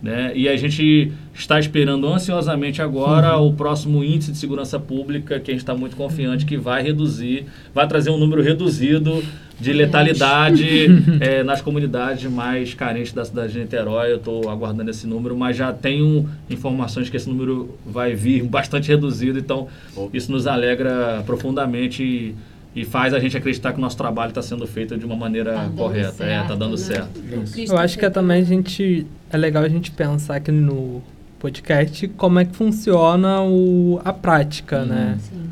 Né? 0.03 0.33
E 0.35 0.49
a 0.49 0.57
gente 0.57 1.13
está 1.33 1.61
esperando 1.61 2.09
ansiosamente 2.09 2.83
agora 2.83 3.37
o 3.37 3.53
próximo 3.53 4.03
índice 4.03 4.33
de 4.33 4.39
segurança 4.39 4.81
pública, 4.81 5.39
que 5.39 5.53
a 5.53 5.55
gente 5.55 5.63
está 5.63 5.77
muito 5.77 5.95
confiante 5.95 6.45
que 6.45 6.57
vai 6.57 6.83
reduzir, 6.83 7.47
vai 7.73 7.87
trazer 7.87 8.11
um 8.11 8.19
número 8.19 8.43
reduzido 8.43 9.23
de 9.61 9.73
letalidade 9.73 10.87
é, 11.21 11.43
nas 11.45 11.61
comunidades 11.61 12.31
mais 12.31 12.75
carentes 12.75 13.13
da 13.13 13.25
cidade 13.25 13.53
de 13.55 13.59
Niterói. 13.61 14.13
Eu 14.13 14.17
estou 14.17 14.49
aguardando 14.49 14.91
esse 14.91 15.07
número, 15.07 15.37
mas 15.37 15.57
já 15.57 15.73
tenho 15.73 16.29
informações 16.49 17.09
que 17.11 17.17
esse 17.17 17.29
número 17.29 17.75
vai 17.85 18.15
vir 18.15 18.45
bastante 18.45 18.89
reduzido, 18.89 19.39
então 19.39 19.69
isso 20.13 20.31
nos 20.31 20.47
alegra 20.47 21.23
profundamente 21.27 22.03
e, 22.03 22.35
e 22.75 22.85
faz 22.85 23.13
a 23.13 23.19
gente 23.19 23.37
acreditar 23.37 23.73
que 23.73 23.79
o 23.79 23.81
nosso 23.81 23.97
trabalho 23.97 24.29
está 24.31 24.43
sendo 24.43 24.67
feito 24.67 24.97
de 24.97 25.05
uma 25.05 25.17
maneira 25.17 25.53
Tá 25.55 25.71
correta. 25.77 26.25
é, 26.25 26.43
tá 26.43 26.55
dando 26.55 26.73
né? 26.73 26.77
certo. 26.77 27.19
O 27.19 27.23
Cristo 27.51 27.73
Eu 27.73 27.79
acho 27.79 27.99
que 27.99 28.05
é 28.05 28.11
também 28.11 28.41
a 28.43 28.45
gente. 28.45 29.07
É 29.31 29.37
legal 29.37 29.63
a 29.65 29.69
gente 29.69 29.91
pensar 29.91 30.37
aqui 30.37 30.53
no 30.53 31.03
podcast 31.41 32.07
como 32.09 32.39
é 32.39 32.45
que 32.45 32.55
funciona 32.55 33.43
o, 33.43 34.01
a 34.05 34.13
prática, 34.13 34.85
né? 34.85 35.17
Sim. 35.21 35.49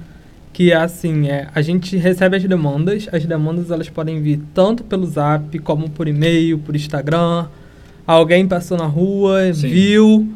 Que 0.56 0.72
é 0.72 0.76
assim, 0.76 1.28
é, 1.28 1.48
a 1.54 1.60
gente 1.60 1.98
recebe 1.98 2.38
as 2.38 2.42
demandas, 2.42 3.10
as 3.12 3.26
demandas 3.26 3.70
elas 3.70 3.90
podem 3.90 4.22
vir 4.22 4.40
tanto 4.54 4.82
pelo 4.84 5.06
zap, 5.06 5.58
como 5.58 5.90
por 5.90 6.08
e-mail, 6.08 6.58
por 6.58 6.74
Instagram. 6.74 7.48
Alguém 8.06 8.48
passou 8.48 8.78
na 8.78 8.86
rua, 8.86 9.52
Sim. 9.52 9.68
viu, 9.68 10.28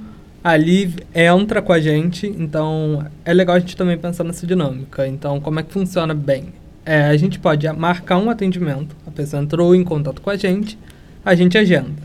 ali 0.44 0.94
entra 1.14 1.62
com 1.62 1.72
a 1.72 1.80
gente. 1.80 2.26
Então 2.26 3.06
é 3.24 3.32
legal 3.32 3.56
a 3.56 3.60
gente 3.60 3.74
também 3.74 3.96
pensar 3.96 4.22
nessa 4.22 4.46
dinâmica. 4.46 5.08
Então, 5.08 5.40
como 5.40 5.58
é 5.58 5.62
que 5.62 5.72
funciona 5.72 6.12
bem? 6.12 6.52
É, 6.84 7.04
a 7.04 7.16
gente 7.16 7.38
pode 7.38 7.66
marcar 7.72 8.18
um 8.18 8.28
atendimento, 8.28 8.94
a 9.06 9.10
pessoa 9.10 9.42
entrou 9.42 9.74
em 9.74 9.82
contato 9.82 10.20
com 10.20 10.28
a 10.28 10.36
gente, 10.36 10.78
a 11.24 11.34
gente 11.34 11.56
agenda. 11.56 12.02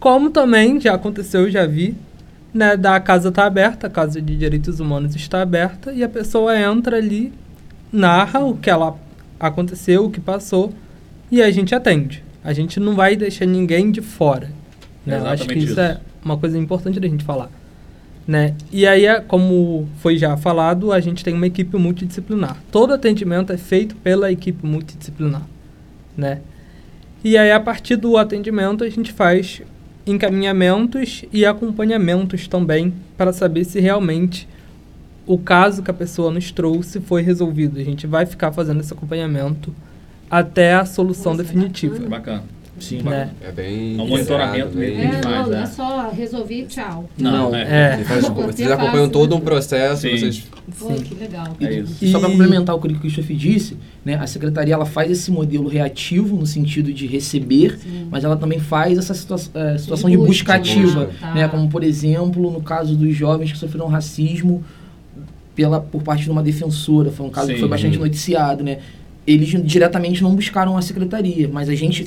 Como 0.00 0.30
também 0.30 0.80
já 0.80 0.94
aconteceu, 0.94 1.50
já 1.50 1.66
vi, 1.66 1.94
né, 2.52 2.76
da 2.76 3.00
casa 3.00 3.30
está 3.30 3.44
aberta, 3.44 3.86
a 3.86 3.90
casa 3.90 4.20
de 4.20 4.36
direitos 4.36 4.80
humanos 4.80 5.14
está 5.14 5.40
aberta 5.40 5.92
e 5.92 6.04
a 6.04 6.08
pessoa 6.08 6.58
entra 6.58 6.96
ali, 6.98 7.32
narra 7.92 8.40
o 8.40 8.56
que 8.56 8.68
ela 8.68 8.96
aconteceu, 9.40 10.04
o 10.04 10.10
que 10.10 10.20
passou 10.20 10.72
e 11.30 11.42
a 11.42 11.50
gente 11.50 11.74
atende. 11.74 12.22
A 12.44 12.52
gente 12.52 12.78
não 12.78 12.94
vai 12.94 13.16
deixar 13.16 13.46
ninguém 13.46 13.90
de 13.90 14.00
fora. 14.00 14.50
Né? 15.06 15.18
Eu 15.18 15.26
acho 15.26 15.46
que 15.46 15.58
isso, 15.58 15.72
isso. 15.72 15.80
é 15.80 15.98
uma 16.24 16.36
coisa 16.36 16.58
importante 16.58 17.00
da 17.00 17.08
gente 17.08 17.24
falar. 17.24 17.50
Né? 18.26 18.54
E 18.70 18.86
aí, 18.86 19.06
é, 19.06 19.20
como 19.20 19.88
foi 19.98 20.16
já 20.16 20.36
falado, 20.36 20.92
a 20.92 21.00
gente 21.00 21.24
tem 21.24 21.34
uma 21.34 21.46
equipe 21.46 21.76
multidisciplinar. 21.76 22.62
Todo 22.70 22.92
atendimento 22.92 23.52
é 23.52 23.56
feito 23.56 23.96
pela 23.96 24.30
equipe 24.30 24.64
multidisciplinar. 24.64 25.42
Né? 26.16 26.40
E 27.24 27.38
aí, 27.38 27.50
a 27.50 27.58
partir 27.58 27.96
do 27.96 28.16
atendimento, 28.16 28.84
a 28.84 28.88
gente 28.88 29.12
faz 29.12 29.62
encaminhamentos 30.06 31.24
e 31.32 31.46
acompanhamentos 31.46 32.48
também 32.48 32.92
para 33.16 33.32
saber 33.32 33.64
se 33.64 33.80
realmente 33.80 34.48
o 35.26 35.38
caso 35.38 35.82
que 35.82 35.90
a 35.90 35.94
pessoa 35.94 36.30
nos 36.30 36.50
trouxe 36.50 37.00
foi 37.00 37.22
resolvido. 37.22 37.78
A 37.78 37.84
gente 37.84 38.06
vai 38.06 38.26
ficar 38.26 38.52
fazendo 38.52 38.80
esse 38.80 38.92
acompanhamento 38.92 39.72
até 40.30 40.74
a 40.74 40.84
solução 40.84 41.32
Nossa, 41.32 41.44
definitiva. 41.44 41.94
bacana. 41.94 42.10
Bacana. 42.10 42.61
Sim. 42.82 43.02
Né? 43.02 43.30
É 43.40 43.52
bem. 43.52 43.98
É 43.98 44.02
um 44.02 44.08
monitoramento 44.08 44.76
bem- 44.76 44.96
mesmo. 44.96 45.12
É, 45.14 45.22
faz, 45.22 45.24
não, 45.24 45.46
não 45.52 45.58
é. 45.58 45.62
é 45.62 45.66
só 45.66 46.10
resolvi 46.10 46.60
e 46.62 46.66
tchau. 46.66 47.08
Não, 47.16 47.54
É. 47.54 47.96
Você 47.98 48.04
faz- 48.04 48.22
Não, 48.24 48.34
vocês 48.34 48.68
é 48.68 48.72
acompanham 48.72 49.08
todo 49.08 49.30
né? 49.30 49.36
um 49.36 49.40
processo, 49.40 50.02
Sim. 50.02 50.16
vocês 50.18 50.44
Pô, 50.78 50.88
que 50.94 51.14
legal. 51.14 51.46
É 51.60 51.74
isso. 51.74 52.04
E 52.04 52.10
só 52.10 52.18
para 52.18 52.28
complementar 52.28 52.74
o 52.74 52.80
que 52.80 52.88
o 52.88 52.98
Christopher 52.98 53.36
disse, 53.36 53.76
né, 54.04 54.14
a 54.14 54.26
secretaria 54.26 54.74
ela 54.74 54.86
faz 54.86 55.10
esse 55.10 55.30
modelo 55.30 55.68
reativo 55.68 56.36
no 56.36 56.46
sentido 56.46 56.92
de 56.92 57.06
receber, 57.06 57.78
Sim. 57.78 58.06
mas 58.10 58.24
ela 58.24 58.36
também 58.36 58.58
faz 58.58 58.96
essa 58.98 59.12
situa 59.14 59.36
eh, 59.54 59.78
situação 59.78 60.08
de 60.10 60.16
busca, 60.16 60.28
busca 60.28 60.54
ativa, 60.54 61.10
tá. 61.20 61.34
né, 61.34 61.48
como 61.48 61.68
por 61.68 61.82
exemplo 61.82 62.50
no 62.50 62.60
caso 62.62 62.94
dos 62.96 63.14
jovens 63.14 63.52
que 63.52 63.58
sofreram 63.58 63.86
racismo 63.88 64.62
pela 65.54 65.80
por 65.80 66.02
parte 66.02 66.24
de 66.24 66.30
uma 66.30 66.42
defensora, 66.42 67.10
foi 67.10 67.26
um 67.26 67.30
caso 67.30 67.48
Sim. 67.48 67.54
que 67.54 67.60
foi 67.60 67.68
bastante 67.68 67.98
noticiado, 67.98 68.64
né? 68.64 68.78
Eles 69.26 69.48
diretamente 69.64 70.22
não 70.22 70.34
buscaram 70.34 70.76
a 70.76 70.82
secretaria, 70.82 71.48
mas 71.50 71.68
a 71.68 71.74
gente 71.74 72.04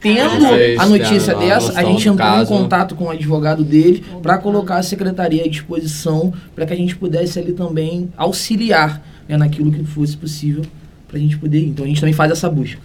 tendo 0.00 0.46
a 0.78 0.86
notícia 0.86 1.34
dessa, 1.34 1.78
a 1.78 1.82
gente 1.84 2.00
entrou 2.08 2.16
caso. 2.16 2.52
em 2.52 2.56
contato 2.58 2.94
com 2.94 3.04
o 3.04 3.10
advogado 3.10 3.64
dele 3.64 4.04
para 4.22 4.36
colocar 4.38 4.76
a 4.76 4.82
secretaria 4.82 5.44
à 5.44 5.48
disposição 5.48 6.32
para 6.54 6.66
que 6.66 6.72
a 6.72 6.76
gente 6.76 6.94
pudesse 6.96 7.38
ali 7.38 7.52
também 7.52 8.10
auxiliar 8.16 9.02
né, 9.28 9.36
naquilo 9.38 9.72
que 9.72 9.82
fosse 9.84 10.16
possível 10.16 10.62
para 11.08 11.16
a 11.16 11.20
gente 11.20 11.38
poder 11.38 11.60
ir. 11.60 11.68
Então 11.68 11.84
a 11.84 11.88
gente 11.88 12.00
também 12.00 12.12
faz 12.14 12.30
essa 12.30 12.48
busca. 12.50 12.80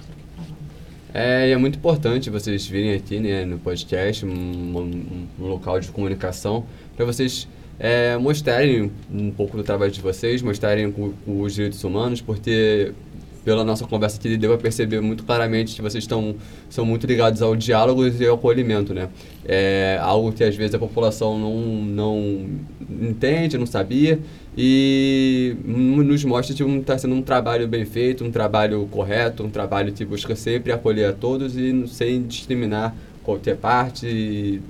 É, 1.13 1.49
e 1.49 1.51
é 1.51 1.57
muito 1.57 1.77
importante 1.77 2.29
vocês 2.29 2.65
virem 2.67 2.93
aqui 2.93 3.19
né, 3.19 3.45
no 3.45 3.57
podcast, 3.57 4.25
um, 4.25 4.29
um- 4.29 5.27
um 5.39 5.47
local 5.47 5.79
de 5.79 5.87
comunicação, 5.89 6.65
para 6.95 7.05
vocês 7.05 7.47
é, 7.79 8.17
mostrarem 8.17 8.91
um 9.13 9.31
pouco 9.31 9.55
do 9.57 9.63
trabalho 9.63 9.91
de 9.91 10.01
vocês, 10.01 10.41
mostrarem 10.41 10.93
os 11.27 11.53
direitos 11.55 11.83
humanos, 11.83 12.19
porque 12.21 12.91
pela 13.45 13.63
nossa 13.63 13.85
conversa 13.85 14.17
aqui 14.17 14.35
deu 14.35 14.51
a 14.53 14.57
perceber 14.57 14.99
muito 14.99 15.23
claramente 15.23 15.75
que 15.75 15.81
vocês 15.81 16.03
estão 16.03 16.35
são 16.67 16.83
muito 16.83 17.05
ligados 17.05 17.43
ao 17.43 17.55
diálogo 17.55 18.05
e 18.07 18.25
ao 18.25 18.35
acolhimento, 18.35 18.93
né? 18.93 19.07
É 19.45 19.99
algo 20.01 20.31
que 20.31 20.43
às 20.43 20.55
vezes 20.55 20.73
a 20.73 20.79
população 20.79 21.37
não, 21.37 21.55
não 21.85 22.45
entende, 22.89 23.55
não 23.55 23.67
sabia 23.67 24.19
e 24.57 25.55
nos 25.63 26.23
mostra 26.23 26.55
que 26.55 26.63
está 26.63 26.97
sendo 26.97 27.13
um 27.13 27.21
trabalho 27.21 27.67
bem 27.67 27.85
feito, 27.85 28.23
um 28.23 28.31
trabalho 28.31 28.87
correto, 28.89 29.43
um 29.43 29.49
trabalho 29.49 29.93
que 29.93 30.03
busca 30.03 30.35
sempre 30.35 30.71
acolher 30.71 31.09
a 31.09 31.13
todos 31.13 31.55
e 31.55 31.87
sem 31.87 32.23
discriminar 32.23 32.95
qualquer 33.21 33.57
parte 33.57 34.07
e, 34.07 34.61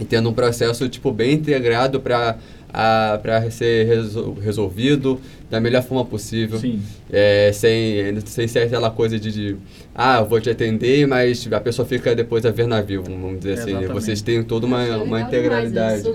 e 0.00 0.04
tendo 0.04 0.28
um 0.28 0.32
processo 0.32 0.88
tipo 0.88 1.12
bem 1.12 1.34
integrado 1.34 2.00
para 2.00 2.36
para 2.72 3.50
ser 3.50 3.86
resol- 3.86 4.34
resolvido 4.34 5.20
da 5.50 5.60
melhor 5.60 5.82
forma 5.82 6.04
possível. 6.04 6.58
Sim. 6.58 6.80
É, 7.10 7.50
sem, 7.52 8.18
sem 8.24 8.48
ser 8.48 8.60
aquela 8.60 8.90
coisa 8.90 9.18
de, 9.18 9.30
de, 9.30 9.56
ah, 9.94 10.20
eu 10.20 10.26
vou 10.26 10.40
te 10.40 10.48
atender, 10.48 11.06
mas 11.06 11.46
a 11.52 11.60
pessoa 11.60 11.86
fica 11.86 12.14
depois 12.14 12.46
a 12.46 12.50
ver 12.50 12.66
navio, 12.66 13.02
vamos 13.02 13.40
dizer 13.40 13.54
assim. 13.54 13.70
Exatamente. 13.72 13.92
Vocês 13.92 14.22
têm 14.22 14.42
toda 14.42 14.66
uma, 14.66 14.96
uma 14.98 15.20
integralidade 15.20 16.10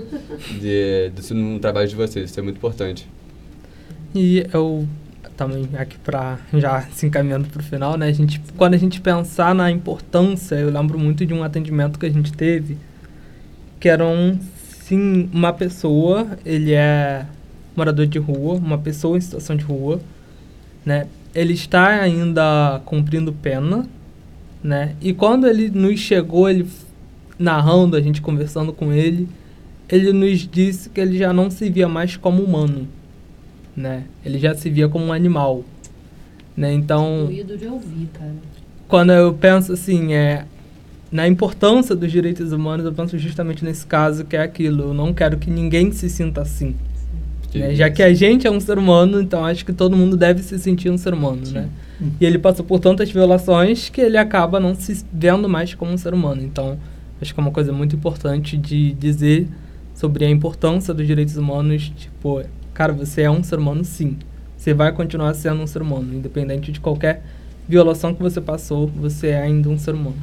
de, 0.60 1.10
disso 1.14 1.34
no 1.34 1.60
trabalho 1.60 1.86
de 1.88 1.94
vocês, 1.94 2.30
isso 2.30 2.40
é 2.40 2.42
muito 2.42 2.56
importante. 2.56 3.08
E 4.14 4.44
eu 4.52 4.86
também 5.36 5.68
aqui 5.78 5.96
para 5.98 6.38
já 6.54 6.82
se 6.92 7.06
encaminhando 7.06 7.46
para 7.46 7.60
o 7.60 7.64
final, 7.64 7.96
né? 7.96 8.08
A 8.08 8.12
gente, 8.12 8.40
quando 8.56 8.74
a 8.74 8.76
gente 8.76 9.00
pensar 9.00 9.54
na 9.54 9.70
importância, 9.70 10.56
eu 10.56 10.68
lembro 10.68 10.98
muito 10.98 11.24
de 11.24 11.32
um 11.32 11.44
atendimento 11.44 11.96
que 11.96 12.06
a 12.06 12.10
gente 12.10 12.32
teve, 12.32 12.76
que 13.78 13.88
era 13.88 14.04
um 14.04 14.36
sim 14.88 15.28
uma 15.34 15.52
pessoa, 15.52 16.38
ele 16.46 16.72
é 16.72 17.26
morador 17.76 18.06
de 18.06 18.18
rua, 18.18 18.54
uma 18.54 18.78
pessoa 18.78 19.18
em 19.18 19.20
situação 19.20 19.54
de 19.54 19.62
rua, 19.62 20.00
né? 20.84 21.06
Ele 21.34 21.52
está 21.52 22.00
ainda 22.00 22.80
cumprindo 22.86 23.30
pena, 23.30 23.86
né? 24.64 24.96
E 25.00 25.12
quando 25.12 25.46
ele 25.46 25.68
nos 25.68 26.00
chegou, 26.00 26.48
ele 26.48 26.66
narrando, 27.38 27.96
a 27.96 28.00
gente 28.00 28.22
conversando 28.22 28.72
com 28.72 28.90
ele, 28.90 29.28
ele 29.90 30.10
nos 30.12 30.48
disse 30.48 30.88
que 30.88 31.00
ele 31.00 31.18
já 31.18 31.34
não 31.34 31.50
se 31.50 31.68
via 31.68 31.86
mais 31.86 32.16
como 32.16 32.42
humano, 32.42 32.88
né? 33.76 34.04
Ele 34.24 34.38
já 34.38 34.54
se 34.54 34.70
via 34.70 34.88
como 34.88 35.04
um 35.04 35.12
animal, 35.12 35.64
né? 36.56 36.72
Então, 36.72 37.28
de 37.30 37.66
ouvir, 37.66 38.08
cara. 38.14 38.32
quando 38.88 39.12
eu 39.12 39.34
penso 39.34 39.74
assim, 39.74 40.14
é 40.14 40.46
na 41.10 41.26
importância 41.26 41.94
dos 41.96 42.10
direitos 42.12 42.52
humanos, 42.52 42.84
eu 42.84 42.92
penso 42.92 43.16
justamente 43.18 43.64
nesse 43.64 43.86
caso 43.86 44.24
que 44.24 44.36
é 44.36 44.42
aquilo. 44.42 44.82
Eu 44.84 44.94
não 44.94 45.12
quero 45.14 45.38
que 45.38 45.50
ninguém 45.50 45.90
se 45.92 46.08
sinta 46.10 46.42
assim. 46.42 46.74
né? 47.54 47.74
Já 47.74 47.88
que 47.90 48.02
a 48.02 48.12
gente 48.12 48.46
é 48.46 48.50
um 48.50 48.60
ser 48.60 48.76
humano, 48.78 49.20
então 49.20 49.44
acho 49.44 49.64
que 49.64 49.72
todo 49.72 49.96
mundo 49.96 50.16
deve 50.16 50.42
se 50.42 50.58
sentir 50.58 50.90
um 50.90 50.98
ser 50.98 51.14
humano, 51.14 51.42
né? 51.50 51.68
E 52.20 52.24
ele 52.26 52.38
passou 52.38 52.64
por 52.64 52.78
tantas 52.78 53.10
violações 53.10 53.88
que 53.88 54.00
ele 54.00 54.16
acaba 54.18 54.60
não 54.60 54.74
se 54.74 55.04
vendo 55.12 55.48
mais 55.48 55.74
como 55.74 55.90
um 55.92 55.96
ser 55.96 56.12
humano. 56.14 56.42
Então, 56.42 56.78
acho 57.20 57.32
que 57.34 57.40
é 57.40 57.42
uma 57.42 57.50
coisa 57.50 57.72
muito 57.72 57.96
importante 57.96 58.56
de 58.56 58.92
dizer 58.92 59.48
sobre 59.94 60.24
a 60.24 60.30
importância 60.30 60.92
dos 60.94 61.06
direitos 61.06 61.36
humanos. 61.36 61.90
Tipo, 61.96 62.42
cara, 62.74 62.92
você 62.92 63.22
é 63.22 63.30
um 63.30 63.42
ser 63.42 63.58
humano 63.58 63.82
sim. 63.82 64.16
Você 64.56 64.74
vai 64.74 64.92
continuar 64.92 65.32
sendo 65.34 65.62
um 65.62 65.66
ser 65.66 65.80
humano, 65.82 66.14
independente 66.14 66.70
de 66.70 66.78
qualquer 66.80 67.22
violação 67.68 68.14
que 68.14 68.22
você 68.22 68.40
passou, 68.40 68.86
você 68.88 69.28
é 69.28 69.40
ainda 69.42 69.68
um 69.68 69.78
ser 69.78 69.94
humano. 69.94 70.16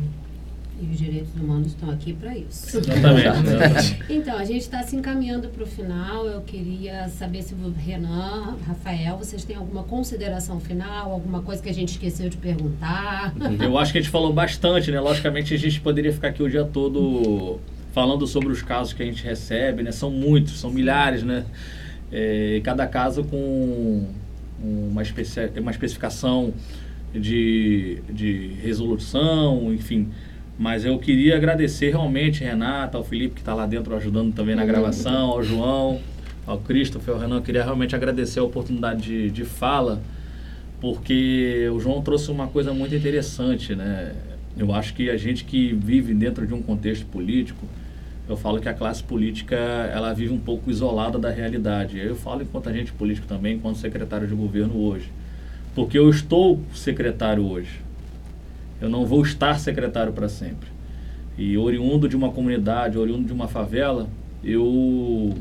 E 0.82 0.92
os 0.92 0.98
direitos 0.98 1.34
humanos 1.36 1.68
estão 1.68 1.90
aqui 1.90 2.12
para 2.12 2.38
isso. 2.38 2.78
Exatamente. 2.78 3.98
Então, 4.10 4.38
a 4.38 4.44
gente 4.44 4.62
está 4.62 4.84
se 4.84 4.96
encaminhando 4.96 5.48
para 5.48 5.64
o 5.64 5.66
final. 5.66 6.26
Eu 6.26 6.42
queria 6.42 7.08
saber 7.08 7.42
se 7.44 7.54
o 7.54 7.72
Renan, 7.72 8.58
Rafael, 8.68 9.18
vocês 9.18 9.46
têm 9.46 9.56
alguma 9.56 9.84
consideração 9.84 10.60
final, 10.60 11.12
alguma 11.12 11.42
coisa 11.42 11.64
que 11.64 11.70
a 11.70 11.74
gente 11.74 11.92
esqueceu 11.92 12.30
de 12.30 12.38
perguntar. 12.38 13.34
Eu 13.60 13.78
acho 13.78 13.94
que 13.94 14.00
a 14.00 14.02
gente 14.02 14.12
falou 14.12 14.34
bastante, 14.34 14.92
né? 14.92 15.00
Logicamente 15.00 15.54
a 15.54 15.58
gente 15.58 15.80
poderia 15.80 16.12
ficar 16.12 16.30
aqui 16.30 16.44
o 16.44 16.50
dia 16.50 16.66
todo 16.66 17.60
falando 17.94 18.28
sobre 18.28 18.50
os 18.52 18.62
casos 18.62 18.92
que 18.92 19.02
a 19.02 19.06
gente 19.06 19.24
recebe, 19.24 19.82
né? 19.82 19.94
São 19.94 20.12
muitos, 20.12 20.60
são 20.60 20.70
milhares, 20.70 21.24
né? 21.24 21.46
É, 22.12 22.60
cada 22.64 22.86
caso 22.86 23.24
com 23.24 24.06
uma, 24.62 25.02
especi 25.02 25.40
uma 25.58 25.72
especificação 25.72 26.54
de, 27.14 28.02
de 28.10 28.52
resolução, 28.62 29.74
enfim. 29.74 30.10
Mas 30.58 30.86
eu 30.86 30.98
queria 30.98 31.36
agradecer 31.36 31.90
realmente, 31.90 32.44
Renata, 32.44 32.98
ao 32.98 33.04
Felipe 33.04 33.36
que 33.36 33.42
está 33.42 33.54
lá 33.54 33.66
dentro 33.66 33.96
ajudando 33.96 34.34
também 34.34 34.56
na 34.56 34.66
gravação, 34.66 35.32
ao 35.32 35.44
João, 35.44 36.00
ao 36.48 36.60
Christopher, 36.60 37.16
ao 37.16 37.20
Renan. 37.20 37.38
Eu 37.38 37.42
queria 37.42 37.64
realmente 37.64 37.96
agradecer 37.96 38.40
a 38.40 38.44
oportunidade 38.44 39.02
de, 39.02 39.32
de 39.32 39.44
fala, 39.44 40.02
porque 40.80 41.70
o 41.74 41.80
João 41.80 42.02
trouxe 42.02 42.32
uma 42.32 42.48
coisa 42.48 42.74
muito 42.74 42.96
interessante, 42.96 43.76
né? 43.76 44.14
Eu 44.58 44.74
acho 44.74 44.94
que 44.94 45.10
a 45.10 45.18
gente 45.18 45.44
que 45.44 45.74
vive 45.74 46.14
dentro 46.14 46.48
de 46.48 46.54
um 46.54 46.62
contexto 46.62 47.06
político, 47.08 47.68
eu 48.28 48.38
falo 48.38 48.60
que 48.62 48.70
a 48.70 48.74
classe 48.74 49.04
política 49.04 49.56
ela 49.56 50.14
vive 50.14 50.34
um 50.34 50.40
pouco 50.40 50.72
isolada 50.72 51.20
da 51.20 51.30
realidade. 51.30 52.00
Eu 52.00 52.16
falo 52.16 52.42
enquanto 52.42 52.70
agente 52.70 52.94
político 52.94 53.28
também, 53.28 53.56
enquanto 53.56 53.78
secretário 53.78 54.26
de 54.26 54.34
governo 54.34 54.78
hoje. 54.78 55.12
Porque 55.76 56.00
eu 56.00 56.10
estou 56.10 56.62
secretário 56.74 57.46
hoje. 57.46 57.85
Eu 58.86 58.90
não 58.90 59.06
vou 59.06 59.24
estar 59.24 59.60
secretário 59.60 60.14
para 60.14 60.30
sempre. 60.30 60.70
E 61.38 61.58
oriundo 61.58 62.08
de 62.08 62.16
uma 62.16 62.32
comunidade, 62.32 62.98
oriundo 62.98 63.26
de 63.26 63.34
uma 63.34 63.48
favela, 63.48 64.08
eu 64.44 65.36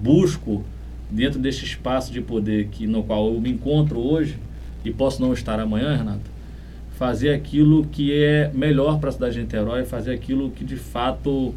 busco 0.00 0.62
dentro 1.10 1.40
desse 1.40 1.64
espaço 1.64 2.12
de 2.12 2.20
poder 2.20 2.68
que 2.68 2.86
no 2.86 3.02
qual 3.02 3.32
eu 3.32 3.40
me 3.40 3.50
encontro 3.50 3.98
hoje 3.98 4.36
e 4.84 4.90
posso 4.90 5.20
não 5.20 5.32
estar 5.32 5.58
amanhã, 5.58 5.96
Renato, 5.96 6.30
fazer 6.96 7.32
aquilo 7.32 7.86
que 7.86 8.12
é 8.12 8.50
melhor 8.54 9.00
para 9.00 9.08
a 9.08 9.12
cidade 9.12 9.34
de 9.34 9.40
Niterói, 9.40 9.84
fazer 9.84 10.12
aquilo 10.12 10.50
que 10.50 10.62
de 10.62 10.76
fato 10.76 11.54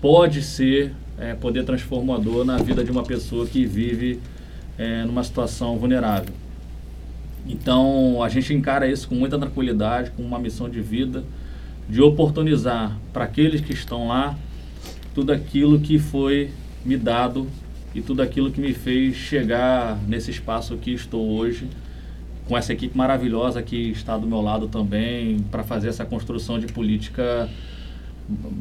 pode 0.00 0.40
ser 0.40 0.92
é, 1.18 1.34
poder 1.34 1.64
transformador 1.64 2.44
na 2.44 2.58
vida 2.58 2.84
de 2.84 2.90
uma 2.92 3.02
pessoa 3.02 3.44
que 3.44 3.66
vive 3.66 4.20
é, 4.78 5.04
numa 5.04 5.24
situação 5.24 5.76
vulnerável. 5.76 6.32
Então 7.46 8.22
a 8.22 8.28
gente 8.28 8.52
encara 8.54 8.86
isso 8.86 9.08
com 9.08 9.14
muita 9.14 9.38
tranquilidade, 9.38 10.10
com 10.12 10.22
uma 10.22 10.38
missão 10.38 10.68
de 10.68 10.80
vida, 10.80 11.24
de 11.88 12.00
oportunizar 12.00 12.98
para 13.12 13.24
aqueles 13.24 13.60
que 13.60 13.72
estão 13.72 14.08
lá 14.08 14.36
tudo 15.14 15.32
aquilo 15.32 15.78
que 15.78 15.98
foi 15.98 16.50
me 16.84 16.96
dado 16.96 17.46
e 17.94 18.02
tudo 18.02 18.22
aquilo 18.22 18.50
que 18.50 18.60
me 18.60 18.72
fez 18.72 19.14
chegar 19.14 19.98
nesse 20.08 20.30
espaço 20.30 20.76
que 20.76 20.92
estou 20.92 21.30
hoje, 21.30 21.68
com 22.46 22.58
essa 22.58 22.72
equipe 22.72 22.96
maravilhosa 22.96 23.62
que 23.62 23.90
está 23.90 24.18
do 24.18 24.26
meu 24.26 24.40
lado 24.40 24.66
também, 24.66 25.38
para 25.50 25.62
fazer 25.62 25.88
essa 25.88 26.04
construção 26.04 26.58
de 26.58 26.66
política 26.66 27.48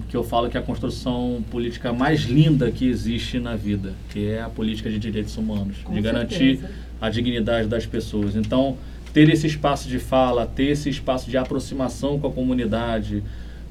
que 0.09 0.15
eu 0.15 0.23
falo 0.23 0.49
que 0.49 0.57
é 0.57 0.59
a 0.59 0.63
construção 0.63 1.43
política 1.49 1.93
mais 1.93 2.23
linda 2.23 2.69
que 2.69 2.85
existe 2.85 3.39
na 3.39 3.55
vida, 3.55 3.93
que 4.09 4.27
é 4.27 4.41
a 4.41 4.49
política 4.49 4.89
de 4.89 4.99
direitos 4.99 5.37
humanos, 5.37 5.77
Com 5.83 5.93
de 5.93 6.01
garantir 6.01 6.57
certeza. 6.57 6.73
A 7.03 7.09
dignidade 7.09 7.67
das 7.67 7.85
pessoas. 7.85 8.33
Então, 8.33 8.77
ter 9.11 9.27
esse 9.27 9.45
espaço 9.45 9.89
de 9.89 9.99
fala, 9.99 10.45
ter 10.47 10.67
esse 10.67 10.89
espaço 10.89 11.29
de 11.29 11.35
aproximação 11.35 12.17
com 12.17 12.27
a 12.27 12.31
comunidade, 12.31 13.21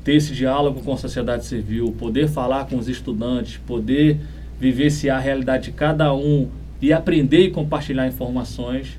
ter 0.04 0.16
esse 0.16 0.34
diálogo 0.34 0.82
com 0.82 0.92
a 0.92 0.98
sociedade 0.98 1.46
civil, 1.46 1.96
poder 1.98 2.28
falar 2.28 2.66
com 2.66 2.76
os 2.76 2.90
estudantes, 2.90 3.56
poder 3.66 4.18
vivenciar 4.60 5.16
a 5.16 5.20
realidade 5.20 5.64
de 5.64 5.72
cada 5.72 6.12
um 6.12 6.50
e 6.78 6.92
aprender 6.92 7.46
e 7.46 7.50
compartilhar 7.50 8.06
informações, 8.06 8.98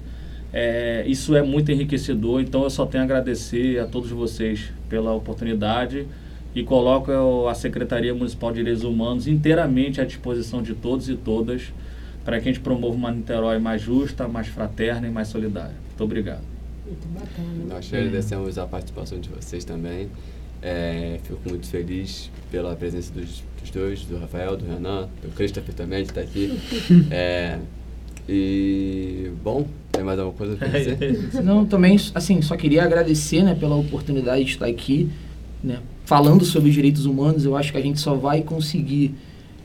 é, 0.51 1.03
isso 1.05 1.35
é 1.35 1.43
muito 1.43 1.71
enriquecedor. 1.71 2.41
Então, 2.41 2.63
eu 2.63 2.71
só 2.71 2.87
tenho 2.87 3.03
a 3.03 3.05
agradecer 3.05 3.77
a 3.77 3.85
todos 3.85 4.09
vocês 4.09 4.73
pela 4.89 5.13
oportunidade 5.13 6.07
e 6.55 6.63
coloco 6.63 7.47
a 7.47 7.53
Secretaria 7.53 8.15
Municipal 8.15 8.49
de 8.49 8.57
Direitos 8.57 8.83
Humanos 8.83 9.27
inteiramente 9.27 10.01
à 10.01 10.05
disposição 10.05 10.63
de 10.63 10.73
todos 10.73 11.07
e 11.07 11.13
todas 11.13 11.71
para 12.23 12.39
que 12.39 12.49
a 12.49 12.51
gente 12.51 12.61
promova 12.61 12.95
uma 12.95 13.11
Niterói 13.11 13.59
mais 13.59 13.81
justa, 13.81 14.27
mais 14.27 14.47
fraterna 14.47 15.07
e 15.07 15.11
mais 15.11 15.27
solidária. 15.27 15.75
Muito 15.89 16.03
obrigado. 16.03 16.41
Muito 16.85 17.07
bacana. 17.07 17.65
Nós 17.67 17.93
agradecemos 17.93 18.57
a 18.57 18.65
participação 18.65 19.19
de 19.19 19.29
vocês 19.29 19.63
também. 19.63 20.09
É, 20.61 21.19
fico 21.23 21.39
muito 21.49 21.67
feliz 21.67 22.31
pela 22.49 22.73
presença 22.75 23.11
dos, 23.13 23.43
dos 23.59 23.69
dois, 23.69 24.05
do 24.05 24.17
Rafael, 24.17 24.55
do 24.55 24.65
Renan, 24.65 25.09
do 25.21 25.29
Christopher 25.35 25.73
também, 25.75 26.03
de 26.03 26.09
estar 26.09 26.21
aqui. 26.21 26.57
É, 27.11 27.59
e, 28.27 29.31
bom, 29.43 29.67
Tem 29.91 30.03
mais 30.03 30.17
alguma 30.17 30.37
coisa 30.37 30.55
pra 30.55 30.67
dizer? 30.79 31.43
Não, 31.43 31.65
também, 31.65 31.99
assim, 32.15 32.41
só 32.41 32.55
queria 32.55 32.83
agradecer, 32.83 33.43
né, 33.43 33.55
pela 33.55 33.75
oportunidade 33.75 34.45
de 34.45 34.51
estar 34.51 34.67
aqui, 34.67 35.09
né, 35.63 35.79
falando 36.05 36.45
sobre 36.45 36.69
os 36.69 36.75
direitos 36.75 37.05
humanos. 37.05 37.43
Eu 37.43 37.57
acho 37.57 37.71
que 37.71 37.77
a 37.77 37.81
gente 37.81 37.99
só 37.99 38.15
vai 38.15 38.41
conseguir, 38.41 39.13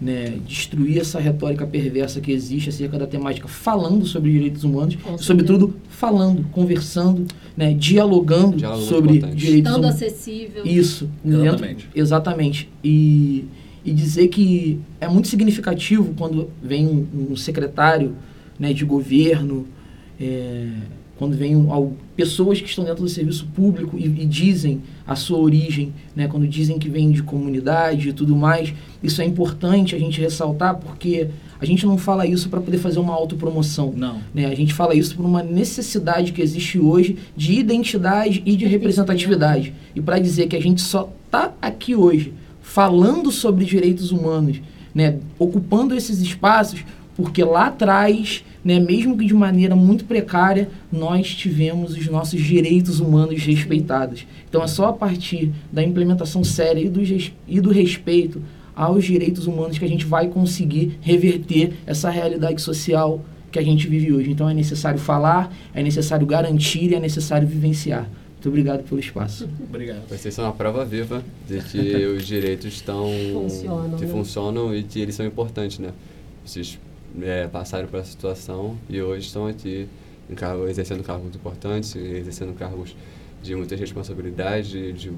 né, 0.01 0.38
destruir 0.46 0.99
essa 1.01 1.18
retórica 1.18 1.66
perversa 1.66 2.20
que 2.20 2.30
existe 2.30 2.68
acerca 2.68 2.96
da 2.99 3.07
temática 3.07 3.49
falando 3.49 4.07
sobre 4.07 4.30
direitos 4.30 4.62
humanos, 4.62 4.94
Com 4.94 5.03
certeza. 5.03 5.22
sobretudo 5.24 5.74
falando, 5.88 6.44
conversando, 6.53 7.26
né, 7.57 7.74
dialogando 7.74 8.57
Diálogo 8.57 8.82
sobre 8.84 9.16
importante. 9.16 9.36
direitos 9.38 9.66
Estando 9.72 9.84
humanos. 9.84 10.03
acessível. 10.03 10.64
Isso, 10.64 11.11
Exatamente. 11.24 11.61
dentro- 11.86 11.88
exatamente. 11.96 12.68
E, 12.84 13.44
e 13.84 13.92
dizer 13.92 14.28
que 14.28 14.78
é 15.01 15.09
muito 15.09 15.26
significativo 15.26 16.14
quando 16.16 16.49
vem 16.62 16.86
um, 16.86 17.32
um 17.32 17.36
secretário 17.36 18.14
né, 18.59 18.72
de 18.72 18.84
governo, 18.84 19.66
é, 20.20 20.68
quando 21.18 21.36
vem 21.36 21.56
um, 21.56 21.72
al- 21.72 21.92
pessoas 22.16 22.60
que 22.60 22.68
estão 22.68 22.84
dentro 22.84 23.02
do 23.02 23.08
serviço 23.08 23.46
público 23.54 23.98
e, 23.98 24.04
e 24.04 24.24
dizem 24.24 24.80
a 25.06 25.16
sua 25.16 25.38
origem, 25.38 25.92
né, 26.14 26.28
quando 26.28 26.46
dizem 26.46 26.78
que 26.78 26.88
vem 26.88 27.10
de 27.10 27.22
comunidade 27.22 28.08
e 28.08 28.12
tudo 28.12 28.36
mais. 28.36 28.72
Isso 29.02 29.20
é 29.20 29.24
importante 29.24 29.94
a 29.94 29.98
gente 29.98 30.20
ressaltar 30.20 30.76
porque 30.76 31.28
a 31.60 31.64
gente 31.64 31.84
não 31.84 31.98
fala 31.98 32.24
isso 32.24 32.48
para 32.48 32.60
poder 32.60 32.78
fazer 32.78 33.00
uma 33.00 33.12
autopromoção. 33.12 33.92
Não. 33.96 34.18
Né? 34.32 34.46
A 34.46 34.54
gente 34.54 34.72
fala 34.72 34.94
isso 34.94 35.16
por 35.16 35.24
uma 35.24 35.42
necessidade 35.42 36.32
que 36.32 36.40
existe 36.40 36.78
hoje 36.78 37.16
de 37.36 37.54
identidade 37.54 38.42
e 38.46 38.56
de 38.56 38.64
representatividade. 38.64 39.74
E 39.94 40.00
para 40.00 40.20
dizer 40.20 40.46
que 40.46 40.54
a 40.56 40.62
gente 40.62 40.80
só 40.80 41.12
está 41.26 41.52
aqui 41.60 41.96
hoje 41.96 42.32
falando 42.62 43.32
sobre 43.32 43.64
direitos 43.64 44.12
humanos, 44.12 44.60
né? 44.94 45.18
ocupando 45.38 45.96
esses 45.96 46.20
espaços, 46.20 46.84
porque 47.16 47.42
lá 47.42 47.66
atrás, 47.66 48.44
né, 48.68 48.78
mesmo 48.78 49.16
que 49.16 49.24
de 49.24 49.32
maneira 49.32 49.74
muito 49.74 50.04
precária, 50.04 50.68
nós 50.92 51.34
tivemos 51.34 51.96
os 51.96 52.06
nossos 52.06 52.38
direitos 52.38 53.00
humanos 53.00 53.42
respeitados. 53.42 54.26
Então 54.46 54.62
é 54.62 54.66
só 54.66 54.88
a 54.88 54.92
partir 54.92 55.50
da 55.72 55.82
implementação 55.82 56.44
séria 56.44 56.82
e 56.82 56.90
do, 56.90 57.00
e 57.48 57.60
do 57.62 57.70
respeito 57.70 58.42
aos 58.76 59.06
direitos 59.06 59.46
humanos 59.46 59.78
que 59.78 59.86
a 59.86 59.88
gente 59.88 60.04
vai 60.04 60.28
conseguir 60.28 60.98
reverter 61.00 61.72
essa 61.86 62.10
realidade 62.10 62.60
social 62.60 63.24
que 63.50 63.58
a 63.58 63.62
gente 63.62 63.88
vive 63.88 64.12
hoje. 64.12 64.30
Então 64.32 64.46
é 64.50 64.52
necessário 64.52 65.00
falar, 65.00 65.50
é 65.72 65.82
necessário 65.82 66.26
garantir 66.26 66.90
e 66.90 66.94
é 66.94 67.00
necessário 67.00 67.48
vivenciar. 67.48 68.06
Muito 68.34 68.50
obrigado 68.50 68.82
pelo 68.86 69.00
espaço. 69.00 69.48
Obrigado. 69.66 70.06
Vocês 70.10 70.34
são 70.34 70.44
uma 70.44 70.52
prova 70.52 70.84
viva 70.84 71.24
de 71.48 71.58
que 71.62 72.04
os 72.04 72.26
direitos 72.26 72.66
estão... 72.66 73.06
Funcionam, 73.32 73.98
que 73.98 74.04
né? 74.04 74.12
funcionam 74.12 74.76
e 74.76 74.82
que 74.82 75.00
eles 75.00 75.14
são 75.14 75.24
importantes, 75.24 75.78
né? 75.78 75.88
Vocês 76.44 76.78
é, 77.22 77.46
passaram 77.48 77.88
por 77.88 78.00
essa 78.00 78.11
situação 78.11 78.76
e 78.88 79.00
hoje 79.00 79.26
estão 79.26 79.46
aqui 79.46 79.88
cargo, 80.36 80.66
exercendo 80.68 81.02
cargos 81.02 81.34
importantes, 81.34 81.94
exercendo 81.96 82.54
cargos 82.54 82.94
de 83.42 83.54
muitas 83.54 83.78
responsabilidades, 83.80 84.68
de, 84.68 84.92
de- 84.92 85.11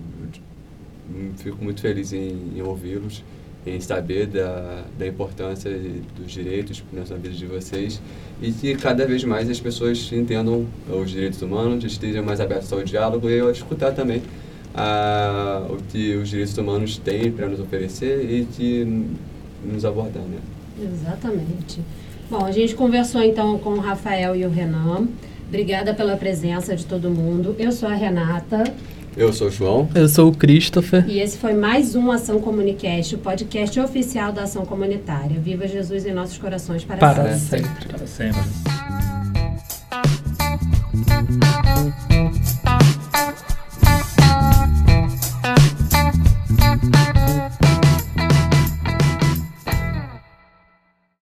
fico 1.39 1.63
muito 1.63 1.81
feliz 1.81 2.13
em, 2.13 2.53
em 2.57 2.63
ouvi-los, 2.63 3.25
em 3.67 3.81
saber 3.81 4.27
da, 4.27 4.85
da 4.99 5.07
importância 5.07 5.71
dos 6.17 6.31
direitos 6.33 6.83
na 6.93 7.03
vida 7.17 7.35
de 7.35 7.47
vocês 7.47 8.01
e 8.41 8.53
que 8.53 8.75
cada 8.77 9.07
vez 9.07 9.23
mais 9.25 9.51
as 9.51 9.61
pessoas 9.61 10.11
entendam 10.13 10.67
os 10.89 11.11
direitos 11.11 11.43
humanos, 11.43 11.85
estejam 11.85 12.23
mais 12.25 12.41
abertos 12.41 12.73
ao 12.73 12.83
diálogo 12.83 13.29
e 13.29 13.41
a 13.41 13.51
escutar 13.51 13.93
também 13.93 14.23
ah, 14.75 15.67
o 15.69 15.77
que 15.91 16.15
os 16.17 16.29
direitos 16.29 16.57
humanos 16.57 16.97
têm 16.99 17.31
para 17.33 17.49
nos 17.49 17.61
oferecer 17.61 18.31
e 18.31 18.47
que 18.47 19.07
nos 19.65 19.85
abordar, 19.85 20.23
né? 20.23 20.39
Exatamente. 20.81 21.81
Bom, 22.31 22.45
a 22.45 22.53
gente 22.53 22.75
conversou 22.75 23.23
então 23.23 23.59
com 23.59 23.71
o 23.71 23.81
Rafael 23.81 24.37
e 24.37 24.45
o 24.45 24.51
Renan. 24.51 25.09
Obrigada 25.49 25.93
pela 25.93 26.17
presença 26.17 26.77
de 26.77 26.87
todo 26.87 27.11
mundo. 27.11 27.57
Eu 27.59 27.73
sou 27.73 27.89
a 27.89 27.95
Renata. 27.95 28.63
Eu 29.17 29.33
sou 29.33 29.49
o 29.49 29.51
João. 29.51 29.89
Eu 29.95 30.09
sou 30.09 30.29
o 30.29 30.33
Christopher. 30.33 31.05
E 31.09 31.19
esse 31.19 31.37
foi 31.37 31.53
mais 31.55 31.97
um 31.97 32.13
Ação 32.13 32.41
Comunicast, 32.41 33.17
o 33.17 33.19
podcast 33.19 33.81
oficial 33.81 34.33
da 34.33 34.45
Ação 34.45 34.65
Comunitária. 34.65 35.41
Viva 35.41 35.67
Jesus 35.67 36.07
em 36.07 36.13
nossos 36.13 36.39
corações 36.39 36.85
para, 36.85 36.99
para 36.99 37.37
sempre. 37.37 37.69
sempre. 37.69 37.89
Para 37.89 38.07
sempre. 38.07 38.41